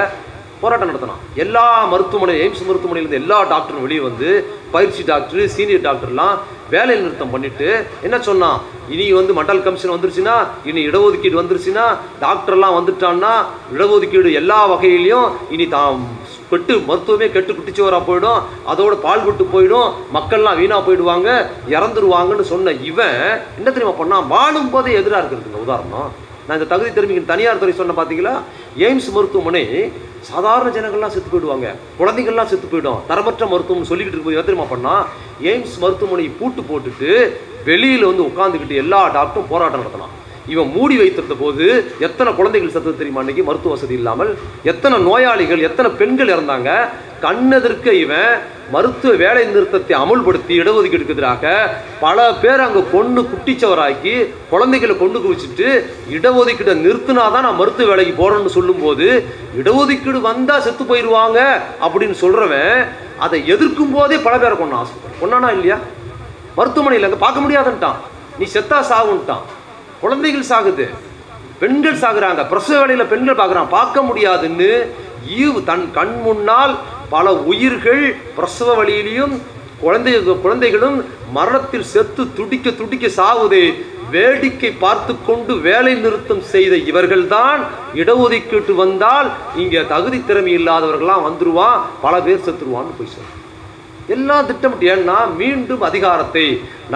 போராட்டம் 0.64 0.92
நடத்தினான் 0.92 1.24
எல்லா 1.44 1.64
மருத்துவமனை 1.92 2.36
எய்ம்ஸ் 2.44 2.68
மருத்துவமனையிலேருந்து 2.68 3.22
எல்லா 3.22 3.38
டாக்டரும் 3.52 3.86
வெளியே 3.86 4.02
வந்து 4.02 4.30
பயிற்சி 4.76 5.02
டாக்டர் 5.10 5.52
சீனியர் 5.56 5.86
டாக்டர்லாம் 5.88 6.36
வேலை 6.74 6.94
நிறுத்தம் 7.00 7.34
பண்ணிட்டு 7.34 7.68
என்ன 8.06 8.18
சொன்னான் 8.28 8.60
இனி 8.94 9.06
வந்து 9.18 9.34
மண்டல் 9.38 9.64
கமிஷன் 9.66 9.94
வந்துருச்சுன்னா 9.94 10.36
இனி 10.70 10.82
இடஒதுக்கீடு 10.90 11.40
வந்துருச்சுன்னா 11.40 11.86
டாக்டர்லாம் 12.24 12.78
வந்துட்டான்னா 12.78 13.34
இடஒதுக்கீடு 13.76 14.32
எல்லா 14.42 14.60
வகையிலையும் 14.72 15.28
இனி 15.56 15.68
தான் 15.70 16.02
கெட்டு 16.50 16.74
மருத்துவமே 16.90 17.28
கெட்டு 17.36 17.52
குட்டிச்சுவராக 17.52 18.04
போயிடும் 18.08 18.42
அதோட 18.72 18.96
பால் 19.06 19.26
விட்டு 19.28 19.46
போயிடும் 19.54 19.88
மக்கள்லாம் 20.18 20.60
வீணாக 20.60 20.82
போயிடுவாங்க 20.88 21.30
இறந்துருவாங்கன்னு 21.76 22.46
சொன்ன 22.52 22.74
இவன் 22.90 23.18
என்ன 23.60 23.68
தெரியுமா 23.70 23.96
பண்ணான்? 24.00 24.28
வாழும் 24.28 24.72
போதே 24.74 24.94
எதிராக 25.00 25.22
இருக்கிறதுங்க 25.22 25.66
உதாரணம். 25.66 26.12
நான் 26.48 26.58
இந்த 26.58 26.68
தகுதி 26.70 26.90
தெரிவிக்கிற 26.90 27.28
தனியார் 27.28 27.60
துறை 27.60 27.74
சொன்ன 27.74 27.96
பார்த்தீங்களா 27.98 28.34
எய்ம்ஸ் 28.78 29.12
மருத்துவமனை 29.12 29.92
சாதாரண 30.22 30.70
ஜனங்கள்லாம் 30.76 31.14
செத்து 31.14 31.30
போயிடுவாங்க. 31.32 31.68
குழந்தைகள்லாம் 32.00 32.52
செத்து 32.52 32.68
போயிடும். 32.72 33.00
தரமற்ற 33.10 33.48
மருத்துவம்னு 33.48 33.90
சொல்லிக்கிட்டு 33.90 34.16
இருக்கும்போது 34.16 34.46
தெரியுமா 34.46 34.68
பண்ணால் 34.74 35.06
எய்ம்ஸ் 35.44 35.80
மருத்துவமனை 35.80 36.32
பூட்டு 36.40 36.62
போட்டுட்டு 36.62 37.32
வெளியில் 37.66 38.06
வந்து 38.06 38.24
உட்காந்துக்கிட்டு 38.24 38.76
எல்லா 38.76 39.02
டாக்டரும் 39.16 39.50
போராட்டம் 39.50 39.82
நடத்தினான் 39.82 40.22
இவன் 40.48 40.72
மூடி 40.72 40.98
வைத்திருந்த 40.98 41.36
போது 41.40 41.66
எத்தனை 42.00 42.34
குழந்தைகள் 42.34 42.72
செத்து 42.72 42.92
தெரியுமா 42.92 43.20
அன்னைக்கு? 43.20 43.44
மருத்துவ 43.44 43.74
வசதி 43.76 43.94
இல்லாமல். 43.94 44.38
எத்தனை 44.64 45.00
நோயாளிகள் 45.00 45.60
எத்தனை 45.60 45.92
பெண்கள் 45.92 46.28
இறந்தாங்க? 46.28 46.90
கண்ணெதிர்க்க 47.22 47.92
இவன் 47.92 48.40
மருத்துவ 48.74 49.12
வேலை 49.22 49.42
நிறுத்தத்தை 49.48 49.94
அமுல்படுத்தி 50.02 50.54
இடஒதுக்கீடுக்கு 50.62 51.16
எதிராக 51.16 51.54
பல 52.04 52.18
பேர் 52.42 52.64
அங்கே 52.66 52.82
கொண்டு 52.94 53.22
குட்டிச்சவராக்கி 53.32 54.14
குழந்தைகளை 54.52 54.94
கொண்டு 54.98 55.18
குவிச்சிட்டு 55.24 55.68
இடஒதுக்கீடை 56.16 56.74
நிறுத்தினாதான் 56.86 57.46
நான் 57.48 57.60
மருத்துவ 57.62 57.90
வேலைக்கு 57.92 58.14
போகிறேன்னு 58.22 58.56
சொல்லும்போது 58.58 59.08
இடஒதுக்கீடு 59.62 60.22
வந்தால் 60.30 60.64
செத்து 60.68 60.86
போயிடுவாங்க 60.92 61.40
அப்படின்னு 61.86 62.18
சொல்கிறவன் 62.24 62.78
அதை 63.26 63.40
எதிர்க்கும் 63.56 63.94
போதே 63.96 64.18
பல 64.28 64.36
பேரை 64.38 64.56
கொண்டான் 64.58 64.82
ஆஸ்பத்திரி 64.84 65.20
கொண்டானா 65.22 65.50
இல்லையா? 65.58 65.78
மருத்துவமனையில் 66.58 67.08
அங்கே 67.08 67.20
பார்க்க 67.26 67.44
முடியாதுன்ட்டான். 67.44 68.00
நீ 68.40 68.46
செத்தா 68.56 68.80
சாகுன்ட்டான் 68.92 69.44
குழந்தைகள் 70.02 70.50
சாகுது. 70.52 70.86
பெண்கள் 71.62 72.02
சாகுறாங்க. 72.04 72.42
பிரசவ 72.52 72.78
வேலையில் 72.80 73.12
பெண்கள் 73.12 73.40
பார்க்குறான். 73.42 73.70
பார்க்க 73.78 74.02
முடியாதுன்னு 74.02 74.70
ஈவு 75.42 75.60
தன் 75.70 75.86
கண் 75.98 76.16
முன்னால் 76.26 76.74
பல 77.14 77.34
உயிர்கள் 77.52 78.04
பிரசவ 78.36 78.70
வழியிலையும் 78.80 79.34
குழந்தை 79.84 80.12
குழந்தைகளும் 80.44 80.98
மரணத்தில் 81.38 81.90
செத்து 81.94 82.24
துடிக்க 82.38 82.68
துடிக்க 82.80 83.06
சாவுதே. 83.20 83.66
வேடிக்கை 84.14 84.70
பார்த்து 84.84 85.14
கொண்டு 85.28 85.54
வேலை 85.68 85.94
நிறுத்தம் 86.02 86.42
செய்த 86.54 86.74
இவர்கள்தான் 86.90 87.62
இடஒதுக்கீட்டு 88.02 88.74
வந்தால் 88.82 89.30
இங்கே 89.62 89.82
தகுதி 89.94 90.20
திறமை 90.28 90.52
இல்லாதவர்கள்லாம் 90.60 91.26
வந்துருவான் 91.28 91.80
பல 92.04 92.14
பேர் 92.26 92.46
செத்துருவான்னு 92.48 92.98
போய் 92.98 93.14
சொல்றான். 93.14 93.40
எல்லாம் 94.16 94.48
திட்டமிட்டு 94.50 94.88
ஏன்னா 94.94 95.18
மீண்டும் 95.42 95.84
அதிகாரத்தை 95.90 96.46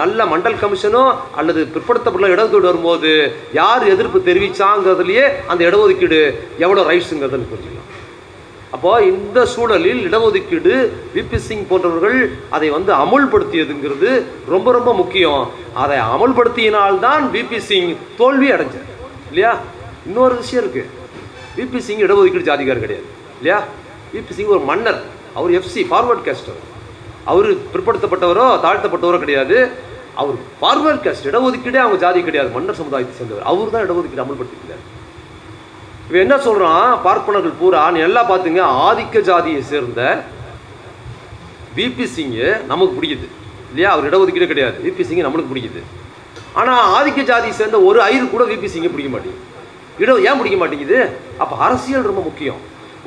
நல்ல 0.00 0.24
மண்டல் 0.32 0.60
கமிஷனோ 0.62 1.04
அல்லது 1.40 1.60
பிற்படுத்தப்பட்ட 1.74 2.34
இடஒதுக்கீடு 2.34 2.70
வரும்போது 2.70 3.12
யார் 3.60 3.84
எதிர்ப்பு 3.94 4.20
தெரிவிச்சாங்கிறதுலையே 4.30 5.26
அந்த 5.50 5.60
இடஒதுக்கீடு 5.70 6.20
எவ்வளோ 6.64 6.84
ரைட்ஸுங்கிறதுன்னு 6.90 7.50
புரிஞ்சுக்கணும். 7.52 7.77
அப்போ 8.70 9.02
இந்த 9.02 9.46
சூழலில் 9.46 10.12
இடஒதுக்கீடு 10.12 10.88
விபி 11.14 11.36
சிங் 11.36 11.66
போன்றவர்கள் 11.66 12.32
அதை 12.50 12.70
வந்து 12.70 12.92
அமுல்படுத்தியதுங்கிறது 12.92 14.22
ரொம்ப 14.48 14.72
ரொம்ப 14.72 14.94
முக்கியம். 14.94 15.50
அதை 15.74 15.98
அமுல்படுத்தியினால்தான் 15.98 17.22
விபி 17.32 17.58
சிங் 17.58 17.96
தோல்வி 18.16 18.50
அடைஞ்சார். 18.50 18.88
இல்லையா? 19.28 19.58
இன்னொரு 20.06 20.36
விஷயம் 20.36 20.62
இருக்கு. 20.62 20.90
விபி 21.56 21.78
சிங் 21.78 21.98
இடஒதுக்கீடு 21.98 22.44
ஜாதிகார் 22.44 22.80
கிடையாது. 22.80 23.04
இல்லையா? 23.40 23.62
விபி 24.14 24.32
சிங் 24.32 24.46
ஒரு 24.46 24.60
மன்னர். 24.60 25.02
அவர் 25.34 25.50
எஃப்சி 25.50 25.86
ஃபார்வர்ட் 25.90 26.28
கேஸ்டர் 26.28 26.60
அவர் 27.24 27.54
பிற்படுத்தப்பட்டவரோ 27.54 28.60
தாழ்த்தப்பட்டவரோ 28.64 29.18
கிடையாது. 29.18 29.70
அவர் 30.14 30.34
ஃபார்வர்ட் 30.34 31.00
கேஸ்ட் 31.00 31.24
இடஒதுக்கீடே 31.24 31.76
அவங்க 31.76 31.96
ஜாதி 31.98 32.22
கிடையாது. 32.22 32.50
மன்னர் 32.52 32.74
சமுதாயத்தை 32.74 33.16
சேர்ந்தவர். 33.16 33.44
அவர் 33.44 33.70
தான் 33.70 33.90
இடஒதுக்கீடு 33.90 34.20
அமல்படுத்திக்கிறார் 34.20 34.96
இவன் 36.08 36.22
என்ன 36.24 36.36
சொல்கிறான் 36.44 36.90
பார்ப்பனர்கள் 37.06 37.58
பூரா 37.60 37.80
நீ 37.94 37.98
எல்லாம் 38.08 38.28
பார்த்துங்க 38.30 38.62
ஆதிக்க 38.86 39.20
ஜாதியை 39.30 39.62
சேர்ந்த 39.70 40.02
விபி 41.78 42.06
சிங்கு 42.14 42.46
நமக்கு 42.70 42.92
பிடிக்குது. 42.98 43.26
இல்லையா? 43.70 43.90
அவர் 43.94 44.08
இடஒதுக்கீடு 44.08 44.50
கிடையாது. 44.52 44.78
விபி 44.86 45.02
சிங்கு 45.08 45.26
நம்மளுக்கு 45.26 45.52
பிடிக்குது. 45.52 45.82
ஆனால் 46.60 46.82
ஆதிக்க 46.96 47.20
ஜாதியை 47.30 47.54
சேர்ந்த 47.60 47.80
ஒரு 47.88 47.98
ஐயர் 48.08 48.32
கூட 48.34 48.44
விபி 48.52 48.68
சிங்கை 48.74 48.90
பிடிக்க 48.94 49.10
மாட்டேங்குது. 49.14 49.44
இடம் 50.02 50.24
ஏன் 50.28 50.38
பிடிக்க 50.40 50.56
மாட்டேங்குது? 50.62 50.98
அப்போ 51.42 51.54
அரசியல் 51.66 52.08
ரொம்ப 52.10 52.22
முக்கியம். 52.28 52.60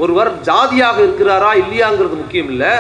ஒருவர் 0.03 0.31
ஜாதியாக 0.49 0.97
இருக்கிறாரா 1.07 1.51
இல்லையாங்கிறது 1.63 2.15
முக்கியம் 2.23 2.49
இல்லை. 2.53 2.71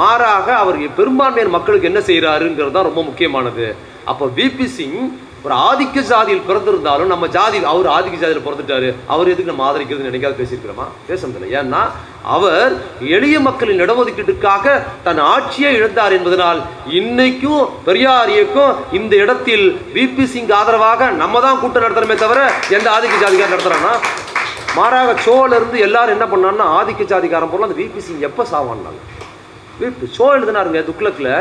மாறாக 0.00 0.48
அவர் 0.62 0.76
பெரும்பான்மையான 0.98 1.52
மக்களுக்கு 1.56 1.90
என்ன 1.90 2.00
செய்கிறாருங்கிறது 2.10 2.76
தான் 2.76 2.88
ரொம்ப 2.90 3.02
முக்கியமானது. 3.02 3.68
அப்போ 4.10 4.24
விபி 4.38 4.66
சிங் 4.76 5.00
ஒரு 5.44 5.54
ஆதிக்க 5.68 5.98
ஜாதியில் 6.10 6.46
பிறந்திருந்தாலும் 6.48 7.10
நம்ம 7.12 7.26
ஜாதி 7.36 7.58
அவர் 7.72 7.86
ஆதிக்க 7.96 8.16
ஜாதியில் 8.22 8.46
பிறந்துட்டாரு. 8.46 8.88
அவர் 9.12 9.30
எதுக்கு 9.32 9.52
நம்ம 9.52 9.64
ஆதரிக்கிறதுன்னு 9.68 10.10
நினைக்காத 10.10 10.34
பேசியிருக்கிறோமா? 10.40 10.86
பேசுறதில்லை 11.08 11.48
ஏன்னா 11.60 11.82
அவர் 12.34 12.72
எளிய 13.16 13.36
மக்களின் 13.46 13.82
இடஒதுக்கீட்டுக்காக 13.84 14.74
தன் 15.06 15.22
ஆட்சியை 15.34 15.70
இழந்தார் 15.78 16.16
என்பதனால் 16.16 16.60
இன்னைக்கும் 16.98 17.64
பெரியார் 17.86 18.32
இயக்கம் 18.34 18.74
இந்த 18.98 19.14
இடத்தில் 19.24 19.64
விபி 19.94 20.26
சிங் 20.32 20.52
ஆதரவாக 20.58 21.10
நம்ம 21.22 21.40
தான் 21.46 21.60
கூட்டம் 21.62 21.86
நடத்துறோமே 21.86 22.18
தவிர 22.24 22.40
எந்த 22.78 22.86
ஆதிக்க 22.96 23.22
ஜாதிக்காரர் 23.24 23.54
நடத்துறான்னா 23.54 23.94
மாறாக 24.76 25.14
சோல 25.26 25.56
இருந்து 25.60 25.78
எல்லாரும் 25.86 26.16
என்ன 26.16 26.26
பண்ணான்னா 26.32 26.66
ஆதிக்க 26.80 27.08
ஜாதிக்காரன் 27.14 27.52
பொருள் 27.54 27.68
அந்த 27.68 27.78
விபி 27.82 28.02
சிங் 28.08 28.26
எப்போ 28.28 28.42
சாவான்னாங்க? 28.52 29.00
விபி 29.80 30.06
சோ 30.18 30.26
எழுதினாருங்க 30.36 30.80
துக்ளக்கில் 30.90 31.32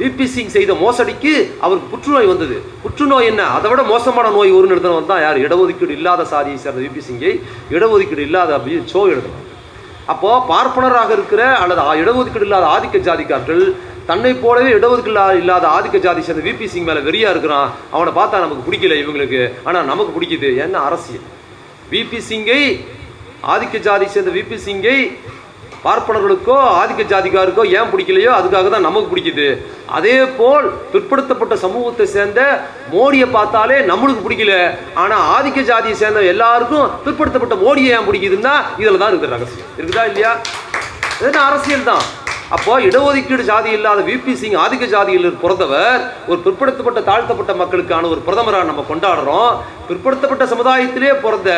விபி 0.00 0.26
சிங் 0.34 0.52
செய்த 0.54 0.72
மோசடிக்கு 0.82 1.32
அவருக்கு 1.64 1.88
புற்றுநோய் 1.92 2.30
வந்தது. 2.32 2.56
புற்றுநோய் 2.84 3.28
என்ன? 3.30 3.42
அதை 3.56 3.66
விட 3.70 3.82
மோசமான 3.92 4.30
நோய் 4.36 4.50
ஒரு 4.58 4.66
நிறுத்தினவர் 4.70 5.10
தான் 5.12 5.22
யார்? 5.24 5.38
இடஒதுக்கீடு 5.46 5.96
இல்லாத 5.98 6.24
சாதியை 6.32 6.58
சேர்ந்த 6.64 6.80
விபி 6.86 7.02
சிங்கை 7.06 7.32
இடஒதுக்கீடு 7.74 8.24
இல்லாத 8.28 8.50
அப்படின்னு 8.58 8.92
சோ 8.94 9.02
எழுதணும் 9.12 9.44
அப்போது 10.12 10.42
பார்ப்பனராக 10.50 11.10
இருக்கிற 11.18 11.42
அல்லது 11.62 11.84
இடஒதுக்கீடு 12.02 12.46
இல்லாத 12.48 12.66
ஆதிக்க 12.74 12.96
ஜாதிக்காரர்கள் 13.06 13.64
தன்னை 14.10 14.32
போலவே 14.42 14.70
இடஒதுக்கீடு 14.78 15.40
இல்லாத 15.42 15.64
ஆதிக்க 15.76 15.98
ஜாதி 16.06 16.20
சேர்ந்த 16.26 16.42
விபி 16.48 16.66
சிங் 16.72 16.86
மேலே 16.88 17.00
வெறியாக 17.06 17.34
இருக்கிறான். 17.34 17.70
அவனை 17.94 18.12
பார்த்தா 18.18 18.42
நமக்கு 18.44 18.66
பிடிக்கல 18.66 18.98
இவங்களுக்கு. 19.02 19.40
ஆனால் 19.68 19.88
நமக்கு 19.92 20.12
பிடிக்குது. 20.16 20.50
என்ன 20.64 20.76
அரசியல்? 20.88 21.26
விபி 21.94 22.20
சிங்கை 22.28 22.60
ஆதிக்க 23.54 23.78
ஜாதி 23.88 24.06
சேர்ந்த 24.14 24.30
விபி 24.38 24.58
சிங்கை 24.66 24.98
பார்ப்பனர்களுக்கோ 25.86 26.58
ஆதிக்க 26.80 27.02
ஜாதிக்காருக்கோ 27.12 27.64
ஏன் 27.78 27.90
பிடிக்கலையோ 27.92 28.30
அதுக்காக 28.38 28.70
தான் 28.74 28.86
நமக்கு 28.88 29.10
பிடிக்குது. 29.12 29.48
அதே 29.96 30.16
போல் 30.38 30.66
பிற்படுத்தப்பட்ட 30.92 31.54
சமூகத்தை 31.64 32.06
சேர்ந்த 32.16 32.40
மோடியை 32.94 33.28
பார்த்தாலே 33.38 33.78
நம்மளுக்கு 33.90 34.26
பிடிக்கல. 34.26 34.54
ஆனால் 35.02 35.24
ஆதிக்க 35.36 35.68
ஜாதியை 35.72 35.96
சேர்ந்த 36.02 36.22
எல்லாருக்கும் 36.34 36.86
பிற்படுத்தப்பட்ட 37.06 37.56
மோடியை 37.64 37.90
ஏன் 37.96 38.08
பிடிக்குதுன்னா 38.10 38.54
இதில் 38.82 39.02
தான் 39.02 39.12
இருக்குது 39.12 39.34
ரகசியம். 39.36 39.72
இருக்குதா 39.78 40.06
இல்லையா? 40.12 40.32
இது 41.26 41.38
அரசியல் 41.48 41.90
தான். 41.90 42.04
அப்போ 42.54 42.72
இடஒதுக்கீடு 42.80 43.44
ஜாதி 43.48 43.70
இல்லாத 43.76 44.00
விபி 44.08 44.32
சிங் 44.40 44.56
ஆதிக்க 44.64 44.84
ஜாதியில் 44.92 45.24
பிறந்தவர் 45.40 46.02
ஒரு 46.28 46.38
பிற்படுத்தப்பட்ட 46.44 47.00
தாழ்த்தப்பட்ட 47.08 47.54
மக்களுக்கான 47.60 48.08
ஒரு 48.08 48.20
பிரதமராக 48.26 48.68
நம்ம 48.68 48.84
கொண்டாடுறோம். 48.90 49.50
பிற்படுத்தப்பட்ட 49.88 50.44
சமுதாயத்திலே 50.52 51.10
பிறந்த 51.24 51.50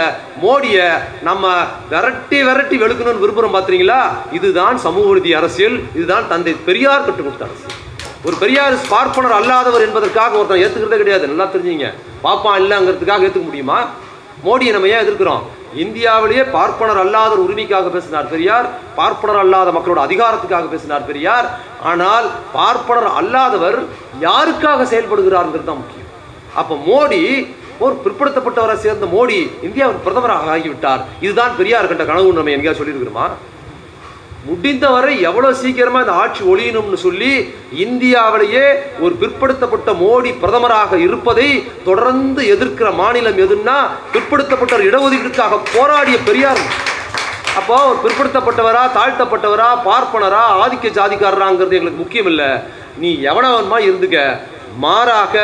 மோடியை 0.45 0.87
நம்ம 1.29 1.53
விரட்டி 1.91 2.39
விரட்டி 2.49 2.79
வெளுக்கணும்னு 2.83 3.23
விரும்புகிறோம் 3.25 3.57
பார்த்துறீங்களா 3.57 4.01
இதுதான் 4.39 4.79
சமூக 4.87 5.13
நீதி 5.19 5.35
அரசியல் 5.35 5.77
இதுதான் 5.95 6.29
தந்தை 6.33 6.57
பெரியார் 6.71 7.05
கற்றுக் 7.05 7.29
கொடுத்த 7.29 7.49
அரசியல். 7.49 7.77
ஒரு 8.25 8.37
பெரியார் 8.37 8.79
பார்ப்பனர் 8.89 9.39
அல்லாதவர் 9.41 9.87
என்பதற்காக 9.89 10.37
ஒருத்தன் 10.41 10.65
ஏற்றுக்கிறதே 10.65 11.01
கிடையாது. 11.05 11.31
நல்லா 11.33 11.49
தெரிஞ்சுங்க. 11.55 11.89
பாப்பான் 12.27 12.61
இல்லைங்கிறதுக்காக 12.65 13.27
ஏற்றுக்க 13.29 13.47
முடியுமா? 13.51 13.79
மோடியை 14.45 14.73
நம்ம 14.73 14.89
ஏன் 14.89 15.05
எதிர்க்கிறோம்? 15.05 15.45
இந்தியாவிலேயே 15.85 16.45
பார்ப்பனர் 16.57 17.01
அல்லாத 17.05 17.33
உரிமைக்காக 17.45 17.91
பேசினார் 17.97 18.29
பெரியார் 18.35 18.67
பார்ப்பனர் 19.01 19.41
அல்லாத 19.45 19.73
மக்களோட 19.77 20.01
அதிகாரத்துக்காக 20.07 20.69
பேசினார் 20.75 21.09
பெரியார். 21.11 21.47
ஆனால் 21.91 22.27
பார்ப்பனர் 22.53 23.11
அல்லாதவர் 23.21 23.79
யாருக்காக 24.27 24.87
செயல்படுகிறார்ங்கிறது 24.93 25.69
தான் 25.71 25.83
முக்கியம். 25.83 26.11
அப்போ 26.61 26.75
மோடி 26.89 27.23
ஒரு 27.85 27.95
பிற்படுத்தப்பட்டவரை 28.05 28.77
சேர்ந்த 28.85 29.07
மோடி 29.17 29.39
இந்தியாவின் 29.67 30.03
பிரதமராக 30.07 30.51
ஆகிவிட்டார். 30.55 31.03
இதுதான் 31.21 31.57
பெரியார் 31.59 31.91
கண்ட 31.91 32.05
கனவு 32.05 32.33
நம்ம 32.39 32.55
எங்கேயா 32.57 32.75
சொல்லியிருக்கிறோமா? 32.79 33.27
முடிந்தவரை 34.47 35.21
எவ்வளவு 35.21 35.55
சீக்கிரமா 35.55 36.01
இந்த 36.01 36.13
ஆட்சி 36.13 36.45
ஒழியணும்னு 36.45 36.95
சொல்லி 36.95 37.31
இந்தியாவிலேயே 37.73 38.67
ஒரு 39.01 39.15
பிற்படுத்தப்பட்ட 39.15 39.93
மோடி 39.93 40.31
பிரதமராக 40.43 40.99
இருப்பதை 40.99 41.65
தொடர்ந்து 41.85 42.43
எதிர்க்கிற 42.43 42.95
மாநிலம் 42.95 43.39
எதுன்னா 43.39 43.77
பிற்படுத்தப்பட்ட 44.13 44.77
இடஒதுக்கீடுக்காக 44.79 45.59
போராடிய 45.75 46.19
பெரியார். 46.19 46.63
அப்போ 47.57 47.77
ஒரு 47.87 47.99
பிற்படுத்தப்பட்டவரா 48.05 48.83
தாழ்த்தப்பட்டவரா 48.99 49.69
பார்ப்பனரா 49.85 50.45
ஆதிக்க 50.65 50.89
ஜாதிக்காரராங்கிறது 50.99 51.77
எங்களுக்கு 51.79 52.03
முக்கியம் 52.03 52.27
இல்லை 52.27 52.51
நீ 52.99 53.15
எவனவன்மா 53.15 53.79
இருந்துக்க? 53.79 54.39
மாறாக 54.83 55.35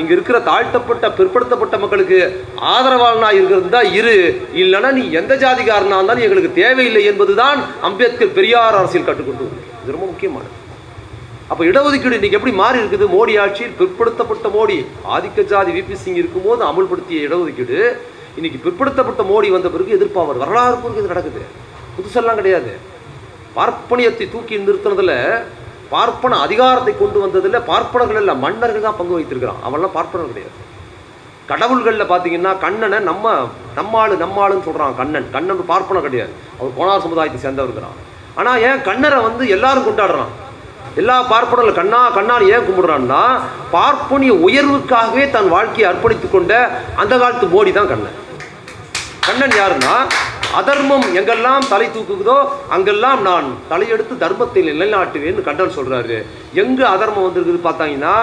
இங்க 0.00 0.10
இருக்கிற 0.16 0.36
தாழ்த்தப்பட்ட 0.48 1.06
பிற்படுத்தப்பட்ட 1.16 1.76
மக்களுக்கு 1.82 2.18
ஆதரவாளனா 2.74 3.30
இருக்கிறது 3.38 3.68
தான் 3.74 3.88
இரு. 3.98 4.14
இல்லைன்னா 4.62 4.90
நீ 4.98 5.02
எந்த 5.20 5.32
ஜாதிகாரனா 5.42 5.98
இருந்தாலும் 5.98 6.26
எங்களுக்கு 6.26 6.52
தேவையில்லை 6.60 7.02
என்பதுதான் 7.10 7.60
அம்பேத்கர் 7.88 8.36
பெரியார் 8.38 8.78
அரசியல் 8.80 9.08
கற்றுக்கொண்டு 9.08 9.48
இது 9.82 9.94
ரொம்ப 9.96 10.06
முக்கியமானது. 10.12 10.54
அப்ப 11.52 11.60
இடஒதுக்கீடு 11.70 12.18
இன்னைக்கு 12.18 12.38
எப்படி 12.38 12.54
மாறி 12.62 12.80
இருக்குது? 12.82 13.04
மோடி 13.16 13.34
ஆட்சியில் 13.44 13.76
பிற்படுத்தப்பட்ட 13.80 14.48
மோடி 14.56 14.78
ஆதிக்க 15.16 15.44
ஜாதி 15.52 15.70
விபி 15.76 15.94
சிங் 16.02 16.18
இருக்கும்போது 16.22 16.62
அமல்படுத்திய 16.70 17.26
இடஒதுக்கீடு. 17.28 17.78
இன்னைக்கு 18.38 18.58
பிற்படுத்தப்பட்ட 18.64 19.22
மோடி 19.30 19.48
வந்த 19.56 19.68
பிறகு 19.74 19.96
எதிர்ப்பாவர். 19.98 20.42
வரலாறு 20.42 20.76
பிறகு 20.82 21.00
இது 21.02 21.12
நடக்குது. 21.14 21.44
புதுசெல்லாம் 21.96 22.40
கிடையாது. 22.40 22.72
பார்ப்பனியத்தை 23.56 24.26
தூக்கி 24.34 24.56
நிறுத்தினதுல 24.66 25.14
பார்ப்பன 25.92 26.38
அதிகாரத்தை 26.46 26.92
கொண்டு 26.94 27.18
வந்ததில் 27.24 27.66
பார்ப்பனர்கள் 27.70 28.20
இல்லை 28.22 28.34
மன்னர்கள் 28.44 28.86
தான் 28.86 28.98
பங்கு 28.98 29.16
வைத்திருக்கிறான். 29.18 29.62
அவன்லாம் 29.66 29.96
பார்ப்பனர் 29.98 30.32
கிடையாது. 30.32 30.56
கடவுள்களில் 31.50 32.10
பார்த்தீங்கன்னா 32.10 32.52
கண்ணனை 32.64 32.98
நம்ம 33.10 33.32
நம்மாளு 33.78 34.14
நம்மாளுன்னு 34.24 34.66
சொல்கிறான் 34.66 34.98
கண்ணன். 35.00 35.28
கண்ணன் 35.36 35.70
பார்ப்பனம் 35.72 36.06
கிடையாது. 36.06 36.32
அவர் 36.58 36.76
கோணார் 36.78 37.04
சமுதாயத்தை 37.06 37.40
சேர்ந்தவருக்கிறான் 37.44 37.96
ஆனால் 38.40 38.60
ஏன் 38.68 38.84
கண்ணரை 38.88 39.20
வந்து 39.28 39.44
எல்லாரும் 39.56 39.86
கொண்டாடுறான்? 39.88 40.32
எல்லா 41.00 41.16
பார்ப்பனர்கள் 41.32 41.78
கண்ணா 41.78 42.00
கண்ணால் 42.18 42.44
ஏன் 42.54 42.66
கும்பிடுறான்னா 42.66 43.22
பார்ப்பனிய 43.74 44.32
உயர்வுக்காகவே 44.46 45.24
தன் 45.36 45.50
வாழ்க்கையை 45.54 45.86
அர்ப்பணித்து 45.90 46.28
கொண்ட 46.30 46.52
அந்த 47.02 47.12
காலத்து 47.22 47.48
மோடி 47.54 47.72
தான் 47.78 47.90
கண்ணன். 47.92 48.18
கண்ணன் 49.28 49.56
யாருன்னா 49.60 49.94
அதர்மம் 50.54 51.06
எங்கெல்லாம் 51.14 51.60
தலை 51.68 51.86
தூக்குதோ 51.86 52.36
அங்கெல்லாம் 52.68 53.22
நான் 53.22 53.48
தலையெடுத்து 53.68 54.14
தர்மத்தை 54.16 54.62
நிலைநாட்டுவேன்னு 54.62 55.42
கண்டன் 55.42 55.76
சொல்கிறாரு 55.76 56.16
எங்கே 56.54 56.84
அதர்மம் 56.84 57.22
வந்திருக்குது 57.22 57.60
பார்த்தாங்கன்னா 57.64 58.14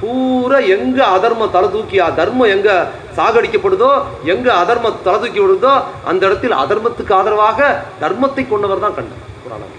பூரா 0.00 0.58
எங்கே 0.68 1.02
அதர்மம் 1.08 1.50
தலை 1.50 1.68
தூக்கி 1.70 1.98
தர்மம் 2.14 2.48
எங்கே 2.48 2.76
சாகடிக்கப்படுதோ 3.16 3.90
எங்கே 4.24 4.50
அதர்மம் 4.50 5.02
தலை 5.02 5.18
தூக்கி 5.18 5.40
விடுதோ 5.40 5.74
அந்த 6.04 6.26
இடத்தில் 6.26 6.52
அதர்மத்துக்கு 6.52 7.14
ஆதரவாக 7.14 7.60
தர்மத்தை 8.00 8.48
கொண்டவர் 8.48 8.80
தான் 8.80 8.94
கண்டன் 8.94 9.22
புராணம் 9.44 9.74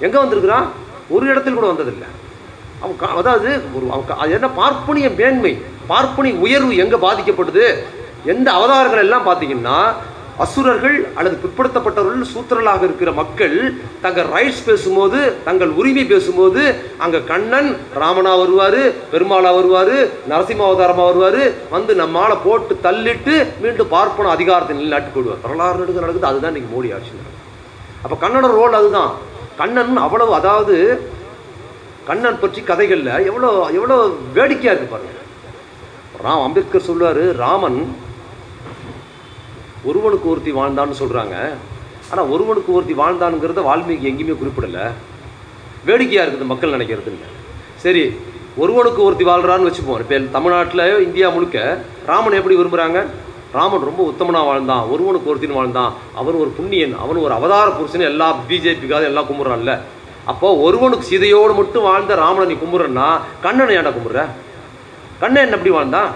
எங்கே 0.00 0.18
வந்திருக்கிறான்? 0.18 0.66
ஒரு 1.10 1.26
இடத்தில் 1.26 1.54
கூட 1.54 1.66
வந்ததில்லை. 1.66 2.08
அவன் 2.80 2.96
கா- 3.00 3.16
அதாவது 3.16 3.62
ஒரு 3.74 3.86
அவன் 3.90 4.18
அது 4.18 4.32
என்ன? 4.32 4.48
பார்ப்பனிய 4.48 5.10
மேன்மை 5.10 5.52
பார்ப்பனி 5.88 6.38
உயர்வு 6.38 6.76
எங்கே 6.76 6.96
பாதிக்கப்படுது? 6.96 7.66
எந்த 8.24 8.52
அவதாரங்கள் 8.52 8.98
எல்லாம் 8.98 9.26
பார்த்தீங்கன்னா 9.26 9.76
அசுரர்கள் 10.44 10.96
அல்லது 11.18 11.36
பிற்படுத்தப்பட்டவர்கள் 11.42 12.30
சூத்திரலாக 12.32 12.82
இருக்கிற 12.88 13.10
மக்கள் 13.20 13.56
தங்கள் 14.04 14.28
ரைட்ஸ் 14.34 14.64
பேசும்போது 14.68 15.18
தங்கள் 15.46 15.72
உரிமை 15.80 16.04
பேசும்போது 16.12 16.62
அங்கே 17.04 17.20
கண்ணன் 17.30 17.70
ராமனா 18.02 18.32
வருவார் 18.42 18.80
பெருமாளா 19.12 19.50
வருவார் 19.58 19.96
நரசிம்ம 20.30 20.66
அவதாரமாக 20.68 21.08
வருவார் 21.10 21.42
வந்து 21.74 21.94
நம்மால 22.02 22.36
போட்டு 22.46 22.76
தள்ளிட்டு 22.86 23.34
மீண்டும் 23.64 23.92
பார்ப்பன 23.96 24.32
அதிகாரத்தை 24.36 24.76
நிலைநாட்டு 24.76 25.10
கொள்வார். 25.16 25.42
வரலாறு 25.46 25.78
நடக்குது 25.78 26.04
நடக்குது 26.04 26.30
அதுதான் 26.30 26.54
இன்னைக்கு 26.54 26.74
மோடி 26.74 26.90
ஆட்சி 26.96 27.12
அப்போ 28.04 28.16
கண்ணனோட 28.22 28.54
ரோல் 28.60 28.78
அதுதான். 28.80 29.12
கண்ணன் 29.58 30.04
அவ்வளவு 30.06 30.32
அதாவது 30.40 30.76
கண்ணன் 32.08 32.40
பற்றி 32.42 32.60
கதைகளில் 32.70 33.26
எவ்வளோ 33.30 33.50
எவ்வளோ 33.78 33.96
வேடிக்கையாக 34.36 34.74
இருக்கு 34.74 34.94
பாருங்க. 34.94 35.18
ராம் 36.24 36.44
அம்பேத்கர் 36.46 36.88
சொல்லுவார் 36.88 37.22
ராமன் 37.44 37.78
ஒருவனுக்கு 39.88 40.26
ஒருத்தி 40.32 40.52
வாழ்ந்தான்னு 40.58 41.00
சொல்கிறாங்க 41.02 41.36
ஆனால் 42.10 42.28
ஒருவனுக்கு 42.34 42.70
ஒருத்தி 42.76 42.94
வாழ்ந்தானுங்கிறத 43.00 43.62
வால்மீகி 43.68 44.08
எங்கேயுமே 44.10 44.34
குறிப்பிடல. 44.40 44.80
வேடிக்கையாக 45.88 46.24
இருக்குது 46.24 46.50
மக்கள் 46.50 46.74
நினைக்கிறதுன்னு 46.76 47.30
சரி 47.84 48.04
ஒருவனுக்கு 48.62 49.00
ஒருத்தி 49.04 49.24
வாழ்கிறான்னு 49.28 49.68
வச்சுப்போம். 49.68 50.00
இப்போ 50.02 50.18
தமிழ்நாட்டில் 50.36 50.84
இந்தியா 51.06 51.28
முழுக்க 51.36 51.58
ராமன் 52.10 52.38
எப்படி 52.40 52.56
விரும்புகிறாங்க 52.58 53.00
ராமன் 53.56 53.86
ரொம்ப 53.88 54.02
உத்தமனா 54.10 54.42
வாழ்ந்தான். 54.50 54.84
ஒருவனுக்கு 54.92 55.30
ஒருத்தின்னு 55.30 55.58
வாழ்ந்தான். 55.60 55.90
அவன் 56.20 56.38
ஒரு 56.42 56.50
புண்ணியன் 56.58 56.94
அவன் 57.04 57.22
ஒரு 57.24 57.32
அவதார 57.38 57.70
புருஷன் 57.78 58.10
எல்லா 58.10 58.28
பிஜேபிக்காக 58.50 59.08
எல்லாம் 59.10 59.28
கும்பிட்றான்ல. 59.30 59.74
அப்போ 60.32 60.48
ஒருவனுக்கு 60.66 61.08
சீதையோடு 61.10 61.54
மட்டும் 61.60 61.86
வாழ்ந்த 61.88 62.14
ராமனை 62.22 62.46
நீ 62.50 62.56
கும்பிட்றன்னா 62.60 63.08
கண்ணனை 63.46 63.74
ஏன்டா 63.78 63.92
கும்பிட்ற? 63.96 64.22
கண்ணன் 65.22 65.44
என்ன 65.46 65.56
எப்படி 65.58 65.74
வாழ்ந்தான்? 65.78 66.10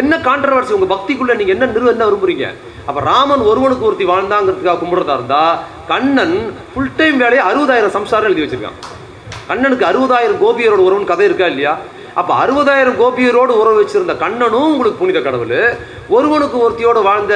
என்ன 0.00 0.18
கான்ட்ரவர்சி 0.28 0.76
உங்கள் 0.76 0.92
பக்திக்குள்ளே 0.94 1.34
நீங்கள் 1.40 1.56
என்ன 1.56 1.70
நிறுவ 1.72 1.90
என்ன 1.94 2.06
அப்போ 2.88 3.00
ராமன் 3.10 3.42
ஒருவனுக்கு 3.50 3.86
ஒருத்தி 3.88 4.06
வாழ்ந்தாங்கிறதுக்காக 4.12 4.78
கும்பிடுறதா 4.80 5.16
இருந்தால் 5.18 5.56
கண்ணன் 5.90 6.36
ஃபுல் 6.72 6.94
டைம் 7.00 7.18
வேலையை 7.22 7.42
அறுபதாயிரம் 7.50 7.96
சம்சாரம் 7.98 8.28
எழுதி 8.28 8.44
வச்சிருக்கான். 8.44 8.78
கண்ணனுக்கு 9.48 9.84
அறுபதாயிரம் 9.90 10.40
கோபியரோட 10.44 10.82
ஒருவன் 10.88 11.10
கதை 11.10 11.26
இருக்கா 11.28 11.46
இல்லையா? 11.52 11.72
அப்போ 12.20 12.32
அறுபதாயிரம் 12.44 12.96
கோபியரோடு 13.00 13.52
உறவு 13.60 13.78
வச்சிருந்த 13.80 14.14
கண்ணனும் 14.22 14.70
உங்களுக்கு 14.72 15.00
புனித 15.02 15.18
கடவுள். 15.26 15.54
ஒருவனுக்கு 16.16 16.56
ஒருத்தியோடு 16.64 17.00
வாழ்ந்த 17.08 17.34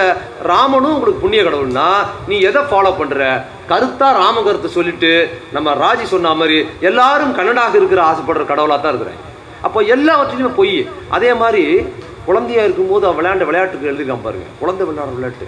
ராமனும் 0.51 0.94
உங்களுக்கு 0.97 1.22
புண்ணிய 1.24 1.42
கடவுள்னா 1.44 1.86
நீ 2.30 2.38
எதை 2.49 2.62
ஃபாலோ 2.70 2.92
பண்ணுற 2.99 3.20
கருத்தா 3.70 4.09
ராம 4.20 4.42
கருத்தை 4.49 4.70
சொல்லிட்டு 4.76 5.12
நம்ம 5.57 5.74
ராஜி 5.84 6.07
சொன்ன 6.14 6.34
மாதிரி 6.40 6.59
எல்லாரும் 6.90 7.36
கண்ணனாக 7.38 7.80
இருக்கிற 7.80 8.03
ஆசைப்படுற 8.11 8.44
கடவுளாக 8.51 8.80
தான் 8.80 8.94
இருக்கிறேன் 8.94 9.22
அப்போ 9.66 9.78
எல்லாவற்றிலையுமே 9.94 10.53
பொய். 10.61 10.76
அதே 11.16 11.30
மாதிரி 11.42 11.64
குழந்தையா 12.27 12.62
இருக்கும்போது 12.62 13.07
அவன் 13.07 13.24
விளையாண்ட 13.24 13.45
விளையாட்டுக்கு 13.45 13.91
எழுதிருக்கான் 13.91 14.22
பாருங்க. 14.22 14.47
குழந்தை 14.59 14.87
விளையாட 14.87 15.14
விளையாட்டு. 15.14 15.47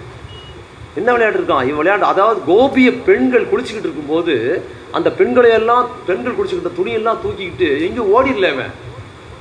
என்ன 0.95 1.11
விளையாட்டு 1.11 1.39
இருக்கான்? 1.39 1.67
இவன் 1.67 1.85
விளையாண்டு 1.85 2.05
அதாவது 2.05 2.41
கோபிய 2.47 3.03
பெண்கள் 3.05 3.45
குளிச்சுக்கிட்டு 3.45 3.87
இருக்கும்போது 3.87 4.63
அந்த 4.91 5.11
பெண்களை 5.11 5.49
எல்லாம் 5.51 5.89
பெண்கள் 6.05 6.33
குளிச்சுக்கிட்ட 6.33 6.79
துணியெல்லாம் 6.79 7.17
தூக்கிக்கிட்டு 7.25 7.71
எங்கேயும் 7.81 8.15
ஓடிடல 8.15 8.53
இவன். 8.53 8.71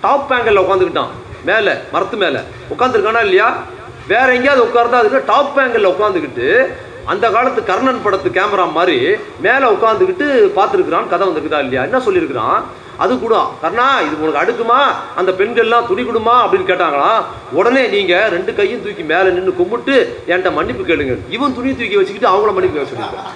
டாப் 0.01 0.33
பேங்கல்ல 0.33 0.63
உட்காந்துக்கிட்டான் 0.65 1.09
மேலே 1.45 1.73
மரத்து 1.93 2.17
மேலே. 2.17 2.39
உட்காந்துருக்கானா 2.79 3.21
இல்லையா? 3.21 3.63
வேற 4.09 4.35
எங்கேயாவது 4.35 4.65
உட்கார்ந்தா 4.65 4.93
அதுக்கு 4.93 5.23
டாப் 5.27 5.59
பேங்கல்ல 5.59 5.95
உட்காந்துக்கிட்டு 5.95 6.67
அந்த 7.13 7.27
காலத்து 7.35 7.61
கர்ணன் 7.65 8.03
படத்து 8.05 8.29
கேமரா 8.37 8.65
மாதிரி 8.73 8.97
மேலே 9.45 9.67
உட்காந்துக்கிட்டு 9.75 10.27
பார்த்துருக்குறான் 10.57 11.09
கதை 11.09 11.29
வந்திருக்குதா 11.29 11.61
இல்லையா? 11.65 11.83
என்ன 11.83 11.99
சொல்லியிருக்கிறான்? 11.99 12.59
அது 12.97 13.13
கூட 13.19 13.35
கர்ணா 13.63 13.87
இது 14.07 14.15
உனக்கு 14.23 14.43
அடுக்குமா? 14.43 14.81
அந்த 15.17 15.31
பெண்கள்லாம் 15.39 15.87
துணி 15.87 16.03
கொடுமா? 16.03 16.35
அப்படின்னு 16.45 16.69
கேட்டாங்களாம் 16.71 17.21
உடனே 17.53 17.87
நீங்கள் 17.87 18.31
ரெண்டு 18.31 18.55
கையும் 18.55 18.83
தூக்கி 18.83 19.03
மேலே 19.03 19.29
நின்று 19.31 19.55
கும்பிட்டு 19.61 19.97
என்கிட்ட 20.29 20.53
மன்னிப்பு 20.53 20.85
கேளுங்க. 20.85 21.17
இவன் 21.29 21.55
துணி 21.55 21.73
தூக்கி 21.75 21.97
வச்சுக்கிட்டு 21.97 22.33
அவங்கள 22.33 22.53
மன்னிப்பு 22.53 22.79
கேட்க 22.79 22.93
சொல்லியிருக்கான். 22.93 23.33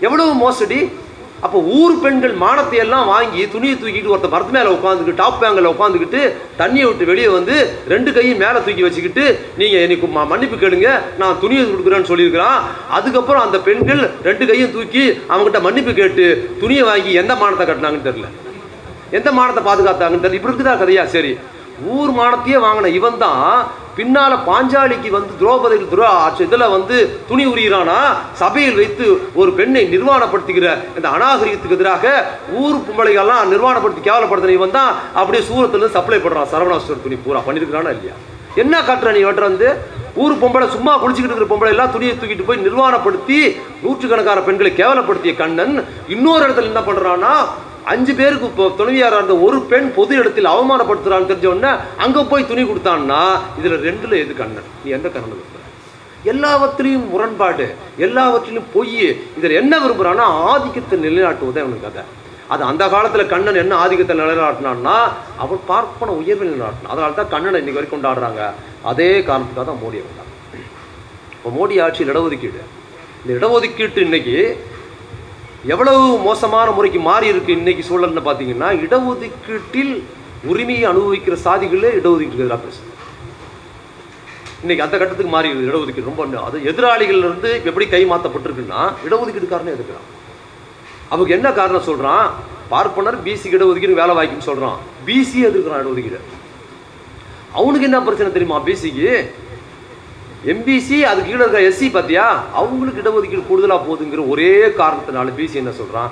எவ்வளவு 0.00 0.34
மோசடி? 0.44 0.80
அப்போ 1.40 1.58
ஊர் 1.60 2.00
பெண்கள் 2.00 2.32
மானத்தை 2.32 2.78
எல்லாம் 2.78 3.06
வாங்கி 3.06 3.48
துணியை 3.48 3.74
தூக்கிட்டு 3.74 4.08
ஒருத்த 4.08 4.28
மரத்து 4.28 4.52
மேலே 4.52 4.68
உட்காந்துக்கிட்டு 4.68 5.14
டாப் 5.14 5.44
பேங்கில் 5.44 5.68
உட்காந்துக்கிட்டு 5.68 6.20
தண்ணியை 6.58 6.86
விட்டு 6.86 7.04
வெளியே 7.04 7.28
வந்து 7.28 7.54
ரெண்டு 7.88 8.12
கையும் 8.12 8.38
மேலே 8.38 8.52
தூக்கி 8.52 8.82
வச்சுக்கிட்டு 8.82 9.24
நீங்கள் 9.56 9.80
எனக்கு 9.80 10.06
ம- 10.06 10.26
மன்னிப்பு 10.26 10.56
கேளுங்க 10.56 10.88
நான் 11.18 11.40
துணியை 11.40 11.64
கொடுக்குறேன்னு 11.64 12.04
சொல்லியிருக்கிறான். 12.04 12.58
அதுக்கப்புறம் 12.88 13.42
அந்த 13.42 13.60
பெண்கள் 13.60 14.10
ரெண்டு 14.22 14.46
கையும் 14.46 14.72
தூக்கி 14.72 15.04
அவங்ககிட்ட 15.28 15.60
மன்னிப்பு 15.60 15.94
கேட்டு 15.94 16.26
துணியை 16.60 16.82
வாங்கி 16.82 17.12
எந்த 17.12 17.34
மானத்தை 17.34 17.66
கட்டினாங்கன்னு 17.66 18.08
தெரியல. 18.08 18.28
எந்த 19.10 19.32
மானத்தை 19.32 19.64
பாதுகாத்தாங்கன்னு 19.64 20.24
தெரியல. 20.24 20.32
இப்படி 20.32 20.56
இருக்குதா 20.56 20.74
கதையா? 20.74 21.04
சரி. 21.04 21.38
ஊர் 21.86 22.10
மானத்தையே 22.10 22.58
வாங்கின 22.58 22.86
இவன் 22.86 23.18
தான் 23.18 23.66
பின்னால 23.96 24.32
பாஞ்சாலிக்கு 24.46 25.10
வந்து 25.10 25.32
திரௌபதி 25.40 25.76
துரோ 25.92 26.08
இதுல 26.40 26.70
வந்து 26.70 26.96
துணி 27.28 27.46
உரியிறானா? 27.46 27.96
சபையில் 28.34 28.74
வைத்து 28.74 29.20
ஒரு 29.34 29.52
பெண்ணை 29.52 29.82
நிர்வாணப்படுத்துகிற 29.84 30.76
இந்த 30.96 31.08
அநாகரிகத்துக்கு 31.08 31.76
எதிராக 31.76 32.24
ஊர் 32.52 32.84
பொம்பளைகள்லாம் 32.86 33.52
நிர்வாணப்படுத்தி 33.52 34.02
கேவலப்படுத்தின 34.08 34.48
இவன் 34.48 34.70
தான் 34.70 34.94
அப்படியே 35.14 35.44
சூரத்துல 35.48 35.90
சப்ளை 35.90 36.18
பண்றான். 36.18 36.50
சரவணாஸ்வரர் 36.52 37.02
துணி 37.02 37.14
பூரா. 37.14 37.40
பண்ணிருக்கிறானா 37.46 37.90
இல்லையா? 37.90 38.14
என்ன 38.54 38.82
காட்டுற 38.82 39.12
நீ 39.12 39.24
வெட்டுற 39.24 39.40
வந்து? 39.40 39.70
ஊர் 40.16 40.40
பொம்பளை 40.42 40.68
சும்மா 40.68 40.92
குளிச்சுக்கிட்டு 40.92 41.34
இருக்கிற 41.34 41.50
பொம்பளை 41.50 41.68
எல்லாம் 41.68 41.90
துணியை 41.90 42.14
தூக்கிட்டு 42.14 42.44
போய் 42.44 42.64
நிர்வாணப்படுத்தி 42.66 43.56
நூற்றுக்கணக்கான 43.82 44.40
பெண்களை 44.40 44.72
கேவலப்படுத்திய 44.74 45.36
கண்ணன் 45.36 45.84
இன்னொரு 46.08 46.44
இடத்துல 46.46 46.70
என்ன 46.72 46.80
பண்றான்னா 46.80 47.32
அஞ்சு 47.92 48.12
பேருக்கு 48.20 48.48
இப்போ 48.50 48.64
துணைவியாரா 48.78 49.18
இருந்த 49.20 49.34
ஒரு 49.46 49.58
பெண் 49.70 49.88
பொது 49.98 50.12
இடத்தில் 50.20 50.52
அவமானப்படுத்துகிறான்னு 50.54 51.30
தெரிஞ்ச 51.30 51.70
அங்கே 52.04 52.22
போய் 52.32 52.48
துணி 52.50 52.62
கொடுத்தான்னா 52.70 53.20
இதில் 53.58 53.82
ரெண்டில் 53.86 54.22
எது 54.24 54.32
கண்ணன்? 54.40 54.68
நீ 54.82 54.88
எந்த 54.98 55.08
கண்ணன் 55.14 55.32
விரும்புற 55.32 55.56
எல்லாவற்றிலையும் 56.30 57.08
முரண்பாடு 57.12 57.66
எல்லாவற்றிலும் 58.06 58.70
பொய் 58.76 58.96
இதில் 59.38 59.58
என்ன 59.60 59.74
விரும்புகிறான்னா 59.82 60.26
ஆதிக்கத்தை 60.52 60.96
நிலைநாட்டுவதே 61.04 61.60
அவனுக்கு 61.64 61.86
கதை. 61.88 62.02
அது 62.54 62.62
அந்த 62.70 62.84
காலத்தில் 62.94 63.30
கண்ணன் 63.32 63.60
என்ன 63.62 63.76
ஆதிக்கத்தை 63.82 64.14
நிலைநாட்டினான்னா 64.20 64.96
அவர் 65.44 65.60
பார்ப்பன 65.70 66.14
உயர்வை 66.20 66.44
நிலைநாட்டினான். 66.48 66.92
அதனால 66.94 67.16
தான் 67.20 67.32
கண்ணனை 67.34 67.58
இன்னைக்கு 67.60 67.80
வரைக்கும் 67.80 67.98
கொண்டாடுறாங்க. 67.98 68.42
அதே 68.90 69.10
காரணத்துக்காக 69.28 69.66
தான் 69.70 69.82
மோடியை 69.84 70.02
கொண்டாடுறாங்க 70.06 70.64
இப்போ 71.36 71.50
மோடி 71.58 71.74
ஆட்சியில் 71.86 72.12
இடஒதுக்கீடு. 72.14 72.62
இந்த 73.22 73.32
இடஒதுக்கீட்டு 73.38 74.00
இன்னைக்கு 74.08 74.36
எவ்வளவு 75.64 76.18
மோசமான 76.18 76.70
முறைக்கு 76.70 77.00
மாறி 77.00 77.26
இருக்கு 77.26 77.52
இன்னைக்கு 77.52 77.82
சூழல்னு 77.88 78.22
பார்த்தீங்கன்னா 78.26 78.68
இடஒதுக்கீட்டில் 78.84 80.02
உரிமையை 80.50 80.84
அனுபவிக்கிற 80.90 81.36
சாதிகளே 81.44 81.90
இடஒதுக்கீட்டு 82.00 82.44
எதிராக 82.44 82.60
பேசுது. 82.64 82.86
இன்னைக்கு 84.62 84.84
அந்த 84.84 84.96
கட்டத்துக்கு 84.98 85.32
மாறி 85.32 85.48
இருக்குது 85.48 85.70
இடஒதுக்கீடு. 85.70 86.10
ரொம்ப 86.10 86.40
அது 86.48 86.62
எதிராளிகள் 86.62 87.18
இருந்து 87.18 87.50
எப்படி 87.64 87.88
கை 87.88 88.02
மாற்றப்பட்டிருக்குன்னா 88.12 88.82
இடஒதுக்கீடுக்காரனே 89.06 89.74
எதுக்குறான் 89.76 90.08
அவங்க 91.08 91.30
என்ன 91.34 91.52
காரணம் 91.52 91.88
சொல்றான்? 91.90 92.26
பார்ப்பனர் 92.68 93.22
பிசி 93.22 93.48
இடஒதுக்கீடு 93.56 94.00
வேலை 94.00 94.14
வாய்க்குன்னு 94.16 94.48
சொல்றான். 94.50 94.78
பிசி 95.06 95.38
எதிர்க்கிறான் 95.48 95.82
இடஒதுக்கீடு. 95.82 96.20
அவனுக்கு 97.52 97.88
என்ன 97.90 98.00
பிரச்சனை 98.00 98.32
தெரியுமா? 98.32 98.60
பிசிக்கு 98.66 99.30
எம்பிசி 100.46 100.96
அதுக்கு 101.10 101.30
கீழே 101.30 101.42
இருக்க 101.44 101.60
எஸ்சி 101.68 101.86
பார்த்தியா 101.94 102.24
அவங்களுக்கு 102.60 103.00
இடஒதுக்கீடு 103.02 103.42
கூடுதலாக 103.46 103.80
போகுதுங்கிற 103.86 104.24
ஒரே 104.32 104.50
காரணத்தினால 104.80 105.32
பிசி 105.38 105.56
என்ன 105.60 105.72
சொல்கிறான் 105.78 106.10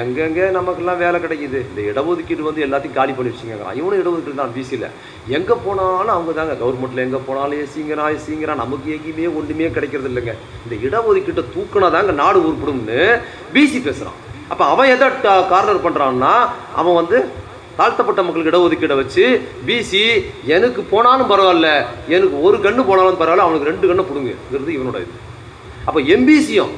எங்கெங்கே 0.00 0.44
நமக்கெல்லாம் 0.56 1.00
வேலை 1.02 1.18
கிடைக்குது. 1.24 1.58
இந்த 1.70 1.80
இடஒதுக்கீடு 1.90 2.46
வந்து 2.46 2.64
எல்லாத்தையும் 2.66 2.96
காலி 2.98 3.12
பண்ணி 3.16 3.32
வச்சுங்கிறான் 3.32 3.76
இவனும் 3.80 4.00
இடஒதுக்கீடு 4.02 4.40
தான் 4.40 4.54
பிசியில் 4.56 4.86
எங்கே 5.36 5.54
போனாலும் 5.64 6.14
அவங்க 6.16 6.32
தாங்க. 6.38 6.54
கவர்மெண்ட்டில் 6.62 7.04
எங்கே 7.06 7.20
போனாலும் 7.28 7.60
எஸ்சிங்கிறான் 7.64 8.12
எஸ்சிங்கிறான் 8.16 8.62
நமக்கு 8.64 8.88
எங்கேயுமே 8.96 9.28
ஒன்றுமே 9.38 9.70
கிடைக்கிறது 9.76 10.10
இல்லைங்க. 10.12 10.34
இந்த 10.64 10.74
இடஒதுக்கீட்டை 10.86 11.44
தூக்கினா 11.56 11.90
தாங்க 11.96 12.14
நாடு 12.22 12.40
உருப்படும்னு 12.46 13.00
பிசி 13.54 13.80
பேசுகிறான் 13.88 14.20
அப்போ 14.52 14.64
அவன் 14.72 14.92
எதை 14.94 15.06
கார்னர் 15.52 15.84
பண்ணுறான்னா 15.86 16.34
அவன் 16.80 16.98
வந்து 17.00 17.18
தாழ்த்தப்பட்ட 17.78 18.20
மக்களுக்கு 18.24 18.52
இடஒதுக்கீடை 18.52 18.96
வச்சு 19.02 19.24
பிசி 19.68 20.02
எனக்கு 20.56 20.80
போனாலும் 20.92 21.30
பரவாயில்ல 21.32 21.68
எனக்கு 22.14 22.36
ஒரு 22.46 22.56
கண்ணு 22.66 22.82
போனாலும் 22.90 23.20
பரவாயில்ல 23.22 23.46
அவனுக்கு 23.46 23.70
ரெண்டு 23.70 23.88
கண்ணு 23.90 24.08
பிடுங்குங்கிறது 24.08 24.70
இவனோட 24.76 24.98
இது. 25.04 25.16
அப்போ 25.88 26.00
எம்பிசியும் 26.16 26.72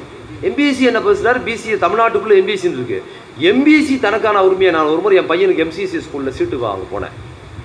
எம்பிசி 0.47 0.83
என்ன 0.89 0.99
பேசுகிறார் 1.07 1.39
பிசி 1.47 1.77
தமிழ்நாட்டுக்குள்ளே 1.85 2.39
எம்பிசின்னு 2.41 2.79
இருக்குது 2.79 3.05
எம்பிசி 3.49 3.95
தனக்கான 4.05 4.41
உரிமையை 4.47 4.71
நான் 4.75 4.91
ஒரு 4.93 5.01
முறை 5.03 5.17
என் 5.19 5.29
பையனுக்கு 5.31 5.63
எம்சிசி 5.65 5.99
ஸ்கூலில் 6.05 6.35
சீட்டு 6.37 6.57
வாங்க 6.65 6.85
போனேன். 6.93 7.15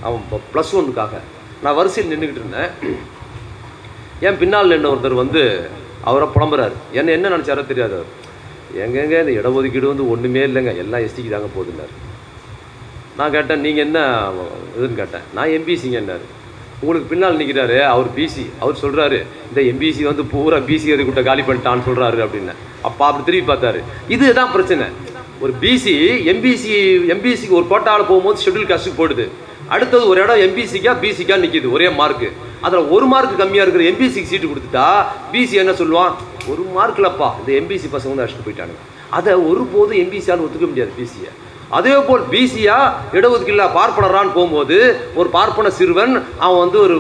அவன் 0.06 0.22
ப்ளஸ் 0.52 0.72
ஒன்னுக்காக 0.78 1.20
நான் 1.64 1.76
வரிசையில் 1.78 2.10
நின்றுக்கிட்டு 2.12 2.42
இருந்தேன். 2.42 2.70
என் 4.26 4.38
பின்னால் 4.40 4.72
நின்று 4.72 4.90
ஒருத்தர் 4.92 5.20
வந்து 5.22 5.42
அவரை 6.10 6.26
புலம்புறாரு. 6.34 6.76
என்ன 6.98 7.12
என்ன 7.16 7.30
நினச்சாரோ 7.34 7.62
தெரியாது 7.70 7.94
அவர். 7.98 8.10
எங்கெங்க 8.84 9.16
இந்த 9.24 9.32
இடஒதுக்கீடு 9.40 9.92
வந்து 9.92 10.06
ஒன்றுமே 10.12 10.42
இல்லைங்க. 10.48 10.72
எல்லாம் 10.82 11.04
எஸ்டிக்கு 11.06 11.34
தாங்க 11.34 11.50
போகுதுன்னாரு. 11.56 11.94
நான் 13.18 13.32
கேட்டேன் 13.32 13.62
நீங்கள் 13.64 13.84
என்ன 13.86 13.98
இதுன்னு 14.74 14.98
கேட்டேன் 15.00 15.24
நான் 15.34 15.52
எம்பிசிங்கன்னாரு 15.56 16.26
உங்களுக்கு 16.80 17.08
பின்னால் 17.08 17.38
நிற்கிறாரு 17.40 17.76
அவர் 17.86 18.08
பிசி 18.14 18.44
அவர் 18.58 18.80
சொல்கிறாரு 18.82 19.18
இந்த 19.48 19.60
எம்பிசி 19.70 20.02
வந்து 20.02 20.24
பூரா 20.30 20.58
பிசி 20.68 20.92
அதுக்கிட்ட 20.94 21.22
காலி 21.22 21.42
பண்ணிட்டான்னு 21.42 21.86
சொல்கிறாரு 21.88 22.20
அப்படின்னு 22.24 22.54
அப்பா 22.82 23.04
அப்படி 23.08 23.24
திரும்பி 23.24 23.50
பார்த்தாரு 23.50 23.80
இதுதான் 24.08 24.52
பிரச்சனை 24.52 24.86
ஒரு 25.40 25.52
பிசி 25.62 25.94
எம்பிசி 26.32 26.72
எம்பிசிக்கு 27.14 27.58
ஒரு 27.60 27.68
கோட்டாவில் 27.68 28.08
போகும்போது 28.10 28.42
ஷெட்யூல் 28.44 28.70
காஸ்ட்டுக்கு 28.70 29.00
போடுது 29.00 29.26
அடுத்தது 29.70 30.04
ஒரு 30.06 30.18
இடம் 30.20 30.42
எம்பிசிக்கா 30.46 30.92
பிசிக்கா 31.00 31.36
நிற்கிது 31.36 31.68
ஒரே 31.70 31.88
மார்க்கு 31.92 32.28
அதில் 32.62 32.90
ஒரு 32.90 33.06
மார்க் 33.06 33.40
கம்மியாக 33.40 33.64
இருக்கிற 33.64 33.84
எம்பிசிக்கு 33.90 34.30
சீட்டு 34.32 34.50
கொடுத்துட்டா 34.50 34.88
பிசி 35.32 35.56
என்ன 35.56 35.74
சொல்லுவான் 35.74 36.12
ஒரு 36.48 36.62
மார்க்கில்ப்பா 36.76 37.30
இந்த 37.40 37.50
எம்பிசி 37.60 37.88
பசங்க 37.88 38.12
வந்து 38.12 38.24
அடிச்சுட்டு 38.24 38.46
போயிட்டாங்க 38.46 38.76
அதை 39.10 39.32
ஒருபோதும் 39.48 40.00
எம்பிசியால் 40.02 40.44
ஒத்துக்க 40.44 40.66
முடியாது 40.66 40.92
பிசியை 40.98 41.30
அதே 41.76 41.94
போல் 42.08 42.24
பிசியா 42.32 42.76
இடஒதுக்கீடுல 43.18 43.64
பார்ப்பனரான்னு 43.76 44.34
போகும்போது 44.36 44.78
ஒரு 45.20 45.28
பார்ப்பன 45.36 45.70
சிறுவன் 45.78 46.14
அவன் 46.44 46.60
வந்து 46.64 46.78
ஒரு 46.84 46.94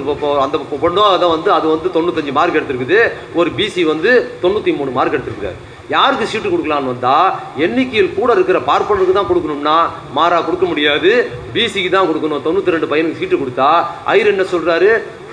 அந்த 0.44 0.58
பொண்ணோ 0.84 1.04
அதை 1.16 1.26
வந்து 1.34 1.50
அது 1.56 1.66
வந்து 1.74 1.88
தொண்ணூத்தஞ்சு 1.96 2.32
மார்க் 2.38 2.58
எடுத்திருக்குது. 2.60 3.00
ஒரு 3.40 3.50
பிசி 3.58 3.84
வந்து 3.92 4.10
தொண்ணூற்றி 4.44 4.72
மூணு 4.80 4.92
மார்க் 4.98 5.16
எடுத்திருக்காரு. 5.18 5.58
யாருக்கு 5.94 6.30
சீட்டு 6.32 6.50
கொடுக்கலான்னு 6.50 6.92
வந்தால் 6.92 7.32
எண்ணிக்கையில் 7.64 8.14
கூட 8.18 8.30
இருக்கிற 8.36 8.58
பார்ப்பனருக்கு 8.70 9.18
தான் 9.18 9.30
கொடுக்கணும்னா 9.30 9.76
மாறா 10.18 10.38
கொடுக்க 10.48 10.66
முடியாது. 10.72 11.10
பிசிக்கு 11.56 11.90
தான் 11.96 12.08
கொடுக்கணும். 12.10 12.44
தொண்ணூற்றி 12.46 12.74
ரெண்டு 12.76 12.90
பையனுக்கு 12.92 13.20
சீட்டு 13.22 13.42
கொடுத்தா 13.42 13.70
ஐயர் 14.12 14.32
என்ன 14.34 14.46
சொல்கிறாரு 14.54 14.90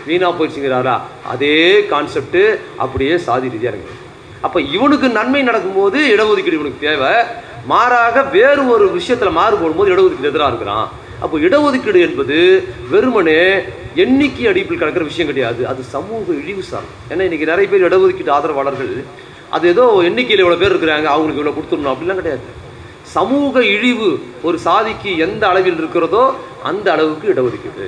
வீணாக 0.08 0.34
போயிடுச்சுங்கிறாரா? 0.38 0.96
அதே 1.34 1.58
கான்செப்ட் 1.92 2.42
அப்படியே 2.86 3.16
சாதி 3.28 3.54
ரீதியாக 3.54 3.74
இருக்குது 3.74 3.98
அப்போ 4.48 4.60
இவனுக்கு 4.76 5.08
நன்மை 5.20 5.42
நடக்கும்போது 5.48 6.00
இடஒதுக்கீடு 6.14 6.60
இவனுக்கு 6.60 6.86
தேவை. 6.90 7.14
மாறாக 7.72 8.24
வேறு 8.38 8.62
ஒரு 8.74 8.86
விஷயத்தில் 8.92 9.38
மாறுபடும் 9.40 9.80
போது 9.80 9.94
இடஒதுக்கீடு 9.96 10.32
எதிராக 10.32 10.52
இருக்கிறான். 10.52 10.88
அப்போ 11.24 11.36
இடஒதுக்கீடு 11.38 12.00
என்பது 12.08 12.38
வெறுமனே 12.92 13.42
எண்ணிக்கை 14.04 14.46
அடிப்பில் 14.52 14.82
கிடக்கிற 14.82 15.06
விஷயம் 15.10 15.30
கிடையாது. 15.32 15.62
அது 15.72 15.82
சமூக 15.96 16.26
இழிவு 16.42 16.64
சார். 16.72 16.88
ஏன்னா 17.12 17.24
இன்னைக்கு 17.28 17.50
நிறைய 17.52 17.70
பேர் 17.72 17.88
இடஒதுக்கீடு 17.90 18.36
ஆதரவாளர்கள் 18.38 18.94
அது 19.56 19.68
ஏதோ 19.74 19.86
எண்ணிக்கையில் 20.10 20.44
இவ்வளோ 20.46 20.60
பேர் 20.62 20.74
இருக்கிறாங்க 20.74 21.08
அவங்களுக்கு 21.14 21.42
இவ்வளோ 21.42 21.56
கொடுத்துடணும் 21.58 21.94
அப்படிலாம் 21.94 22.22
கிடையாது. 22.22 22.48
சமூக 23.18 23.64
இழிவு 23.76 24.10
ஒரு 24.48 24.58
சாதிக்கு 24.68 25.18
எந்த 25.26 25.44
அளவில் 25.48 25.80
இருக்கிறதோ 25.82 26.24
அந்த 26.64 26.92
அளவுக்கு 26.92 27.28
இடஒதுக்கீடு. 27.34 27.88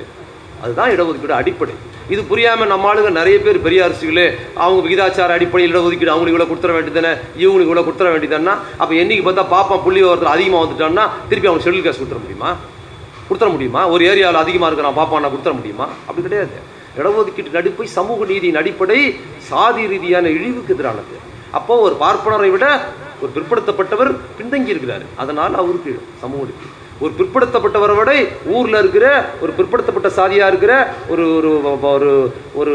அதுதான் 0.62 0.92
இடஒதுக்கீடு 0.94 1.40
அடிப்படை. 1.40 1.74
இது 2.12 2.22
புரியாமல் 2.30 2.70
நம்ம 2.72 2.88
ஆளுங்க 2.90 3.10
நிறைய 3.18 3.36
பேர் 3.44 3.64
பெரிய 3.66 3.80
அரசுகளே 3.86 4.26
அவங்க 4.62 4.80
விகிதாச்சார 4.86 5.34
அடிப்படையில் 5.38 5.78
ஒதுக்கிட்டு 5.80 6.14
அவங்களுக்கு 6.14 6.36
இவ்வளோ 6.36 6.48
கொடுத்துட 6.50 6.72
வேண்டியதானே 6.76 7.12
இவங்களுக்கு 7.42 7.68
இவ்வளோ 7.68 7.84
கொடுத்துட 7.86 8.10
வேண்டியதானா 8.14 8.54
அப்போ 8.80 8.92
என்றைக்கு 9.02 9.26
பார்த்தா 9.28 9.44
பாப்பா 9.54 9.76
புள்ளி 9.84 10.02
ஒருத்தர் 10.10 10.34
அதிகமாக 10.34 10.62
வந்துட்டான்னா 10.64 11.04
திருப்பி 11.30 11.50
அவங்க 11.50 11.64
ஷெடியூல் 11.66 11.86
காசு 11.86 12.00
கொடுத்துட 12.00 12.22
முடியுமா? 12.24 12.50
கொடுத்துட 13.28 13.50
முடியுமா? 13.56 13.82
ஒரு 13.94 14.04
ஏரியாவில் 14.10 14.42
அதிகமாக 14.44 14.68
இருக்கிறான் 14.70 14.98
பாப்பா 15.00 15.20
நான் 15.22 15.34
கொடுத்துட 15.34 15.54
முடியுமா? 15.60 15.88
அப்படி 16.06 16.24
கிடையாது. 16.26 16.58
இடஒதுக்கீட்டு 16.98 17.56
நடிப்பை 17.58 17.86
சமூக 17.98 18.24
நீதியின் 18.24 18.60
அடிப்படை 18.62 18.98
சாதி 19.50 19.86
ரீதியான 19.86 20.28
இழிவுக்கு 20.28 20.74
எதிரானது. 20.76 21.16
அப்போ 21.58 21.80
ஒரு 21.86 21.96
பார்ப்பனரை 22.04 22.50
விட 22.50 22.66
ஒரு 23.22 23.32
பிற்படுத்தப்பட்டவர் 23.36 24.12
பின்தங்கி 24.38 24.74
இருக்கிறார். 24.74 25.04
அதனால் 25.16 25.54
அவருக்கு 25.54 25.92
சமூக 26.22 26.42
நீதி. 26.50 26.68
ஒரு 27.04 27.12
பிற்படுத்தப்பட்டவரை 27.18 27.94
விட 27.98 28.12
ஊரில் 28.56 28.78
இருக்கிற 28.80 29.06
ஒரு 29.42 29.52
பிற்படுத்தப்பட்ட 29.58 30.08
சாதியாக 30.18 30.50
இருக்கிற 30.52 30.74
ஒரு 31.12 31.24
ஒரு 31.36 31.52
ஒரு 31.92 32.10
ஒரு 32.60 32.74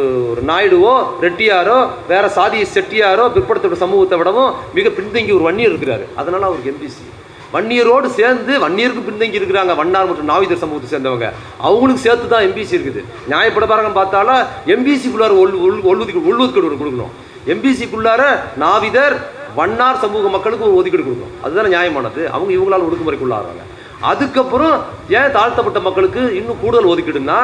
நாயுடுவோ 0.50 0.96
ரெட்டியாரோ 1.26 1.78
வேறு 2.12 2.30
சாதி 2.38 2.60
செட்டியாரோ 2.76 3.26
பிற்படுத்தப்பட்ட 3.36 3.84
சமூகத்தை 3.86 4.18
விடவும் 4.22 4.52
மிக 4.80 4.90
பின்தங்கி 4.98 5.32
ஒரு 5.38 5.48
வன்னியர் 5.48 5.72
இருக்கிறாரு. 5.74 6.08
அதனால் 6.22 6.48
அவருக்கு 6.50 6.74
எம்பிசி 6.74 7.06
வன்னியரோடு 7.54 8.08
சேர்ந்து 8.20 8.54
வன்னியருக்கு 8.64 9.08
பின்தங்கி 9.10 9.40
இருக்கிறாங்க 9.40 9.74
வண்ணார் 9.82 10.10
மற்றும் 10.10 10.30
நாவிதர் 10.32 10.62
சமூகத்தை 10.64 10.90
சேர்ந்தவங்க. 10.94 11.28
அவங்களுக்கு 11.68 12.06
சேர்த்து 12.06 12.28
தான் 12.34 12.46
எம்பிசி 12.48 12.76
இருக்குது. 12.78 13.02
நியாயப்படபாரகம் 13.32 13.98
பார்த்தாலும் 14.00 14.42
எம்பிசிக்குள்ளார 14.76 15.36
உள் 15.44 15.56
உள் 15.68 15.80
உள்ஒதுக்கீடு 15.92 16.30
உள்ஒதுக்கீடு 16.32 16.70
ஒரு 16.70 16.80
கொடுக்கணும். 16.82 17.14
எம்பிசிக்குள்ளார 17.54 18.22
நாவிதர் 18.66 19.16
வண்ணார் 19.60 20.02
சமூக 20.04 20.30
மக்களுக்கு 20.36 20.68
ஒரு 20.70 20.78
ஒதுக்கீடு 20.80 21.06
கொடுக்கணும். 21.06 21.36
அதுதான் 21.46 21.74
நியாயமானது? 21.76 22.22
அவங்க 22.36 22.52
இவங்களால 22.58 22.88
ஒடுக்குமுறைக்குள்ளாகிறாங்க. 22.88 23.64
அதுக்கப்புறம் 24.10 24.76
ஏன் 25.20 25.34
தாழ்த்தப்பட்ட 25.36 25.80
மக்களுக்கு 25.80 26.22
இன்னும் 26.40 26.60
கூடுதல் 26.64 26.90
ஒதுக்கீடுன்னா 26.92 27.38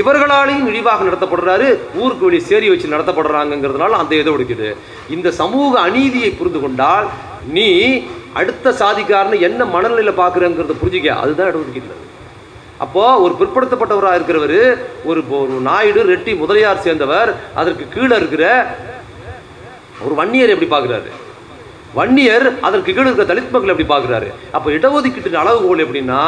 இவர்களாலையும் 0.00 0.68
இழிவாக 0.70 1.06
நடத்தப்படுறாரு 1.08 1.68
ஊருக்கு 2.00 2.26
வெளியே 2.26 2.42
சேரி 2.50 2.68
வச்சு 2.70 2.94
நடத்தப்படுறாங்கங்கிறதுனால 2.94 3.98
அந்த 4.02 4.14
இதை 4.20 4.32
ஒதுக்கீடு 4.32 4.70
இந்த 5.16 5.30
சமூக 5.40 5.72
அநீதியை 5.80 6.30
புரிந்து 6.38 6.60
கொண்டால் 6.60 7.08
நீ 7.56 7.68
அடுத்த 8.40 8.72
சாதிக்காரனை 8.82 9.40
என்ன 9.48 9.64
மனநிலையில் 9.74 10.20
பார்க்குறங்கிறத 10.20 10.74
புரிஞ்சுக்க. 10.80 11.10
அதுதான் 11.22 11.50
இடஒதுக்கீடு 11.50 11.98
அப்போது 12.84 13.22
ஒரு 13.24 13.34
பிற்படுத்தப்பட்டவராக 13.40 14.18
இருக்கிறவர் 14.18 14.60
ஒரு 15.04 15.22
ஒரு 15.38 15.56
நாயுடு 15.68 16.02
ரெட்டி 16.12 16.32
முதலியார் 16.42 16.84
சேர்ந்தவர் 16.86 17.30
அதற்கு 17.60 17.86
கீழே 17.94 18.14
இருக்கிற 18.20 18.44
ஒரு 20.04 20.14
வன்னியர் 20.20 20.52
எப்படி 20.54 20.70
பார்க்குறாரு? 20.70 21.10
வன்னியர் 21.98 22.44
அதற்கு 22.66 22.90
கீழே 22.94 23.06
இருக்கிற 23.06 23.24
தலித் 23.28 23.54
மக்கள் 23.54 23.72
எப்படி 23.72 23.86
பார்க்குறாரு? 23.92 24.28
அப்போ 24.56 24.68
இடஒதுக்கீட்டின் 24.76 25.38
அளவுகோல் 25.40 25.82
எப்படின்னா 25.84 26.20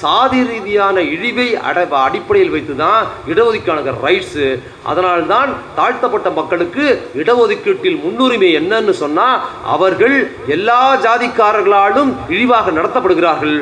சாதி 0.00 0.40
ரீதியான 0.48 1.02
இழிவை 1.14 1.46
அட 1.68 1.84
அடிப்படையில் 2.06 2.52
வைத்து 2.54 2.74
தான் 2.82 3.00
இடஒதுக்கீடான 3.32 3.94
ரைட்ஸு 4.06 4.46
அதனால்தான் 4.90 5.50
தாழ்த்தப்பட்ட 5.78 6.30
மக்களுக்கு 6.40 6.84
இடஒதுக்கீட்டில் 7.22 7.98
முன்னுரிமை 8.04 8.50
என்னன்னு 8.60 8.94
சொன்னால் 9.02 9.40
அவர்கள் 9.76 10.16
எல்லா 10.56 10.80
ஜாதிக்காரர்களாலும் 11.06 12.12
இழிவாக 12.34 12.74
நடத்தப்படுகிறார்கள். 12.78 13.56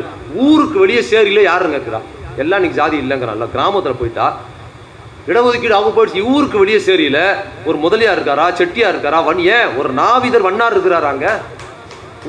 ஊருக்கு 0.47 0.79
வெளியே 0.85 1.05
சேரியில் 1.13 1.49
யாருங்க 1.51 1.79
இருக்கிறா 1.79 2.03
எல்லாம் 2.43 2.61
இன்னைக்கு 2.61 2.81
ஜாதி 2.83 2.97
இல்லைங்கிறான்ல. 3.05 3.49
கிராமத்தில் 3.55 4.01
போயிட்டா 4.01 4.27
இடஒதுக்கீடு 5.29 5.77
அவங்க 5.77 5.93
போயிடுச்சு. 5.95 6.23
ஊருக்கு 6.33 6.59
வெளியே 6.59 6.81
சேரியில 6.89 7.19
ஒரு 7.65 7.77
முதலியார் 7.85 8.17
இருக்காரா 8.17 8.47
செட்டியா 8.61 8.89
இருக்காரா 8.93 9.21
வன் 9.25 9.43
ஏன் 9.57 9.69
ஒரு 9.77 9.91
நாவிதர் 10.01 10.47
வண்ணார் 10.49 10.75
இருக்கிறாராங்க? 10.75 11.27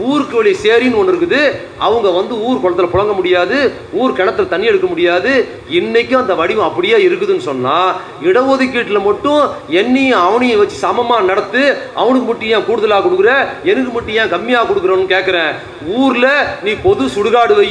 ஊருக்கு 0.10 0.38
வெளியே 0.38 0.58
சேரின்னு 0.64 1.00
ஒன்று 1.02 1.14
இருக்குது. 1.14 1.41
அவங்க 1.86 2.08
வந்து 2.20 2.34
ஊர் 2.48 2.62
குளத்துல 2.64 2.88
புழங்க 2.93 3.14
முடியாது. 3.20 3.58
ஊர் 4.00 4.16
கிணத்துல 4.18 4.52
தண்ணி 4.54 4.70
எடுக்க 4.72 4.88
முடியாது. 4.93 5.32
இன்றைக்கும் 5.80 6.22
அந்த 6.22 6.36
வடிவம் 6.41 6.68
அப்படியே 6.70 6.98
இருக்குதுன்னு 7.08 7.48
சொன்னால் 7.50 7.91
இடஒதுக்கீட்டில் 8.30 9.06
மட்டும் 9.10 9.43
என்னையும் 9.82 10.24
அவனையும் 10.28 10.62
வச்சு 10.62 10.78
சமமாக 10.86 11.28
நடத்து 11.32 11.64
அவனுக்கு 12.02 12.28
மட்டும் 12.30 12.52
ஏன் 12.56 12.68
கூடுதலாக 12.70 13.04
கொடுக்குற? 13.06 13.32
எனக்கு 13.72 13.91
மட்டும் 13.96 14.18
ஏன் 14.22 14.34
கம்மியாக 14.36 14.68
கொடுக்குறோன்னு 14.70 15.14
கேட்குறேன் 15.16 15.54
ஊரில் 16.02 16.32
நீ 16.66 16.74
பொது 16.88 17.04
சுடுகாடு 17.16 17.56
வை 17.62 17.70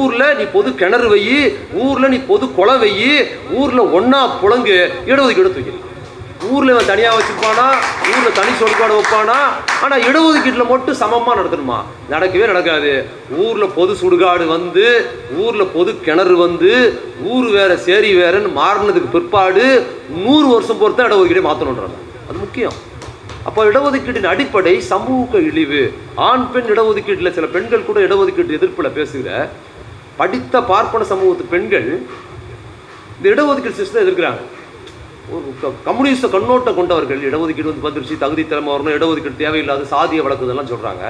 ஊரில் 0.00 0.36
நீ 0.40 0.44
பொது 0.56 0.70
கிணறு 0.82 1.08
வை 1.14 1.22
ஊரில் 1.86 2.12
நீ 2.14 2.20
பொது 2.32 2.44
குளம் 2.58 2.82
வை 2.84 2.92
ஊரில் 3.60 3.90
ஒன்றா 3.98 4.20
புழங்கு 4.42 4.76
இடஒதுக்கீடு 5.10 5.54
தூக்கி 5.54 5.74
ஊரில் 6.50 6.72
இவன் 6.72 6.88
தனியாக 6.90 7.16
வச்சுருப்பானா? 7.16 7.66
ஊரில் 8.12 8.36
தனி 8.38 8.52
சொற்பாடு 8.60 8.94
வைப்பானா? 8.98 9.38
ஆனால் 9.84 10.04
இடஒதுக்கீட்டில் 10.08 10.70
மட்டும் 10.70 10.98
சமமாக 11.02 11.36
நடத்தணுமா 11.40 11.78
நடக்கவே 12.12 12.46
நடக்காது. 12.52 12.92
ஊரில் 13.44 13.74
பொது 13.78 13.92
சுடுகாடு 14.00 14.44
வந்து 14.54 14.84
ஊரில் 15.42 15.72
பொது 15.74 15.90
கிணறு 16.06 16.36
வந்து 16.44 16.72
ஊர் 17.32 17.48
வேற 17.56 17.72
சேரி 17.86 18.10
வேறன்னு 18.20 18.50
மாறினதுக்கு 18.60 19.12
பிற்பாடு 19.16 19.66
நூறு 20.22 20.46
வருஷம் 20.54 20.80
பொறுத்து 20.80 21.06
இடஒதுக்கீடே 21.08 21.44
மாற்றணுன்றாங்க 21.48 21.98
அது 22.28 22.38
முக்கியம். 22.44 22.78
அப்போ 23.50 23.60
இடஒதுக்கீட்டின் 23.70 24.32
அடிப்படை 24.32 24.74
சமூக 24.92 25.38
இழிவு. 25.50 25.82
ஆண் 26.28 26.48
பெண் 26.54 26.70
இடஒதுக்கீட்டில் 26.72 27.34
சில 27.36 27.46
பெண்கள் 27.54 27.88
கூட 27.90 28.00
இடஒதுக்கீட்டு 28.06 28.58
எதிர்ப்பில் 28.58 28.96
பேசுகிற 28.98 29.30
படித்த 30.20 30.54
பார்ப்பன 30.72 31.06
சமூகத்து 31.12 31.46
பெண்கள் 31.54 31.88
இந்த 33.16 33.26
இடஒதுக்கீடு 33.34 33.80
சிஸ்டம் 33.80 34.04
எதிர்க்கிறாங்க. 34.04 34.42
ஒரு 35.30 35.72
கம்யூனிஸ்ட 35.88 36.28
கண்ணோட்டம் 36.34 36.78
கொண்டவர்கள் 36.78 37.20
இடஒதுக்கீடு 37.28 37.70
வந்து 37.70 37.86
வந்துருச்சு 37.86 38.22
தகுதி 38.22 38.42
திறமை 38.52 38.70
வரணும் 38.74 38.96
இடஒதுக்கீடு 38.98 39.42
தேவையில்லாத 39.42 39.86
சாதிய 39.92 40.22
வழக்குதெல்லாம் 40.26 40.70
சொல்றாங்க. 40.72 41.02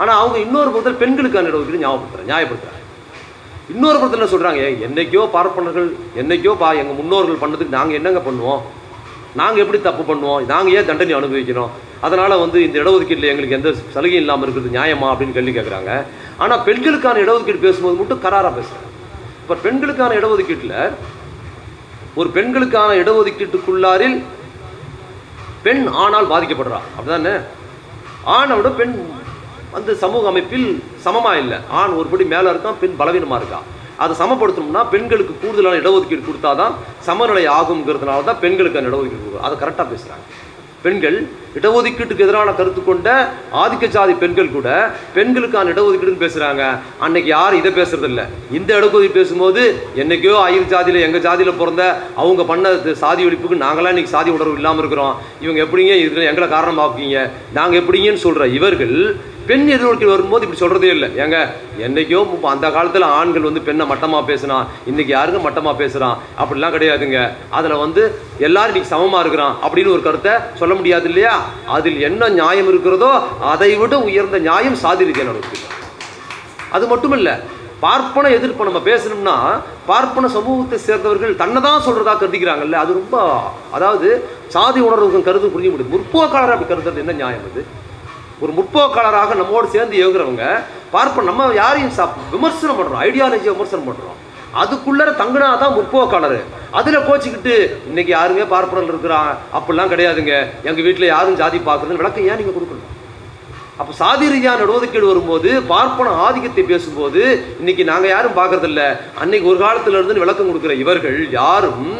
ஆனா 0.00 0.12
அவங்க 0.22 0.36
இன்னொரு 0.46 0.70
புறத்தில் 0.74 1.00
பெண்களுக்கான 1.02 1.48
இடஒதுக்கீடு 1.50 1.82
ஞாபகப்படுத்துறாங்க 1.84 2.30
நியாயப்படுத்துறாங்க. 2.32 2.82
இன்னொரு 3.74 3.96
புறத்தில் 4.00 4.20
என்ன 4.20 4.30
சொல்றாங்க? 4.34 4.62
என்னைக்கோ 4.86 5.24
பார்ப்பனர்கள் 5.36 5.88
என்னைக்கோ 6.22 6.54
பா 6.62 6.68
எங்க 6.82 6.92
முன்னோர்கள் 7.00 7.42
பண்ணதுக்கு 7.44 7.76
நாங்க 7.78 7.94
என்னங்க 8.00 8.22
பண்ணுவோம்? 8.28 8.62
நாங்க 9.40 9.58
எப்படி 9.62 9.78
தப்பு 9.88 10.02
பண்ணுவோம்? 10.10 10.42
நாங்க 10.52 10.68
ஏன் 10.76 10.88
தண்டனை 10.90 11.14
அனுபவிக்கிறோம்? 11.20 11.72
அதனால 12.06 12.32
வந்து 12.44 12.58
இந்த 12.66 12.76
இடஒதுக்கீட்டில் 12.82 13.30
எங்களுக்கு 13.32 13.58
எந்த 13.58 13.70
சலுகையும் 13.94 14.24
இல்லாமல் 14.24 14.46
இருக்கிறது 14.46 14.76
நியாயமா 14.78 15.08
அப்படின்னு 15.12 15.36
கேள்வி 15.38 15.54
கேட்குறாங்க 15.58 15.92
ஆனா 16.44 16.54
பெண்களுக்கான 16.68 17.20
இடஒதுக்கீடு 17.24 17.66
பேசும்போது 17.66 18.00
மட்டும் 18.00 18.22
கராரா 18.24 18.50
பேசுறாங்க. 18.58 18.88
இப்போ 19.42 19.56
பெண்களுக்கான 19.66 20.14
இடஒதுக்கீட்டில் 20.20 20.78
ஒரு 22.20 22.28
பெண்களுக்கான 22.36 22.90
இடஒதுக்கீட்டுக்குள்ளாரில் 23.02 24.16
பெண் 25.64 25.82
ஆணால் 26.04 26.30
பாதிக்கப்படுறா. 26.32 26.78
அப்படிதானே 26.96 27.34
ஆணை 28.36 28.54
விட 28.58 28.68
பெண் 28.80 28.94
வந்து 29.74 29.92
சமூக 30.02 30.28
அமைப்பில் 30.30 30.68
சமமா 31.06 31.32
இல்லை. 31.42 31.58
ஆண் 31.80 31.96
ஒருபடி 32.00 32.24
மேல 32.34 32.52
இருக்கான் 32.52 32.78
பெண் 32.82 32.96
பலவீனமா 33.00 33.38
இருக்கா. 33.40 33.60
அதை 34.02 34.14
சமப்படுத்தணும்னா 34.22 34.82
பெண்களுக்கு 34.94 35.34
கூடுதலான 35.42 35.80
இடஒதுக்கீடு 35.82 36.24
கொடுத்தாதான் 36.28 36.74
சமநிலை 37.08 37.44
ஆகுங்கிறதுனால 37.58 38.26
தான் 38.30 38.42
பெண்களுக்கான 38.44 38.88
இடஒதுக்கீடு 38.90 39.22
கொடுக்குறோம். 39.22 39.46
அதை 39.48 39.56
கரெக்டாக 39.62 39.86
பேசுகிறாங்க 39.92 40.24
பெண்கள் 40.82 41.16
இடஒதுக்கீட்டுக்கு 41.54 42.24
எதிரான 42.24 42.52
கருத்து 42.52 42.80
கொண்ட 42.84 43.08
ஆதிக்க 43.62 43.86
ஜாதி 43.86 44.12
பெண்கள் 44.12 44.48
கூட 44.48 44.68
பெண்களுக்கான 45.14 45.70
இடஒதுக்கீடுன்னு 45.70 46.22
பேசுகிறாங்க 46.24 46.62
அன்னைக்கு 46.98 47.28
யாரும் 47.28 47.60
இதை 47.60 47.70
பேசுறது 47.72 48.08
இல்ல 48.10 48.22
இந்த 48.50 48.70
இடஒதுக்கீடு 48.78 49.18
பேசும்போது 49.20 49.62
என்னைக்கோ 50.02 50.34
அயல் 50.46 50.68
ஜாதியில் 50.72 51.04
எங்கள் 51.06 51.24
ஜாதியில் 51.26 51.58
பிறந்த 51.58 51.84
அவங்க 52.14 52.44
பண்ண 52.44 52.74
சாதி 53.02 53.24
ஒழிப்புக்கு 53.28 53.64
நாங்களாம் 53.64 53.94
இன்னைக்கு 53.94 54.14
சாதி 54.16 54.30
உணர்வு 54.30 54.56
இல்லாமல் 54.56 54.82
இருக்கிறோம். 54.82 55.14
இவங்க 55.40 55.60
எப்படிங்க 55.64 55.94
இதுல 56.04 56.28
எங்களை 56.30 56.48
காரணமாக்குவீங்க? 56.48 57.20
நாங்கள் 57.52 57.80
எப்படிங்கன்னு 57.80 58.24
சொல்கிற 58.26 58.46
இவர்கள் 58.58 58.96
பெண் 59.48 59.66
எதிர்நோக்கி 59.74 60.06
வரும்போது 60.10 60.44
இப்படி 60.44 60.60
சொல்றதே 60.60 60.88
இல்லை. 60.94 61.08
ஏங்க 61.22 61.38
என்னைக்கோ 61.86 62.20
அந்த 62.52 62.66
காலத்தில் 62.76 63.06
ஆண்கள் 63.18 63.46
வந்து 63.48 63.62
பெண்ணை 63.68 63.84
மட்டமாக 63.92 64.22
பேசுகிறான் 64.30 64.64
இன்றைக்கி 64.90 65.12
யாருங்க 65.16 65.40
மட்டமாக 65.46 65.74
பேசுகிறான் 65.82 66.16
அப்படிலாம் 66.40 66.74
கிடையாதுங்க. 66.76 67.20
அதில் 67.58 67.82
வந்து 67.84 68.02
எல்லாரும் 68.46 68.72
இன்றைக்கி 68.72 68.92
சமமாக 68.94 69.22
இருக்கிறான் 69.24 69.54
அப்படின்னு 69.64 69.94
ஒரு 69.96 70.02
கருத்தை 70.06 70.34
சொல்ல 70.60 70.74
முடியாது 70.80 71.08
இல்லையா? 71.12 71.34
அதில் 71.76 71.98
என்ன 72.08 72.28
நியாயம் 72.38 72.70
இருக்கிறதோ 72.72 73.12
அதை 73.54 73.70
விட 73.82 73.94
உயர்ந்த 74.08 74.40
நியாயம் 74.48 74.80
சாதி 74.84 75.08
ரீதியாக 75.10 75.62
அது 76.76 76.84
மட்டும் 76.92 77.14
இல்லை 77.18 77.34
பார்ப்பன 77.84 78.28
எதிர்ப்பு 78.36 78.66
நம்ம 78.68 78.80
பேசணும்னா 78.90 79.34
பார்ப்பன 79.88 80.28
சமூகத்தை 80.36 80.76
சேர்ந்தவர்கள் 80.86 81.40
தன்னை 81.42 81.60
தான் 81.66 81.84
சொல்கிறதா 81.86 82.14
கருதிக்கிறாங்கல்ல. 82.20 82.76
அது 82.84 82.92
ரொம்ப 83.00 83.16
அதாவது 83.76 84.08
சாதி 84.54 84.80
உணர்வுக்கும் 84.86 85.26
கருத்து 85.28 85.54
புரிய 85.56 85.70
முடியும் 85.72 85.92
முற்போக்காளர் 85.94 86.54
அப்படி 86.54 86.68
கருதுறது 86.70 87.02
என்ன 87.04 87.16
நியாயம் 87.20 87.44
அது? 87.50 87.62
ஒரு 88.42 88.52
முற்போக்காளராக 88.56 89.34
நம்மோடு 89.40 89.66
சேர்ந்து 89.74 89.94
இயங்குறவங்க 89.98 90.46
பார்ப்போம் 90.94 91.28
நம்ம 91.30 91.46
யாரையும் 91.62 91.94
விமர்சனம் 92.34 92.78
பண்றோம் 92.78 93.02
ஐடியாலஜியை 93.06 93.52
விமர்சனம் 93.54 93.88
பண்றோம். 93.88 94.18
அதுக்குள்ளே 94.62 95.04
தங்குனா 95.20 95.48
தான் 95.62 95.74
முற்போக்காளர். 95.76 96.36
அதில் 96.78 97.06
கோச்சிக்கிட்டு 97.06 97.54
இன்னைக்கு 97.88 98.12
யாருங்க 98.16 98.44
பார்ப்பனில் 98.52 98.92
இருக்கிறான் 98.92 99.30
அப்படிலாம் 99.56 99.92
கிடையாதுங்க. 99.92 100.34
எங்கள் 100.68 100.86
வீட்டில் 100.86 101.12
யாரும் 101.14 101.40
ஜாதி 101.40 101.58
பார்க்குறதுன்னு 101.68 102.02
விளக்கம் 102.02 102.28
ஏன் 102.28 102.38
நீங்கள் 102.40 102.56
கொடுக்கணும்? 102.58 102.92
அப்போ 103.80 103.92
சாதி 104.02 104.30
ரீதியான 104.32 104.62
இடஒதுக்கீடு 104.66 105.10
வரும்போது 105.12 105.50
பார்ப்பன 105.72 106.12
ஆதிக்கத்தை 106.26 106.62
பேசும்போது 106.72 107.22
இன்னைக்கு 107.60 107.82
நாங்கள் 107.90 108.14
யாரும் 108.14 108.38
பார்க்கறதில்ல. 108.38 108.82
அன்னைக்கு 109.22 109.50
ஒரு 109.52 109.58
காலத்துல 109.64 109.98
இருந்து 109.98 110.24
விளக்கம் 110.24 110.50
கொடுக்குற 110.50 110.76
இவர்கள் 110.84 111.18
யாரும் 111.40 111.90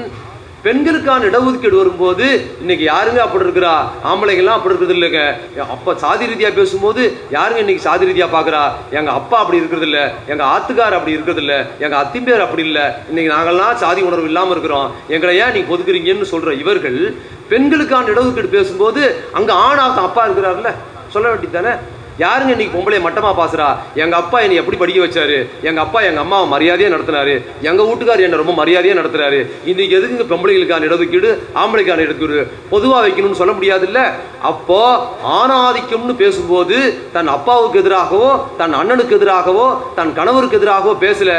பெண்களுக்கான 0.66 1.24
இடஒதுக்கீடு 1.24 1.76
வரும்போது 1.76 2.26
இன்னைக்கு 2.60 2.84
யாருங்க 2.84 3.18
அப்படி 3.18 3.44
இருக்கிறா? 3.44 3.72
ஆம்பளைங்கெல்லாம் 4.10 4.58
அப்படி 4.58 4.72
இருக்கிறது 4.72 4.96
இல்லைங்க. 4.96 5.20
அப்ப 5.74 5.94
சாதி 5.94 6.26
ரீதியா 6.26 6.50
பேசும்போது 6.54 7.02
யாருங்க 7.30 7.58
இன்னைக்கு 7.58 7.82
சாதி 7.82 8.08
ரீதியா 8.10 8.28
பாக்குறா? 8.36 8.62
எங்க 8.90 9.10
அப்பா 9.10 9.38
அப்படி 9.38 9.56
இருக்கிறது 9.56 9.86
இல்ல. 9.86 10.00
எங்க 10.26 10.44
ஆத்துக்கார் 10.44 10.96
அப்படி 10.98 11.12
இருக்கிறது 11.12 11.40
இல்ல. 11.40 11.54
எங்க 11.78 11.96
அத்திம்பேர் 11.96 12.44
அப்படி 12.46 12.62
இல்ல. 12.62 12.80
இன்னைக்கு 13.08 13.34
நாங்கள்லாம் 13.34 13.74
சாதி 13.74 14.02
உணர்வு 14.02 14.26
இல்லாம 14.26 14.50
இருக்கிறோம். 14.50 14.88
எங்களை 15.08 15.36
ஏன் 15.38 15.52
நீங்க 15.52 15.74
ஒதுக்குறீங்கன்னு 15.76 16.32
சொல்ற 16.34 16.52
இவர்கள் 16.62 16.98
பெண்களுக்கான 17.48 18.08
இடஒதுக்கீடு 18.14 18.56
பேசும்போது 18.58 19.02
அங்க 19.32 19.52
ஆணாக 19.52 20.00
அப்பா 20.00 20.24
இருக்கிறார்ல. 20.28 20.72
சொல்ல 21.14 21.28
வேண்டியது 21.28 21.58
தானே 21.58 21.74
யாருங்க 22.18 22.52
இன்னைக்கு 22.54 22.74
பொம்பளை 22.76 22.98
மட்டமா 23.06 23.30
பாசுறா? 23.38 23.66
எங்க 24.02 24.16
அப்பா 24.16 24.40
என்னை 24.40 24.56
எப்படி 24.60 24.76
படிக்க 24.76 25.00
வச்சாரு? 25.04 25.36
எங்க 25.68 25.80
அப்பா 25.80 26.00
எங்க 26.00 26.20
அம்மாவை 26.20 26.46
மரியாதையா 26.52 26.88
நடத்தினாரு. 26.94 27.34
எங்க 27.68 27.82
வீட்டுக்கார் 27.82 28.22
என்ன 28.26 28.36
ரொம்ப 28.42 28.64
மரியாதையா 28.64 28.94
நடத்துறாரு. 29.00 29.40
இன்னைக்கு 29.70 29.96
எதுக்குங்க 29.98 30.26
பொம்பளைகளுக்கான 30.32 30.86
இடஒதுக்கீடு 30.88 31.30
ஆம்பளைக்கான 31.62 32.04
இடஒதுக்கீடு 32.06 32.46
பொதுவா 32.70 33.00
வைக்கணும்னு 33.06 33.40
சொல்ல 33.40 33.52
முடியாது 33.52 33.86
இல்ல 33.86 34.00
அப்போ 34.50 34.80
ஆணாதிக்கம்னு 35.38 36.14
பேசும்போது 36.22 36.78
தன் 37.12 37.30
அப்பாவுக்கு 37.34 37.80
எதிராகவோ 37.82 38.30
தன் 38.60 38.74
அண்ணனுக்கு 38.80 39.16
எதிராகவோ 39.18 39.66
தன் 39.98 40.14
கணவருக்கு 40.18 40.58
எதிராகவோ 40.60 40.94
பேசல. 41.04 41.30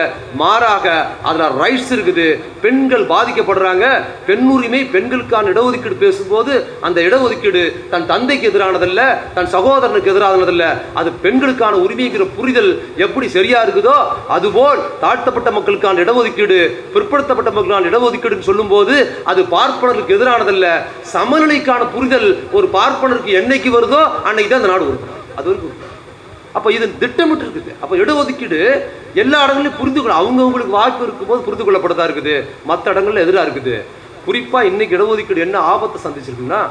மாறாக 0.44 0.86
அதுல 1.24 1.50
ரைட்ஸ் 1.64 1.92
இருக்குது. 1.98 2.28
பெண்கள் 2.62 3.08
பாதிக்கப்படுறாங்க. 3.14 3.86
பெண் 4.30 4.48
உரிமை 4.56 4.84
பெண்களுக்கான 4.96 5.50
இடஒதுக்கீடு 5.56 6.00
பேசும்போது 6.06 6.54
அந்த 6.82 7.02
இடஒதுக்கீடு 7.02 7.66
தன் 7.90 8.10
தந்தைக்கு 8.14 8.52
எதிரானதல்ல 8.52 9.02
தன் 9.34 9.52
சகோதரனுக்கு 9.58 10.14
எதிரானதல்ல. 10.14 10.64
அது 11.00 11.10
பெண்களுக்கான 11.24 11.74
உரிமைங்கிற 11.86 12.26
புரிதல் 12.38 12.72
எப்படி 13.06 13.28
சரியா 13.38 13.60
இருக்குதோ 13.66 13.98
அதுபோல் 14.36 14.82
தாழ்த்தப்பட்ட 15.04 15.52
மக்களுக்கான 15.58 16.02
இடஒதுக்கீடு 16.06 16.60
பிற்படுத்தப்பட்ட 16.96 17.50
மக்களுக்கான 17.58 17.90
இடஒதுக்கீடுன்னு 17.92 18.50
சொல்லும்போது 18.52 18.96
அது 19.32 19.44
பார்ப்பனருக்கு 19.56 20.16
எதிரானதல்ல. 20.18 20.68
சமநிலைக்கான 21.16 21.84
புரிதல் 21.96 22.30
ஒரு 22.60 22.70
பார்ப்பனருக்கு 22.78 23.38
என்னைக்கு 23.42 23.72
வருதோ 23.78 24.02
அன்னைக்கு 24.30 24.52
தான் 24.52 24.62
அந்த 24.62 24.74
நாடு 24.74 24.90
வரும். 24.90 25.06
அது 25.40 25.48
வரைக்கும். 25.50 25.76
அப்போ 26.58 26.68
அப்ப 26.68 26.72
இது 26.76 26.86
திட்டமிட்டு 27.02 27.44
இருக்குது. 27.46 27.72
அப்போ 27.82 27.94
இடஒதுக்கீடு 28.02 28.60
எல்லா 29.22 29.40
இடங்களையும் 29.46 29.78
புரிந்து 29.80 30.00
கொள்ள 30.02 30.16
அவங்கவுங்களுக்கு 30.22 30.74
வாய்ப்பு 30.78 31.04
இருக்கும்போது 31.08 31.42
புரிந்து 31.46 31.66
கொள்ளப்படதா 31.66 32.06
இருக்குது. 32.08 32.34
மற்ற 32.70 32.86
இடங்கள்ல 32.94 33.24
எதிரா 33.26 33.44
இருக்குது. 33.48 33.76
குறிப்பா 34.26 34.60
இன்னைக்கு 34.70 34.96
இடஒதுக்கீடு 34.98 35.44
என்ன 35.46 35.58
ஆபத்தை 35.72 36.00
சந்திச்சிருக்குன்னா 36.06 36.62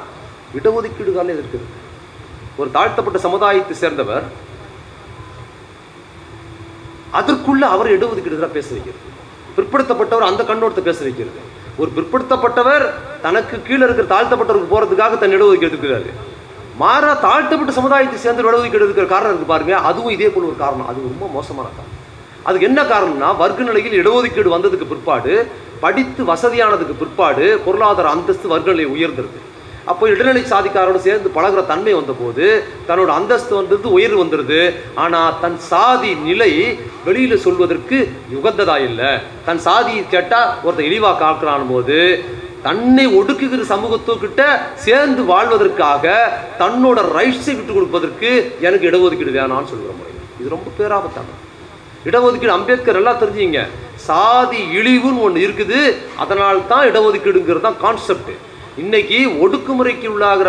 இடஒதுக்கீடு 0.59 1.13
காலம் 1.17 1.39
இருக்குது 1.41 1.67
ஒரு 2.61 2.69
தாழ்த்தப்பட்ட 2.77 3.19
சமுதாயத்தை 3.27 3.75
சேர்ந்தவர் 3.83 4.27
அதற்குள்ள 7.19 7.65
அவர் 7.75 7.95
இடஒதுக்கீடு 7.97 8.37
எதிராக 8.37 8.55
பேச 8.59 8.69
வைக்கிறது. 8.77 9.03
பிற்படுத்தப்பட்டவர் 9.57 10.29
அந்த 10.31 10.43
கண்ணோட்டத்தை 10.49 10.83
பேச 10.89 10.99
வைக்கிறது. 11.07 11.41
ஒரு 11.81 11.91
பிற்படுத்தப்பட்டவர் 11.97 12.85
தனக்கு 13.25 13.57
கீழே 13.67 13.83
இருக்கிற 13.87 14.07
தாழ்த்தப்பட்டவருக்கு 14.15 14.73
போறதுக்காக 14.75 15.19
தன் 15.23 15.37
இடஒதுக்கீடு 15.37 15.71
எடுக்கிறாரு. 15.71 16.11
மாறா 16.83 17.13
தாழ்த்தப்பட்ட 17.27 17.73
சமுதாயத்தை 17.81 18.19
சேர்ந்து 18.25 18.43
இடஒதுக்கீடு 18.45 18.87
எடுக்கிற 18.87 19.07
காரணம் 19.07 19.33
இருக்கு 19.33 19.53
பாருங்க. 19.53 19.75
அதுவும் 19.91 20.15
இதே 20.17 20.29
போல 20.29 20.47
ஒரு 20.47 20.59
காரணம். 20.65 20.89
அது 20.91 21.09
ரொம்ப 21.11 21.27
மோசமான 21.37 21.69
காரணம். 21.77 21.95
அதுக்கு 22.49 22.69
என்ன 22.71 22.81
காரணம்னா 22.93 23.29
வர்க்க 23.43 23.69
நிலையில் 23.71 23.99
இடஒதுக்கீடு 24.03 24.55
வந்ததுக்கு 24.57 24.91
பிற்பாடு 24.93 25.35
படித்து 25.85 26.23
வசதியானதுக்கு 26.33 26.95
பிற்பாடு 27.03 27.47
பொருளாதார 27.65 28.09
அந்தஸ்து 28.09 28.49
வர்க்க 28.55 28.77
நிலை 28.77 28.87
உயர்ந்திருக்கு. 28.97 29.41
அப்போ 29.91 30.05
இடைநிலை 30.13 30.43
சாதிக்காரோடு 30.53 31.01
சேர்ந்து 31.07 31.29
பழகுற 31.37 31.61
தன்மை 31.71 31.93
வந்தபோது 31.99 32.47
தன்னோட 32.89 33.11
அந்தஸ்து 33.19 33.53
வந்தது 33.59 33.87
உயர்வு 33.97 34.19
வந்துடுது 34.23 34.63
ஆனால் 35.03 35.37
தன் 35.43 35.59
சாதி 35.71 36.11
நிலை 36.29 36.51
வெளியில் 37.07 37.45
சொல்வதற்கு 37.45 37.99
உகந்ததாக 38.39 38.87
இல்லை. 38.89 39.11
தன் 39.47 39.63
சாதியை 39.69 40.03
கேட்டால் 40.15 40.51
ஒருத்தன் 40.65 40.89
இழிவாக 40.89 41.21
காக்கிறான் 41.23 41.71
போது 41.73 41.99
தன்னை 42.67 43.05
ஒடுக்குகிற 43.19 43.65
சமூகத்துக்கிட்ட 43.73 44.43
சேர்ந்து 44.87 45.23
வாழ்வதற்காக 45.33 46.15
தன்னோட 46.63 46.99
ரைட்ஸை 47.17 47.53
விட்டு 47.57 47.73
கொடுப்பதற்கு 47.77 48.31
எனக்கு 48.67 48.89
இடஒதுக்கீடு 48.91 49.37
வேணாம்னு 49.39 49.71
சொல்கிற 49.73 49.93
முறை. 49.99 50.13
இது 50.41 50.55
ரொம்ப 50.57 50.69
பேராபத்தான 50.79 51.37
இடஒதுக்கீடு 52.09 52.57
அம்பேத்கர் 52.57 52.99
எல்லாம் 53.03 53.21
தெரிஞ்சுங்க. 53.23 53.63
சாதி 54.09 54.61
இழிவுன்னு 54.79 55.25
ஒன்று 55.27 55.47
இருக்குது. 55.47 55.81
அதனால 56.25 56.59
தான் 56.73 56.89
இடஒதுக்கீடுங்கிறது 56.91 57.67
தான் 57.69 57.81
கான்செப்ட் 57.87 58.35
இன்னைக்கு 58.83 59.19
ஒடுக்குமுறைக்கு 59.45 60.07
உள்ளாகிற 60.15 60.49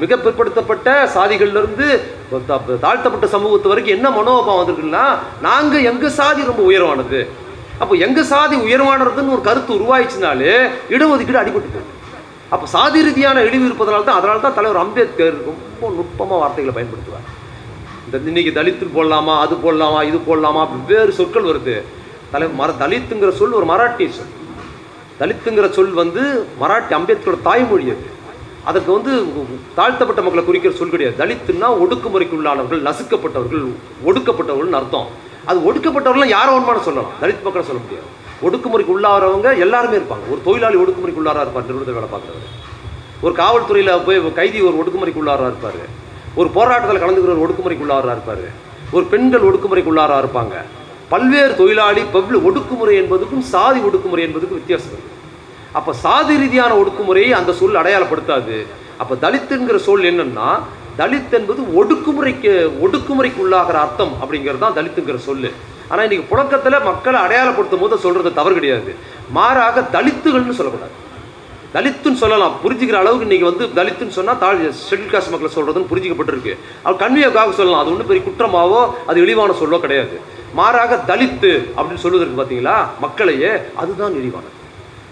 மிக 0.00 0.16
பிற்படுத்தப்பட்ட 0.24 0.88
சாதிகள்லேருந்து 1.14 1.86
தாழ்த்தப்பட்ட 2.84 3.26
சமூகத்து 3.34 3.70
வரைக்கும் 3.72 3.96
என்ன 3.96 4.08
மனோபாவம் 4.16 4.58
வந்திருக்குன்னா 4.60 5.04
நாங்கள் 5.46 5.86
எங்கள் 5.90 6.14
சாதி 6.18 6.48
ரொம்ப 6.48 6.62
உயர்வானது? 6.70 7.20
அப்போ 7.82 7.94
எங்கள் 8.06 8.28
சாதி 8.32 8.56
உயர்வானதுன்னு 8.66 9.34
ஒரு 9.36 9.44
கருத்து 9.48 9.72
உருவாயிடுச்சுனாலே 9.78 10.54
இடஒதுக்கீடு 10.94 11.42
அடிபட்டு 11.42 11.70
போகுது 11.74 11.98
அப்போ 12.54 12.66
சாதி 12.74 13.04
ரீதியான 13.08 13.44
இழிவு 13.48 13.64
இருப்பதனால 13.68 14.04
தான் 14.08 14.18
அதனால 14.20 14.42
தான் 14.46 14.56
தலைவர் 14.58 14.82
அம்பேத்கர் 14.84 15.38
ரொம்ப 15.50 15.92
நுட்பமாக 15.98 16.40
வார்த்தைகளை 16.42 16.74
பயன்படுத்துவார். 16.76 17.26
இந்த 18.06 18.16
இன்னைக்கு 18.30 18.52
தலித்து 18.58 18.90
போடலாமா 18.96 19.34
அது 19.44 19.56
போடலாமா 19.64 20.00
இது 20.10 20.18
போடலாமா 20.28 20.62
வெவ்வேறு 20.72 21.12
சொற்கள் 21.20 21.48
வருது. 21.50 21.76
தலைவர் 22.32 22.58
மர 22.62 22.70
தலித்துங்கிற 22.82 23.32
சொல் 23.40 23.58
ஒரு 23.60 23.68
மராட்டிய 23.72 24.08
சொல். 24.18 24.34
தலித்துங்கிற 25.20 25.70
சொல் 25.70 25.90
வந்து 25.90 26.46
மராட்டி 26.60 26.94
அம்பேத்கரோட 26.98 27.42
தாய்மொழி 27.42 27.82
அது. 27.82 28.18
அதற்கு 28.64 28.92
வந்து 28.92 29.24
தாழ்த்தப்பட்ட 29.74 30.22
மக்களை 30.22 30.44
குறிக்கிற 30.44 30.74
சொல் 30.74 30.90
கிடையாது. 30.90 31.24
தலித்துன்னா 31.24 31.68
ஒடுக்குமுறைக்கு 31.82 32.36
உள்ளானவர்கள் 32.38 32.86
நசுக்கப்பட்டவர்கள் 32.88 33.66
ஒடுக்கப்பட்டவர்கள்னு 34.06 34.78
அர்த்தம். 34.80 35.06
அது 35.44 35.72
ஒடுக்கப்பட்டவர்கள் 35.72 36.26
யாரோ 36.26 36.52
ஒன்றான 36.52 36.78
சொல்லலாம்? 36.78 37.10
தலித் 37.22 37.42
மக்களை 37.42 37.68
சொல்ல 37.68 37.82
முடியாது. 37.84 38.18
ஒடுக்குமுறைக்கு 38.42 38.92
உள்ளாகிறவங்க 38.96 39.58
எல்லாருமே 39.58 39.96
இருப்பாங்க. 39.96 40.30
ஒரு 40.30 40.40
தொழிலாளி 40.44 40.76
ஒடுக்குமுறைக்கு 40.76 41.20
உள்ளாராக 41.20 41.40
இருப்பார் 41.40 41.64
நிறுவனத்தை 41.66 41.94
வேலை 41.94 42.08
பார்க்குறவர். 42.12 42.48
ஒரு 43.20 43.34
காவல்துறையில் 43.34 44.04
போய் 44.04 44.32
கைதி 44.32 44.60
ஒரு 44.60 44.76
ஒடுக்குமுறைக்கு 44.76 45.20
உள்ளாராக 45.22 45.50
இருப்பார். 45.50 45.98
ஒரு 46.34 46.48
போராட்டத்தில் 46.48 47.02
கலந்துக்கிற 47.02 47.40
ஒரு 47.40 47.48
ஒடுக்குமுறைக்கு 47.48 47.84
உள்ளாராக 47.86 48.14
இருப்பார். 48.16 48.44
ஒரு 48.90 49.04
பெண்கள் 49.04 49.40
ஒடுக்குமுறைக்கு 49.40 49.90
உள்ளாராக 49.90 50.24
இருப்பாங்க. 50.24 50.54
பல்வேறு 51.12 51.52
தொழிலாளி 51.60 52.02
பப்ளு 52.16 52.38
ஒடுக்குமுறை 52.48 52.94
என்பதுக்கும் 53.02 53.44
சாதி 53.52 53.80
ஒடுக்குமுறை 53.88 54.22
என்பதுக்கும் 54.26 54.60
வித்தியாசம் 54.60 55.06
அப்போ 55.78 55.92
சாதி 56.04 56.34
ரீதியான 56.42 56.72
ஒடுக்குமுறையை 56.80 57.32
அந்த 57.38 57.50
சொல் 57.60 57.80
அடையாளப்படுத்தாது. 57.80 58.56
அப்போ 59.02 59.14
தலித்துங்கிற 59.24 59.76
சொல் 59.88 60.06
என்னன்னா 60.10 60.48
தலித் 61.00 61.34
என்பது 61.38 61.60
ஒடுக்குமுறைக்கு 61.80 62.52
ஒடுக்குமுறைக்கு 62.84 63.40
உள்ளாகிற 63.44 63.76
அர்த்தம் 63.84 64.14
அப்படிங்கிறது 64.22 64.62
தான் 64.64 64.76
தலித்துங்கிற 64.78 65.18
சொல்லு. 65.28 65.50
ஆனால் 65.90 66.04
இன்றைக்கி 66.06 66.26
புழக்கத்தில் 66.32 66.86
மக்களை 66.88 67.20
அடையாளப்படுத்தும் 67.26 67.82
போது 67.84 67.98
சொல்கிறது 68.06 68.30
தவறு 68.40 68.54
கிடையாது. 68.58 68.90
மாறாக 69.36 69.86
தலித்துகள்னு 69.96 70.58
சொல்லக்கூடாது. 70.58 70.96
தலித்துன்னு 71.76 72.20
சொல்லலாம். 72.24 72.54
புரிஞ்சுக்கிற 72.64 72.98
அளவுக்கு 73.02 73.26
இன்றைக்கி 73.28 73.46
வந்து 73.50 73.64
தலித்துன்னு 73.78 74.16
சொன்னால் 74.18 74.40
தாழ் 74.44 74.60
ஷெட்யூல் 74.88 75.12
காஸ்ட் 75.14 75.32
மக்களை 75.34 75.50
சொல்கிறதுன்னு 75.56 75.90
புரிஞ்சிக்கப்பட்டிருக்கு. 75.92 76.54
அவர் 76.84 77.00
கன்வியக்காக 77.04 77.52
சொல்லலாம். 77.60 77.82
அது 77.84 77.92
ஒன்றும் 77.94 78.10
பெரிய 78.10 78.24
குற்றமாவோ 78.28 78.80
அது 79.10 79.18
இழிவான 79.24 79.56
சொல்லோ 79.62 79.78
கிடையாது. 79.86 80.16
மாறாக 80.54 80.98
தலித்து 81.06 81.50
அப்படின்னு 81.76 82.04
சொல்வதற்கு 82.04 82.38
பார்த்தீங்களா 82.40 82.76
மக்களையே 83.00 83.50
அதுதான் 83.76 84.12
இழிவானது. 84.12 84.56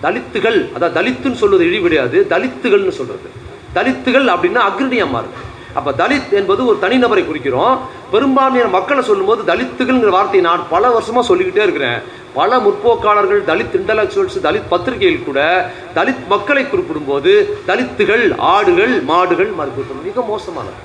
தலித்துகள் 0.02 0.58
அதாவது 0.74 0.96
தலித்துன்னு 0.98 1.40
சொல்வது 1.42 1.66
இழிவு 1.66 1.82
கிடையாது 1.82 2.26
தலித்துகள்னு 2.30 2.96
சொல்கிறது 3.00 3.28
தலித்துகள் 3.74 4.26
அப்படின்னா 4.34 4.60
அக்ரணியாக 4.68 5.14
மாறுது. 5.14 5.38
அப்போ 5.74 5.90
தலித் 5.92 6.30
என்பது 6.32 6.66
ஒரு 6.66 6.78
தனிநபரை 6.82 7.22
குறிக்கிறோம். 7.22 7.78
பெரும்பான்மையான 8.10 8.72
மக்களை 8.72 9.02
சொல்லும்போது 9.02 9.42
தலித்துகள்ங்கிற 9.52 10.08
வார்த்தையை 10.08 10.50
நான் 10.50 10.62
பல 10.70 10.90
வருஷமாக 10.90 11.26
சொல்லிக்கிட்டே 11.26 11.62
இருக்கிறேன். 11.62 12.00
பல 12.34 12.58
முற்போக்காளர்கள் 12.58 13.42
தலித் 13.50 13.76
இன்டலெக்சுவல்ஸ் 13.78 14.38
தலித் 14.42 14.68
பத்திரிகையில் 14.68 15.24
கூட 15.24 15.70
தலித் 15.94 16.26
மக்களை 16.28 16.64
குறிப்பிடும்போது 16.64 17.32
தலித்துகள் 17.66 18.34
ஆடுகள் 18.38 19.00
மாடுகள் 19.00 19.50
மாதிரி 19.50 19.70
மிக 20.04 20.22
மோசமானது. 20.22 20.80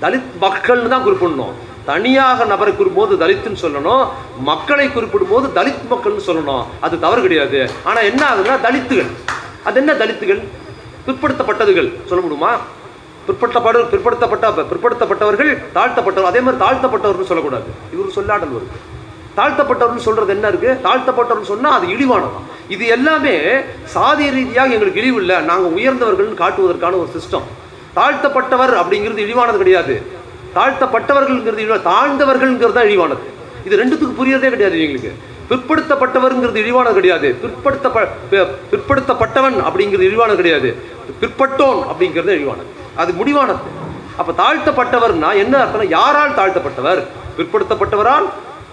தலித் 0.00 0.30
மக்கள்னு 0.40 0.88
தான் 0.88 1.04
குறிப்பிடணும். 1.04 1.68
தனியாக 1.86 2.44
நபரை 2.44 2.72
குறிப்பிடும்போது 2.72 3.14
தலித்துன்னு 3.22 3.62
சொல்லணும் 3.62 4.08
மக்களை 4.38 4.88
குறிப்பிடும்போது 4.88 5.46
தலித் 5.54 5.86
மக்கள்னு 5.90 6.22
சொல்லணும். 6.26 6.64
அது 6.80 7.00
தவறு 7.00 7.20
கிடையாது. 7.22 7.70
ஆனால் 7.84 8.04
என்ன 8.04 8.26
ஆகுதுன்னா 8.30 8.58
தலித்துகள். 8.66 9.10
அது 9.64 9.76
என்ன 9.76 9.92
தலித்துகள்? 9.92 10.42
பிற்படுத்தப்பட்டதுகள். 11.06 11.92
சொல்ல 12.06 12.22
முடியுமா? 12.22 12.56
பிற்படுத்தப்பட 13.28 13.80
பிற்படுத்தப்பட்ட 13.94 14.62
பிற்படுத்தப்பட்டவர்கள் 14.70 15.58
தாழ்த்தப்பட்டவர். 15.74 16.30
அதே 16.30 16.40
மாதிரி 16.40 16.64
தாழ்த்தப்பட்டவர்கள் 16.64 17.30
சொல்லக்கூடாது. 17.30 17.64
இவர் 17.92 18.14
சொல்லாடல் 18.16 18.54
வருது 18.56 18.78
தாழ்த்தப்பட்டவர்னு 19.36 19.96
சொல்றது 19.96 20.32
என்ன 20.32 20.48
இருக்கு? 20.48 20.88
தாழ்த்தப்பட்டவர்னு 20.88 21.50
சொன்னா 21.52 21.70
அது 21.70 21.86
இழிவானதான் 21.86 22.46
இது 22.68 22.86
எல்லாமே 22.86 23.36
சாதிய 23.94 24.30
ரீதியாக 24.30 24.72
எங்களுக்கு 24.72 25.00
இழிவு 25.00 25.20
இல்லை. 25.20 25.40
நாங்கள் 25.40 25.82
உயர்ந்தவர்கள்னு 25.82 26.40
காட்டுவதற்கான 26.42 26.98
ஒரு 27.02 27.08
சிஸ்டம் 27.16 27.48
தாழ்த்தப்பட்டவர் 27.96 28.72
அப்படிங்கிறது 28.80 29.18
இழிவானது 29.18 29.56
கிடையாது. 29.56 30.18
தாழ்த்தப்பட்டவர்கள்ங்கிறது 30.54 31.62
இழிவா 31.64 31.78
தாழ்ந்தவர்கள்ங்கிறது 31.90 32.72
தான் 32.72 32.88
இழிவானது. 32.90 33.24
இது 33.64 33.76
ரெண்டுத்துக்கு 33.82 34.18
புரியறதே 34.20 34.48
கிடையாது 34.48 34.82
எங்களுக்கு. 34.82 35.12
பிற்படுத்தப்பட்டவருங்கிறது 35.50 36.58
இழிவானது 36.62 36.92
கிடையாது. 36.92 37.28
பிற்படுத்த 37.42 37.88
பிற்படுத்தப்பட்டவன் 38.72 39.56
அப்படிங்கிறது 39.68 40.08
இழிவானது 40.10 40.36
கிடையாது. 40.36 40.68
பிற்பட்டோன் 41.20 41.80
அப்படிங்கிறது 41.90 42.36
இழிவானது. 42.38 42.70
அது 42.96 43.12
முடிவானது. 43.12 43.64
அப்ப 44.20 44.32
தாழ்த்தப்பட்டவர்னா 44.42 45.30
என்ன 45.42 45.54
அர்த்தம் 45.58 45.88
யாரால் 45.88 46.38
தாழ்த்தப்பட்டவர்? 46.38 47.02
பிற்படுத்தப்பட்டவரால் 47.36 48.26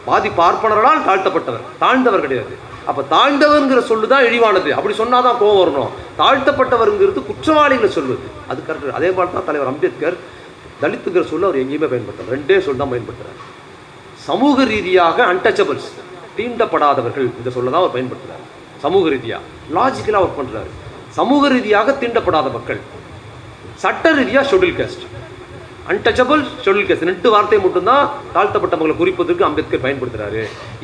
பாதி 0.06 0.30
பார்ப்பனரால் 0.30 1.06
தாழ்த்தப்பட்டவர். 1.08 1.66
தாழ்ந்தவர் 1.80 2.26
கிடையாது. 2.26 2.56
அப்ப 2.90 3.04
தாழ்ந்தவர்ங்கிற 3.16 3.80
சொல்லு 3.80 4.08
தான் 4.08 4.24
இழிவானது. 4.24 4.70
அப்படி 4.78 4.96
சொன்னாதான் 4.98 5.40
கோவம் 5.42 5.62
வரணும். 5.62 5.92
தாழ்த்தப்பட்டவர்ங்கிறது 6.22 7.22
குற்றவாளிகளை 7.30 7.90
சொல்வது 7.90 8.26
அது 8.48 8.64
கரெக்ட். 8.68 8.98
அதே 9.00 9.10
மாதிரி 9.12 9.34
தான் 9.34 9.46
தலைவர் 9.46 9.72
அம்பேத்கர் 9.74 10.18
தலித்துங்கிற 10.82 11.24
சொல்ல 11.32 11.48
அவர் 11.50 11.62
எங்கேயுமே 11.64 11.88
பயன்படுத்துறார் 11.94 12.34
ரெண்டே 12.38 12.58
சொல் 12.66 12.82
தான் 12.82 12.94
பயன்படுத்துறாரு. 12.94 13.40
சமூக 14.28 14.64
ரீதியாக 14.74 15.18
அன்டச்சபிள்ஸ் 15.32 15.90
தீண்டப்படாதவர்கள் 16.38 17.28
இந்த 17.40 17.50
சொல்ல 17.58 17.72
தான் 17.74 17.84
அவர் 17.84 17.96
பயன்படுத்துறாரு. 17.98 18.44
சமூக 18.86 19.06
ரீதியாக 19.14 19.44
லாஜிக்கலாக 19.78 20.26
ஒர்க் 20.26 20.40
பண்றாரு. 20.42 20.72
சமூக 21.20 21.48
ரீதியாக 21.56 21.96
தீண்டப்படாத 22.02 22.50
மக்கள். 22.58 22.82
சட்ட 23.84 24.12
ரீதியாக 24.20 24.46
schedule 24.52 24.76
caste 24.82 25.06
untouchable 25.92 26.42
schedule 26.64 26.88
caste 26.88 27.06
ரெண்டு 27.10 27.28
வார்த்தையை 27.34 27.60
மட்டும்தான் 27.66 28.06
தாழ்த்தப்பட்டவங்களை 28.36 28.96
குறிப்பதற்கு 29.02 29.44
அம்பேத்கர் 29.48 29.84
பயன்படுத்துறாரு. 29.86 30.42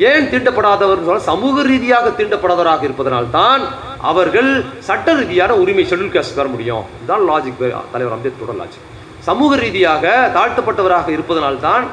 ஏன் 0.10 0.28
தீண்டப்படாதவர் 0.32 1.02
சொன்னால் 1.08 1.28
சமூக 1.32 1.66
ரீதியாக 1.72 2.14
தீண்டப்படாதவராக 2.20 2.88
இருப்பதனால் 2.88 3.28
தான் 3.40 3.64
அவர்கள் 4.12 4.50
சட்ட 4.88 5.16
ரீதியான 5.22 5.58
உரிமை 5.64 5.86
ஷெட்யூல் 5.90 6.14
கேஸ்ட் 6.16 6.38
பெற 6.40 6.48
முடியும். 6.54 6.86
இதுதான் 7.00 7.26
லாஜிக் 7.32 7.62
தலைவர் 7.94 8.16
அம்பேத்கரோட 8.18 8.56
லாஜிக் 8.62 8.88
சமூக 9.28 9.56
ரீதியாக 9.64 10.06
தாழ்த்தப்பட்டவராக 10.38 11.10
இருப்பதனால் 11.16 11.60
தான் 11.68 11.84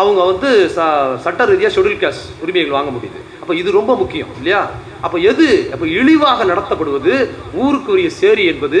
அவங்க 0.00 0.20
வந்து 0.30 0.48
ச 0.74 0.86
சட்ட 1.24 1.44
ரீதியாக 1.50 1.72
ஷெட்யூல் 1.74 2.00
காஸ்ட் 2.02 2.28
உரிமைகள் 2.42 2.76
வாங்க 2.76 2.90
முடியுது. 2.96 3.20
அப்போ 3.42 3.52
இது 3.60 3.70
ரொம்ப 3.78 3.92
முக்கியம் 4.00 4.32
இல்லையா? 4.38 4.60
அப்போ 5.06 5.18
எது 5.30 5.46
அப்போ 5.74 5.86
இழிவாக 5.98 6.44
நடத்தப்படுவது 6.50 7.12
ஊருக்கு 7.62 7.90
உரிய 7.94 8.08
சேரி 8.20 8.44
என்பது 8.52 8.80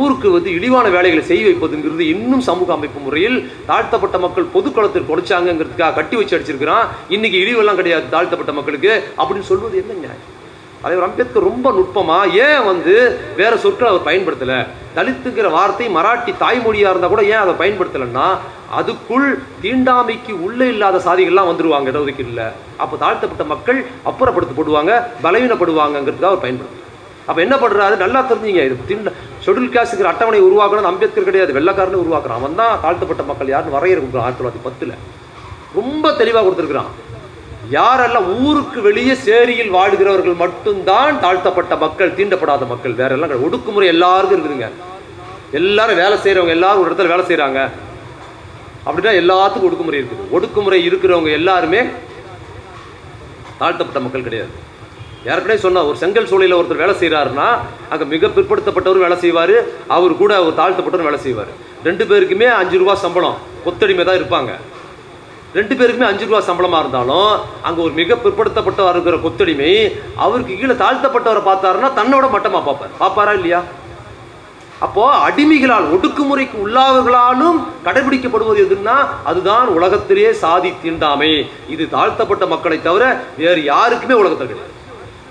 ஊருக்கு 0.00 0.28
வந்து 0.36 0.50
இழிவான 0.58 0.86
வேலைகளை 0.96 1.24
செய்ய 1.30 1.44
வைப்பதுங்கிறது 1.48 2.04
இன்னும் 2.14 2.44
சமூக 2.50 2.72
அமைப்பு 2.76 3.00
முறையில் 3.06 3.38
தாழ்த்தப்பட்ட 3.70 4.18
மக்கள் 4.24 4.52
பொதுக்குளத்தில் 4.54 5.10
கொடுச்சாங்கிறதுக்காக 5.10 5.96
கட்டி 5.98 6.16
வச்சு 6.20 6.36
அடிச்சிருக்கிறான். 6.36 6.86
இன்னைக்கு 7.16 7.38
இழிவெல்லாம் 7.44 7.80
கிடையாது 7.82 8.08
தாழ்த்தப்பட்ட 8.16 8.54
மக்களுக்கு. 8.60 8.92
அப்படின்னு 9.20 9.50
சொல்வது 9.52 9.82
என்ன 9.82 9.98
நியாயம்? 10.04 10.24
தலைவர் 10.84 11.06
அம்பேத்கர் 11.06 11.48
ரொம்ப 11.50 11.68
நுட்பமாக 11.76 12.32
ஏன் 12.46 12.64
வந்து 12.70 12.94
வேறு 13.38 13.56
சொற்களை 13.64 13.88
அவர் 13.92 14.06
பயன்படுத்தலை? 14.08 14.58
தலித்துங்கிற 14.96 15.48
வார்த்தை 15.54 15.86
மராட்டி 15.96 16.32
தாய்மொழியாக 16.42 16.92
இருந்தால் 16.92 17.12
கூட 17.12 17.22
ஏன் 17.30 17.42
அதை 17.44 17.54
பயன்படுத்தலைன்னா 17.60 18.26
அதுக்குள் 18.78 19.26
தீண்டாமைக்கு 19.62 20.32
உள்ளே 20.46 20.66
இல்லாத 20.74 21.00
சாதிகள்லாம் 21.06 21.50
வந்துடுவாங்க 21.50 21.92
இடஒதுக்கு 21.92 22.24
இல்லை 22.28 22.46
அப்போ 22.82 22.94
தாழ்த்தப்பட்ட 23.04 23.44
மக்கள் 23.52 23.78
அப்புறப்படுத்தப்படுவாங்க 24.10 24.92
பலவீனப்படுவாங்கங்கிறதுக்காக 25.26 26.32
அவர் 26.32 26.44
பயன்படுத்தும் 26.46 26.82
அப்போ 27.28 27.40
என்ன 27.46 27.56
பண்ணுறாரு 27.62 27.96
நல்லா 28.04 28.20
தெரிஞ்சுங்க 28.30 28.64
இது 28.68 28.88
தீண்ட 28.90 29.10
ஷெடியூல் 29.44 29.74
காஸ்டுங்கிற 29.74 30.10
அட்டவணை 30.12 30.40
உருவாக்கணும் 30.48 30.90
அம்பேத்கர் 30.90 31.28
கிடையாது 31.28 31.56
வெள்ளக்காரனு 31.58 32.02
உருவாக்குறான். 32.04 32.40
அவன் 32.40 32.58
தான் 32.60 32.74
தாழ்த்தப்பட்ட 32.84 33.22
மக்கள் 33.30 33.52
யாருன்னு 33.52 33.76
வரையறுக்கிறான் 33.76 34.26
ஆயிரத்தி 34.26 34.42
தொள்ளாயிரத்தி 34.42 34.66
பத்தில். 34.68 34.94
ரொம்ப 35.80 36.12
தெளிவாக 36.20 36.44
கொடுத்துருக்குறான். 36.46 36.90
யாரெல்லாம் 37.76 38.26
ஊருக்கு 38.46 38.78
வெளியே 38.86 39.14
சேரியில் 39.26 39.70
வாழ்கிறவர்கள் 39.76 40.42
மட்டும்தான் 40.42 41.14
தாழ்த்தப்பட்ட 41.24 41.74
மக்கள் 41.84 42.16
தீண்டப்படாத 42.18 42.66
மக்கள் 42.72 42.98
வேற 43.00 43.14
எல்லாம் 43.16 43.44
ஒடுக்குமுறை 43.46 43.86
எல்லாருக்கும் 43.94 44.36
இருக்குதுங்க. 44.36 44.68
எல்லாரும் 45.60 46.00
வேலை 46.02 46.16
செய்கிறவங்க 46.24 46.54
எல்லாரும் 46.58 46.82
ஒரு 46.82 46.90
இடத்துல 46.90 47.12
வேலை 47.12 47.24
செய்கிறாங்க 47.30 47.60
அப்படின்னா 48.86 49.14
எல்லாத்துக்கும் 49.22 49.68
ஒடுக்குமுறை 49.68 49.98
இருக்குது. 50.00 50.26
ஒடுக்குமுறை 50.36 50.80
இருக்கிறவங்க 50.88 51.30
எல்லாருமே 51.40 51.80
தாழ்த்தப்பட்ட 53.62 54.00
மக்கள் 54.04 54.26
கிடையாது. 54.28 54.52
ஏற்கனவே 55.30 55.58
சொன்னால் 55.64 55.88
ஒரு 55.90 55.96
செங்கல் 56.00 56.30
சூழலில் 56.30 56.58
ஒருத்தர் 56.58 56.82
வேலை 56.84 56.94
செய்கிறாருன்னா 57.02 57.48
அங்கே 57.92 58.06
மிக 58.14 58.30
பிற்படுத்தப்பட்டவர் 58.36 59.04
வேலை 59.04 59.16
செய்வார். 59.24 59.56
அவர் 59.96 60.20
கூட 60.22 60.32
ஒரு 60.46 60.54
தாழ்த்தப்பட்டவர் 60.60 61.08
வேலை 61.08 61.20
செய்வார். 61.26 61.52
ரெண்டு 61.88 62.04
பேருக்குமே 62.10 62.48
அஞ்சு 62.60 62.78
ரூபா 62.82 62.96
சம்பளம். 63.04 63.38
கொத்தடிமை 63.66 64.04
தான் 64.08 64.20
இருப்பாங்க. 64.20 64.52
ரெண்டு 65.56 65.74
பேருக்குமே 65.78 66.06
அஞ்சு 66.10 66.24
ரூபா 66.26 66.38
சம்பளமாக 66.48 66.82
இருந்தாலும் 66.82 67.32
அங்கே 67.66 67.80
ஒரு 67.84 67.92
மிக 67.98 68.14
பிற்படுத்தப்பட்டவர் 68.22 68.96
இருக்கிற 68.96 69.16
கொத்தடிமை 69.24 69.72
அவருக்கு 70.24 70.54
கீழே 70.60 70.74
தாழ்த்தப்பட்டவரை 70.82 71.42
பார்த்தாருன்னா 71.48 71.90
தன்னோட 71.98 72.26
மட்டமாக 72.34 72.62
பார்ப்பார். 72.68 72.94
பார்ப்பாரா 73.02 73.32
இல்லையா? 73.38 73.60
அப்போது 74.84 75.20
அடிமைகளால் 75.26 75.86
ஒடுக்குமுறைக்கு 75.94 76.56
உள்ளாவர்களாலும் 76.64 77.58
கடைபிடிக்கப்படுவது 77.84 78.60
எதுன்னா 78.66 78.96
அதுதான் 79.30 79.68
உலகத்திலேயே 79.76 80.32
சாதி 80.42 80.72
தீண்டாமை. 80.82 81.32
இது 81.74 81.84
தாழ்த்தப்பட்ட 81.96 82.46
மக்களை 82.54 82.78
தவிர 82.88 83.04
வேறு 83.42 83.62
யாருக்குமே 83.72 84.16
உலகத்தில் 84.22 84.50
கிடையாது. 84.50 84.74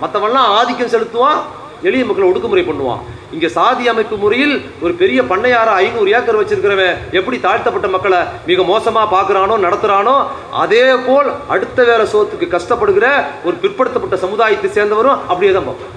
மற்றவெல்லாம் 0.02 0.48
ஆதிக்கம் 0.60 0.92
செலுத்துவான் 0.94 1.42
எளிய 1.88 2.04
மக்களை 2.08 2.28
ஒடுக்குமுறை 2.30 2.64
பண்ணுவான். 2.70 3.04
இங்க 3.34 3.48
சாதி 3.50 3.84
அமைப்பு 3.88 4.16
முறையில் 4.16 4.54
ஒரு 4.80 4.92
பெரிய 4.94 5.20
பண்ணையார 5.22 5.68
ஐநூறு 5.80 6.10
ஏக்கர் 6.10 6.38
வச்சிருக்கிறவன் 6.40 7.00
எப்படி 7.12 7.36
தாழ்த்தப்பட்ட 7.40 7.88
மக்களை 7.88 8.20
மிக 8.46 8.62
மோசமா 8.64 9.02
பாக்குறானோ 9.12 9.56
நடத்துறானோ 9.64 10.16
அதே 10.58 10.84
போல் 11.06 11.30
அடுத்த 11.48 11.84
வேற 11.84 12.04
சோத்துக்கு 12.12 12.48
கஷ்டப்படுகிற 12.50 13.08
ஒரு 13.44 13.56
பிற்படுத்தப்பட்ட 13.56 14.18
சமுதாயத்தை 14.18 14.70
சேர்ந்தவரும் 14.70 15.20
அப்படியே 15.28 15.52
தான் 15.52 15.68
பார்ப்போம் 15.68 15.92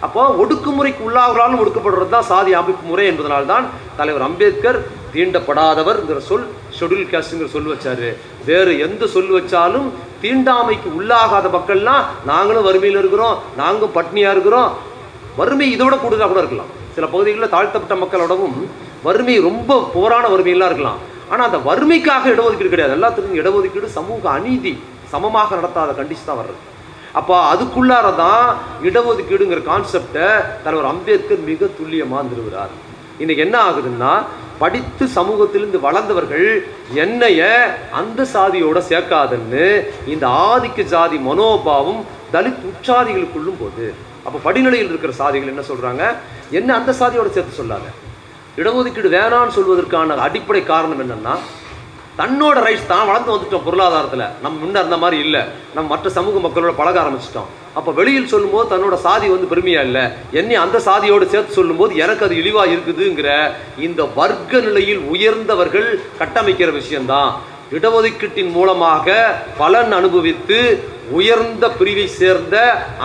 அப்போ 0.00 0.24
ஒடுக்குமுறைக்கு 0.42 1.02
உள்ளாகிறாலும் 1.04 1.60
ஒடுக்கப்படுறது 1.60 2.08
தான் 2.08 2.26
சாதி 2.26 2.52
அமைப்பு 2.54 2.84
முறை 2.86 3.06
என்பதனால்தான் 3.10 3.64
தலைவர் 3.96 4.22
அம்பேத்கர் 4.22 4.78
தீண்டப்படாதவர்ங்கிற 5.14 6.18
சொல் 6.26 6.44
ஷெட்யூல் 6.78 7.08
காஸ்ட்ங்கிற 7.12 7.48
சொல் 7.48 7.70
வச்சாரு. 7.70 8.08
வேறு 8.44 8.72
எந்த 8.78 9.06
சொல் 9.06 9.32
வச்சாலும் 9.32 9.86
தீண்டாமைக்கு 10.22 10.88
உள்ளாகாத 10.94 11.46
மக்கள்லாம் 11.48 12.04
நாங்களும் 12.24 12.62
வறுமையில் 12.62 12.98
இருக்கிறோம் 12.98 13.36
நாங்களும் 13.56 13.94
பட்னியாக 13.94 14.34
இருக்கிறோம் 14.34 14.70
வறுமை 15.38 15.66
இதோட 15.76 15.94
கூடுதலாக 16.02 16.30
கூட 16.32 16.40
இருக்கலாம். 16.44 16.70
சில 16.94 17.06
பகுதிகளில் 17.14 17.54
தாழ்த்தப்பட்ட 17.54 17.96
மக்களோடவும் 18.02 18.56
வறுமை 19.06 19.34
ரொம்ப 19.48 19.80
போரான 19.96 20.24
வறுமையெல்லாம் 20.32 20.70
இருக்கலாம். 20.70 21.00
ஆனால் 21.32 21.46
அந்த 21.48 21.58
வறுமைக்காக 21.68 22.24
இடஒதுக்கீடு 22.34 22.72
கிடையாது. 22.74 22.96
எல்லாத்துக்கும் 22.98 23.38
இடஒதுக்கீடு 23.40 23.88
சமூக 23.98 24.22
அநீதி 24.38 24.74
சமமாக 25.12 25.56
நடத்தாத 25.58 25.90
கண்டிஷன் 25.98 26.28
தான் 26.30 26.40
வர்றது. 26.40 26.60
அப்போ 27.18 27.34
அதுக்குள்ளார 27.52 28.06
தான் 28.24 28.48
இடஒதுக்கீடுங்கிற 28.88 29.60
கான்செப்டை 29.70 30.26
தலைவர் 30.64 30.90
அம்பேத்கர் 30.92 31.46
மிக 31.50 31.70
துல்லியமாக 31.78 32.26
நிறுவுறார். 32.30 32.74
இன்றைக்கி 33.22 33.42
என்ன 33.46 33.56
ஆகுதுன்னா 33.68 34.12
படித்து 34.62 35.04
சமூகத்திலிருந்து 35.16 35.78
வளர்ந்தவர்கள் 35.86 36.48
என்னைய 37.04 37.40
அந்த 38.00 38.26
சாதியோட 38.34 38.78
சேர்க்காதுன்னு 38.90 39.64
இந்த 40.12 40.26
ஆதிக்க 40.50 40.84
ஜாதி 40.92 41.18
மனோபாவம் 41.28 42.00
தலித் 42.34 42.64
உற்சாதிகளுக்குள்ளும் 42.70 43.60
போகுது. 43.62 43.88
அப்போ 44.28 44.38
படிநிலையில் 44.48 44.90
இருக்கிற 44.92 45.12
சாதிகள் 45.20 45.52
என்ன 45.54 45.64
சொல்கிறாங்க 45.70 46.02
என்ன 46.58 46.70
அந்த 46.80 46.90
சாதியோடு 47.00 47.36
சேர்த்து 47.36 47.60
சொல்லாத. 47.60 47.86
இடஒதுக்கீடு 48.60 49.08
வேணான்னு 49.16 49.56
சொல்வதற்கான 49.56 50.16
அடிப்படை 50.26 50.62
காரணம் 50.72 51.02
என்னென்னா 51.04 51.34
தன்னோட 52.20 52.56
ரைட்ஸ் 52.66 52.88
தான் 52.92 53.08
வளர்ந்து 53.08 53.32
வந்துட்டோம் 53.32 53.64
பொருளாதாரத்தில். 53.66 54.24
நம்ம 54.44 54.54
முன்ன 54.62 54.80
அந்த 54.84 54.96
மாதிரி 55.02 55.18
இல்லை. 55.26 55.42
நம்ம 55.74 55.84
மற்ற 55.92 56.10
சமூக 56.16 56.40
மக்களோட 56.46 56.72
பழக 56.78 56.96
ஆரம்பிச்சிட்டோம். 57.02 57.50
அப்போ 57.78 57.90
வெளியில் 57.98 58.30
சொல்லும்போது 58.32 58.70
தன்னோட 58.72 58.96
சாதி 59.04 59.26
வந்து 59.34 59.50
பெருமையாக 59.52 59.86
இல்லை? 59.88 60.02
என்னை 60.40 60.56
அந்த 60.62 60.78
சாதியோடு 60.88 61.26
சேர்த்து 61.34 61.58
சொல்லும்போது 61.58 61.92
எனக்கு 62.04 62.24
அது 62.26 62.34
இழிவாக 62.40 62.72
இருக்குதுங்கிற 62.76 63.28
இந்த 63.86 64.02
வர்க்க 64.18 64.62
நிலையில் 64.66 65.04
உயர்ந்தவர்கள் 65.14 65.88
கட்டமைக்கிற 66.22 66.72
விஷயம்தான். 66.80 67.30
இடஒதுக்கீட்டின் 67.76 68.52
மூலமாக 68.58 69.16
பலன் 69.58 69.92
அனுபவித்து 69.92 70.58
உயர்ந்த 71.18 71.64
பிரிவை 71.78 72.06
சேர்ந்த 72.20 72.56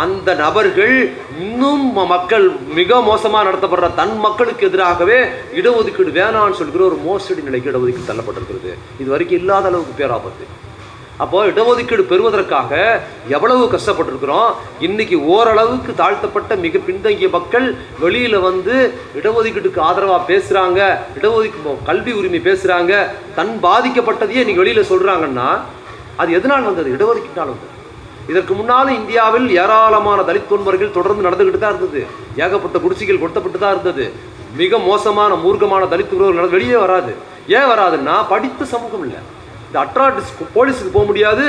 அந்த 0.04 0.30
நபர்கள் 0.44 0.96
இன்னும் 1.44 1.86
மக்கள் 2.14 2.46
மிக 2.80 3.02
மோசமாக 3.10 3.46
நடத்தப்படுற 3.50 3.90
தன் 4.02 4.16
மக்களுக்கு 4.26 4.68
எதிராகவே 4.70 5.20
இடஒதுக்கீடு 5.60 6.18
வேணாம்னு 6.20 6.60
சொல்கிற 6.62 6.84
ஒரு 6.90 7.00
மோசடி 7.08 7.42
நிலைக்கு 7.42 7.72
இடஒதுக்கீடு 7.72 8.12
தள்ளப்பட்டிருக்கிறது. 8.12 8.74
இது 9.02 9.10
வரைக்கும் 9.14 9.42
இல்லாத 9.42 9.68
அளவுக்கு 9.72 9.96
பேராபத்து. 10.02 10.46
அப்போ 11.18 11.46
இடஒதுக்கீடு 11.46 12.04
பெறுவதற்காக 12.12 13.02
எவ்வளவு 13.28 13.66
கஷ்டப்பட்டிருக்கிறோம்? 13.74 14.52
இன்னைக்கு 14.80 15.26
ஓரளவுக்கு 15.26 15.94
தாழ்த்தப்பட்ட 15.96 16.56
மிக 16.56 16.78
பின்தங்கிய 16.78 17.30
மக்கள் 17.30 17.76
வெளியில 18.02 18.40
வந்து 18.40 18.94
இடஒதுக்கீட்டுக்கு 19.20 19.82
ஆதரவா 19.90 20.18
பேசுறாங்க 20.32 20.80
இடஒதுக்கீடு 21.18 21.76
கல்வி 21.90 22.12
உரிமை 22.12 22.40
பேசுறாங்க 22.40 23.08
தன் 23.36 23.60
பாதிக்கப்பட்டதையே 23.64 24.42
இன்னைக்கு 24.44 24.64
வெளியில 24.64 24.84
சொல்றாங்கன்னா 24.94 25.60
அது 26.16 26.34
எதனால் 26.34 26.64
வந்தது? 26.64 26.90
இடஒதுக்கீட்டால் 26.96 27.52
வந்தது. 27.54 27.72
இதற்கு 28.28 28.54
முன்னாலும் 28.54 28.96
இந்தியாவில் 28.96 29.48
ஏராளமான 29.50 30.22
தலித் 30.22 30.52
தொன்மர்கள் 30.52 30.98
தொடர்ந்து 30.98 31.28
நடந்துகிட்டு 31.28 31.60
தான் 31.60 31.76
இருந்தது. 31.76 32.08
ஏகப்பட்ட 32.36 32.80
குடிசைகள் 32.80 33.20
கொடுத்தப்பட்டு 33.20 33.60
தான் 33.60 33.72
இருந்தது. 33.72 34.14
மிக 34.56 34.78
மோசமான 34.78 35.34
மூர்க்கமான 35.34 35.84
தலித் 35.94 36.14
உறவுகள் 36.18 36.48
வெளியே 36.48 36.76
வராது. 36.76 37.16
ஏன் 37.48 37.70
வராதுன்னா 37.72 38.24
படித்த 38.30 38.66
சமூகம் 38.66 39.06
இல்லை. 39.06 39.22
இந்த 39.74 39.86
அட்ராட்டிஸ்க்கு 39.86 40.46
போலீஸுக்கு 40.56 40.92
போக 40.96 41.06
முடியாது 41.12 41.46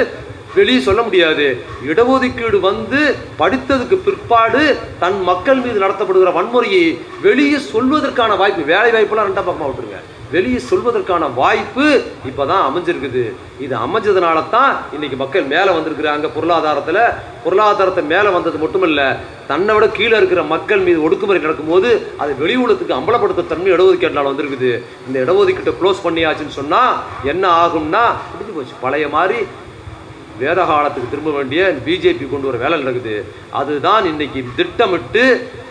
வெளியே 0.58 0.80
சொல்ல 0.86 1.00
முடியாது. 1.06 1.46
இடஒதுக்கீடு 1.90 2.58
வந்து 2.66 3.00
படித்ததுக்கு 3.40 3.96
பிற்பாடு 4.06 4.62
தன் 5.02 5.18
மக்கள் 5.28 5.60
மீது 5.64 5.82
நடத்தப்படுகிற 5.84 6.32
வன்முறையை 6.38 6.84
வெளியே 7.26 7.58
சொல்வதற்கான 7.72 8.36
வாய்ப்பு 8.42 8.64
வேலை 8.72 8.90
வாய்ப்பெல்லாம் 8.94 9.28
ரெண்டாம் 9.28 9.48
பக்கமாக 9.50 9.68
விட்டுருங்க. 9.70 10.00
வெளியே 10.34 10.60
சொல்வதற்கான 10.70 11.24
வாய்ப்பு 11.40 11.86
இப்போ 12.28 12.42
தான் 12.50 12.64
அமைஞ்சிருக்குது. 12.68 13.24
இது 13.64 13.74
அமைஞ்சதுனால 13.84 14.38
தான் 14.54 14.72
இன்னைக்கு 14.96 15.16
மக்கள் 15.22 15.44
மேலே 15.52 15.70
வந்திருக்கிறாங்க 15.76 16.28
பொருளாதாரத்தில். 16.36 17.00
பொருளாதாரத்தை 17.44 18.02
மேலே 18.12 18.30
வந்தது 18.36 18.58
மட்டுமல்ல 18.64 19.00
தன்னை 19.50 19.72
விட 19.76 19.86
கீழே 19.98 20.14
இருக்கிற 20.20 20.42
மக்கள் 20.54 20.84
மீது 20.86 20.98
ஒடுக்குமுறை 21.06 21.40
நடக்கும்போது 21.46 21.90
அதை 22.22 22.32
வெளி 22.42 22.54
உலகத்துக்கு 22.64 22.98
அம்பலப்படுத்த 22.98 23.48
தன்மை 23.52 23.70
இடஒதுக்கீட்டினால் 23.74 24.30
வந்திருக்குது. 24.30 24.70
இந்த 25.06 25.16
இடஒதுக்கீட்டை 25.24 25.74
க்ளோஸ் 25.80 26.04
பண்ணியாச்சுன்னு 26.06 26.58
சொன்னால் 26.60 26.94
என்ன 27.32 27.44
ஆகும்னா 27.64 28.04
முடிஞ்சு 28.32 28.54
போச்சு. 28.56 28.74
பழைய 28.86 29.08
மாதிரி 29.16 29.38
வேத 30.42 30.60
காலத்துக்கு 30.70 31.12
திரும்ப 31.12 31.32
வேண்டிய 31.38 31.60
பிஜேபி 31.86 32.24
கொண்டு 32.30 32.48
வர 32.48 32.58
வேலை 32.62 32.76
நடக்குது. 32.82 33.16
அதுதான் 33.60 34.04
இன்னைக்கு 34.12 34.40
திட்டமிட்டு 34.58 35.24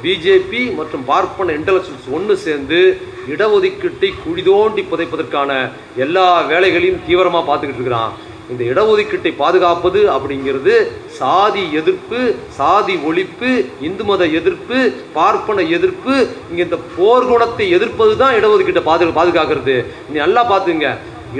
பிஜேபி 0.03 0.61
மற்றும் 0.79 1.07
பார்ப்பன 1.11 1.53
இன்டலெக்சுவல்ஸ் 1.59 2.11
ஒன்று 2.17 2.35
சேர்ந்து 2.45 2.79
இடஒதுக்கீட்டை 3.33 4.09
குடிதோண்டி 4.23 4.83
புதைப்பதற்கான 4.91 5.51
எல்லா 6.05 6.27
வேலைகளையும் 6.51 7.03
தீவிரமாக 7.07 7.43
பார்த்துக்கிட்டு 7.49 7.81
இருக்கிறான். 7.81 8.13
இந்த 8.51 8.63
இடஒதுக்கீட்டை 8.71 9.31
பாதுகாப்பது 9.41 9.99
அப்படிங்கிறது 10.15 10.73
சாதி 11.19 11.63
எதிர்ப்பு 11.79 12.19
சாதி 12.57 12.95
ஒழிப்பு 13.09 13.51
இந்து 13.87 14.03
மத 14.09 14.25
எதிர்ப்பு 14.39 14.77
பார்ப்பன 15.17 15.63
எதிர்ப்பு 15.77 16.13
இங்கே 16.49 16.63
இந்த 16.67 16.79
போர்க்குணத்தை 16.95 17.67
எதிர்ப்பது 17.77 18.13
தான் 18.21 18.37
இடஒதுக்கீட்டை 18.39 18.83
பாது 18.89 19.17
பாதுகாக்கிறது. 19.19 19.77
நீ 20.09 20.17
நல்லா 20.25 20.43
பார்த்துங்க 20.51 20.89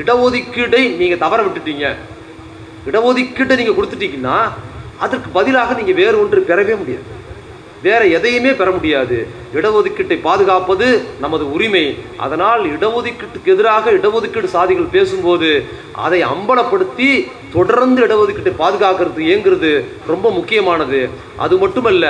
இடஒதுக்கீடை 0.02 0.84
நீங்கள் 1.02 1.24
தவற 1.26 1.42
விட்டுட்டீங்க. 1.48 1.88
இடஒதுக்கீட்டை 2.88 3.56
நீங்கள் 3.60 3.78
கொடுத்துட்டீங்கன்னா 3.78 4.38
அதற்கு 5.04 5.30
பதிலாக 5.38 5.74
நீங்கள் 5.80 6.00
வேறு 6.02 6.16
ஒன்று 6.24 6.46
பெறவே 6.50 6.76
முடியாது. 6.82 7.08
வேறு 7.86 8.06
எதையுமே 8.18 8.52
பெற 8.60 8.72
முடியாது. 8.72 9.18
இடஒதுக்கீட்டை 9.60 10.18
பாதுகாப்பது 10.28 10.88
நமது 11.24 11.46
உரிமை. 11.56 11.86
அதனால் 12.26 12.64
இடஒதுக்கீட்டுக்கு 12.76 13.54
எதிராக 13.56 13.92
இடஒதுக்கீடு 14.00 14.50
சாதிகள் 14.58 14.94
பேசும்போது 14.98 15.52
அதை 16.06 16.20
அம்பலப்படுத்தி 16.34 17.10
தொடர்ந்து 17.56 18.00
இடஒதுக்கீட்டை 18.06 18.54
பாதுகாக்கிறது 18.62 19.22
ஏங்குறது 19.34 19.72
ரொம்ப 20.12 20.28
முக்கியமானது. 20.38 21.02
அது 21.44 21.56
மட்டுமல்ல 21.64 22.06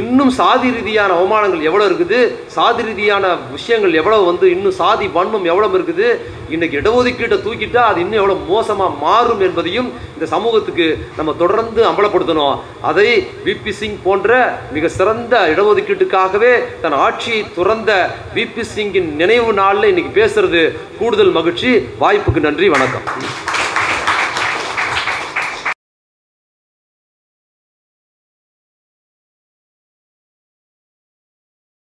இன்னும் 0.00 0.32
சாதி 0.38 0.68
ரீதியான 0.74 1.14
அவமானங்கள் 1.18 1.66
எவ்வளோ 1.68 1.84
இருக்குது? 1.88 2.18
சாதி 2.56 2.82
ரீதியான 2.88 3.24
விஷயங்கள் 3.54 3.96
எவ்வளோ 4.00 4.18
வந்து? 4.28 4.46
இன்னும் 4.54 4.76
சாதி 4.80 5.06
வன்மம் 5.16 5.46
எவ்வளவு 5.52 5.74
இருக்குது? 5.78 6.08
இன்றைக்கி 6.54 6.76
இடஒதுக்கீட்டை 6.80 7.38
தூக்கிட்டா 7.44 7.82
அது 7.90 7.98
இன்னும் 8.04 8.20
எவ்வளோ 8.22 8.36
மோசமாக 8.50 8.98
மாறும் 9.04 9.42
என்பதையும் 9.46 9.88
இந்த 10.14 10.26
சமூகத்துக்கு 10.34 10.86
நம்ம 11.18 11.34
தொடர்ந்து 11.42 11.80
அம்பலப்படுத்தணும். 11.90 12.56
அதை 12.90 13.08
விபி 13.46 13.72
சிங் 13.80 13.98
போன்ற 14.06 14.30
மிக 14.76 14.88
சிறந்த 14.98 15.34
இடஒதுக்கீட்டுக்காகவே 15.54 16.52
தன் 16.82 16.96
ஆட்சியை 17.06 17.46
துறந்த 17.54 17.90
விபி 18.34 18.62
சிங்கின் 18.74 19.16
நினைவு 19.16 19.52
நாளில் 19.52 19.88
இன்னைக்கு 19.90 20.12
பேசுறது 20.20 20.62
கூடுதல் 20.98 21.30
மகிழ்ச்சி. 21.30 21.70
வாய்ப்புக்கு 22.00 22.40
நன்றி 22.40 22.68
வணக்கம். 22.68 23.06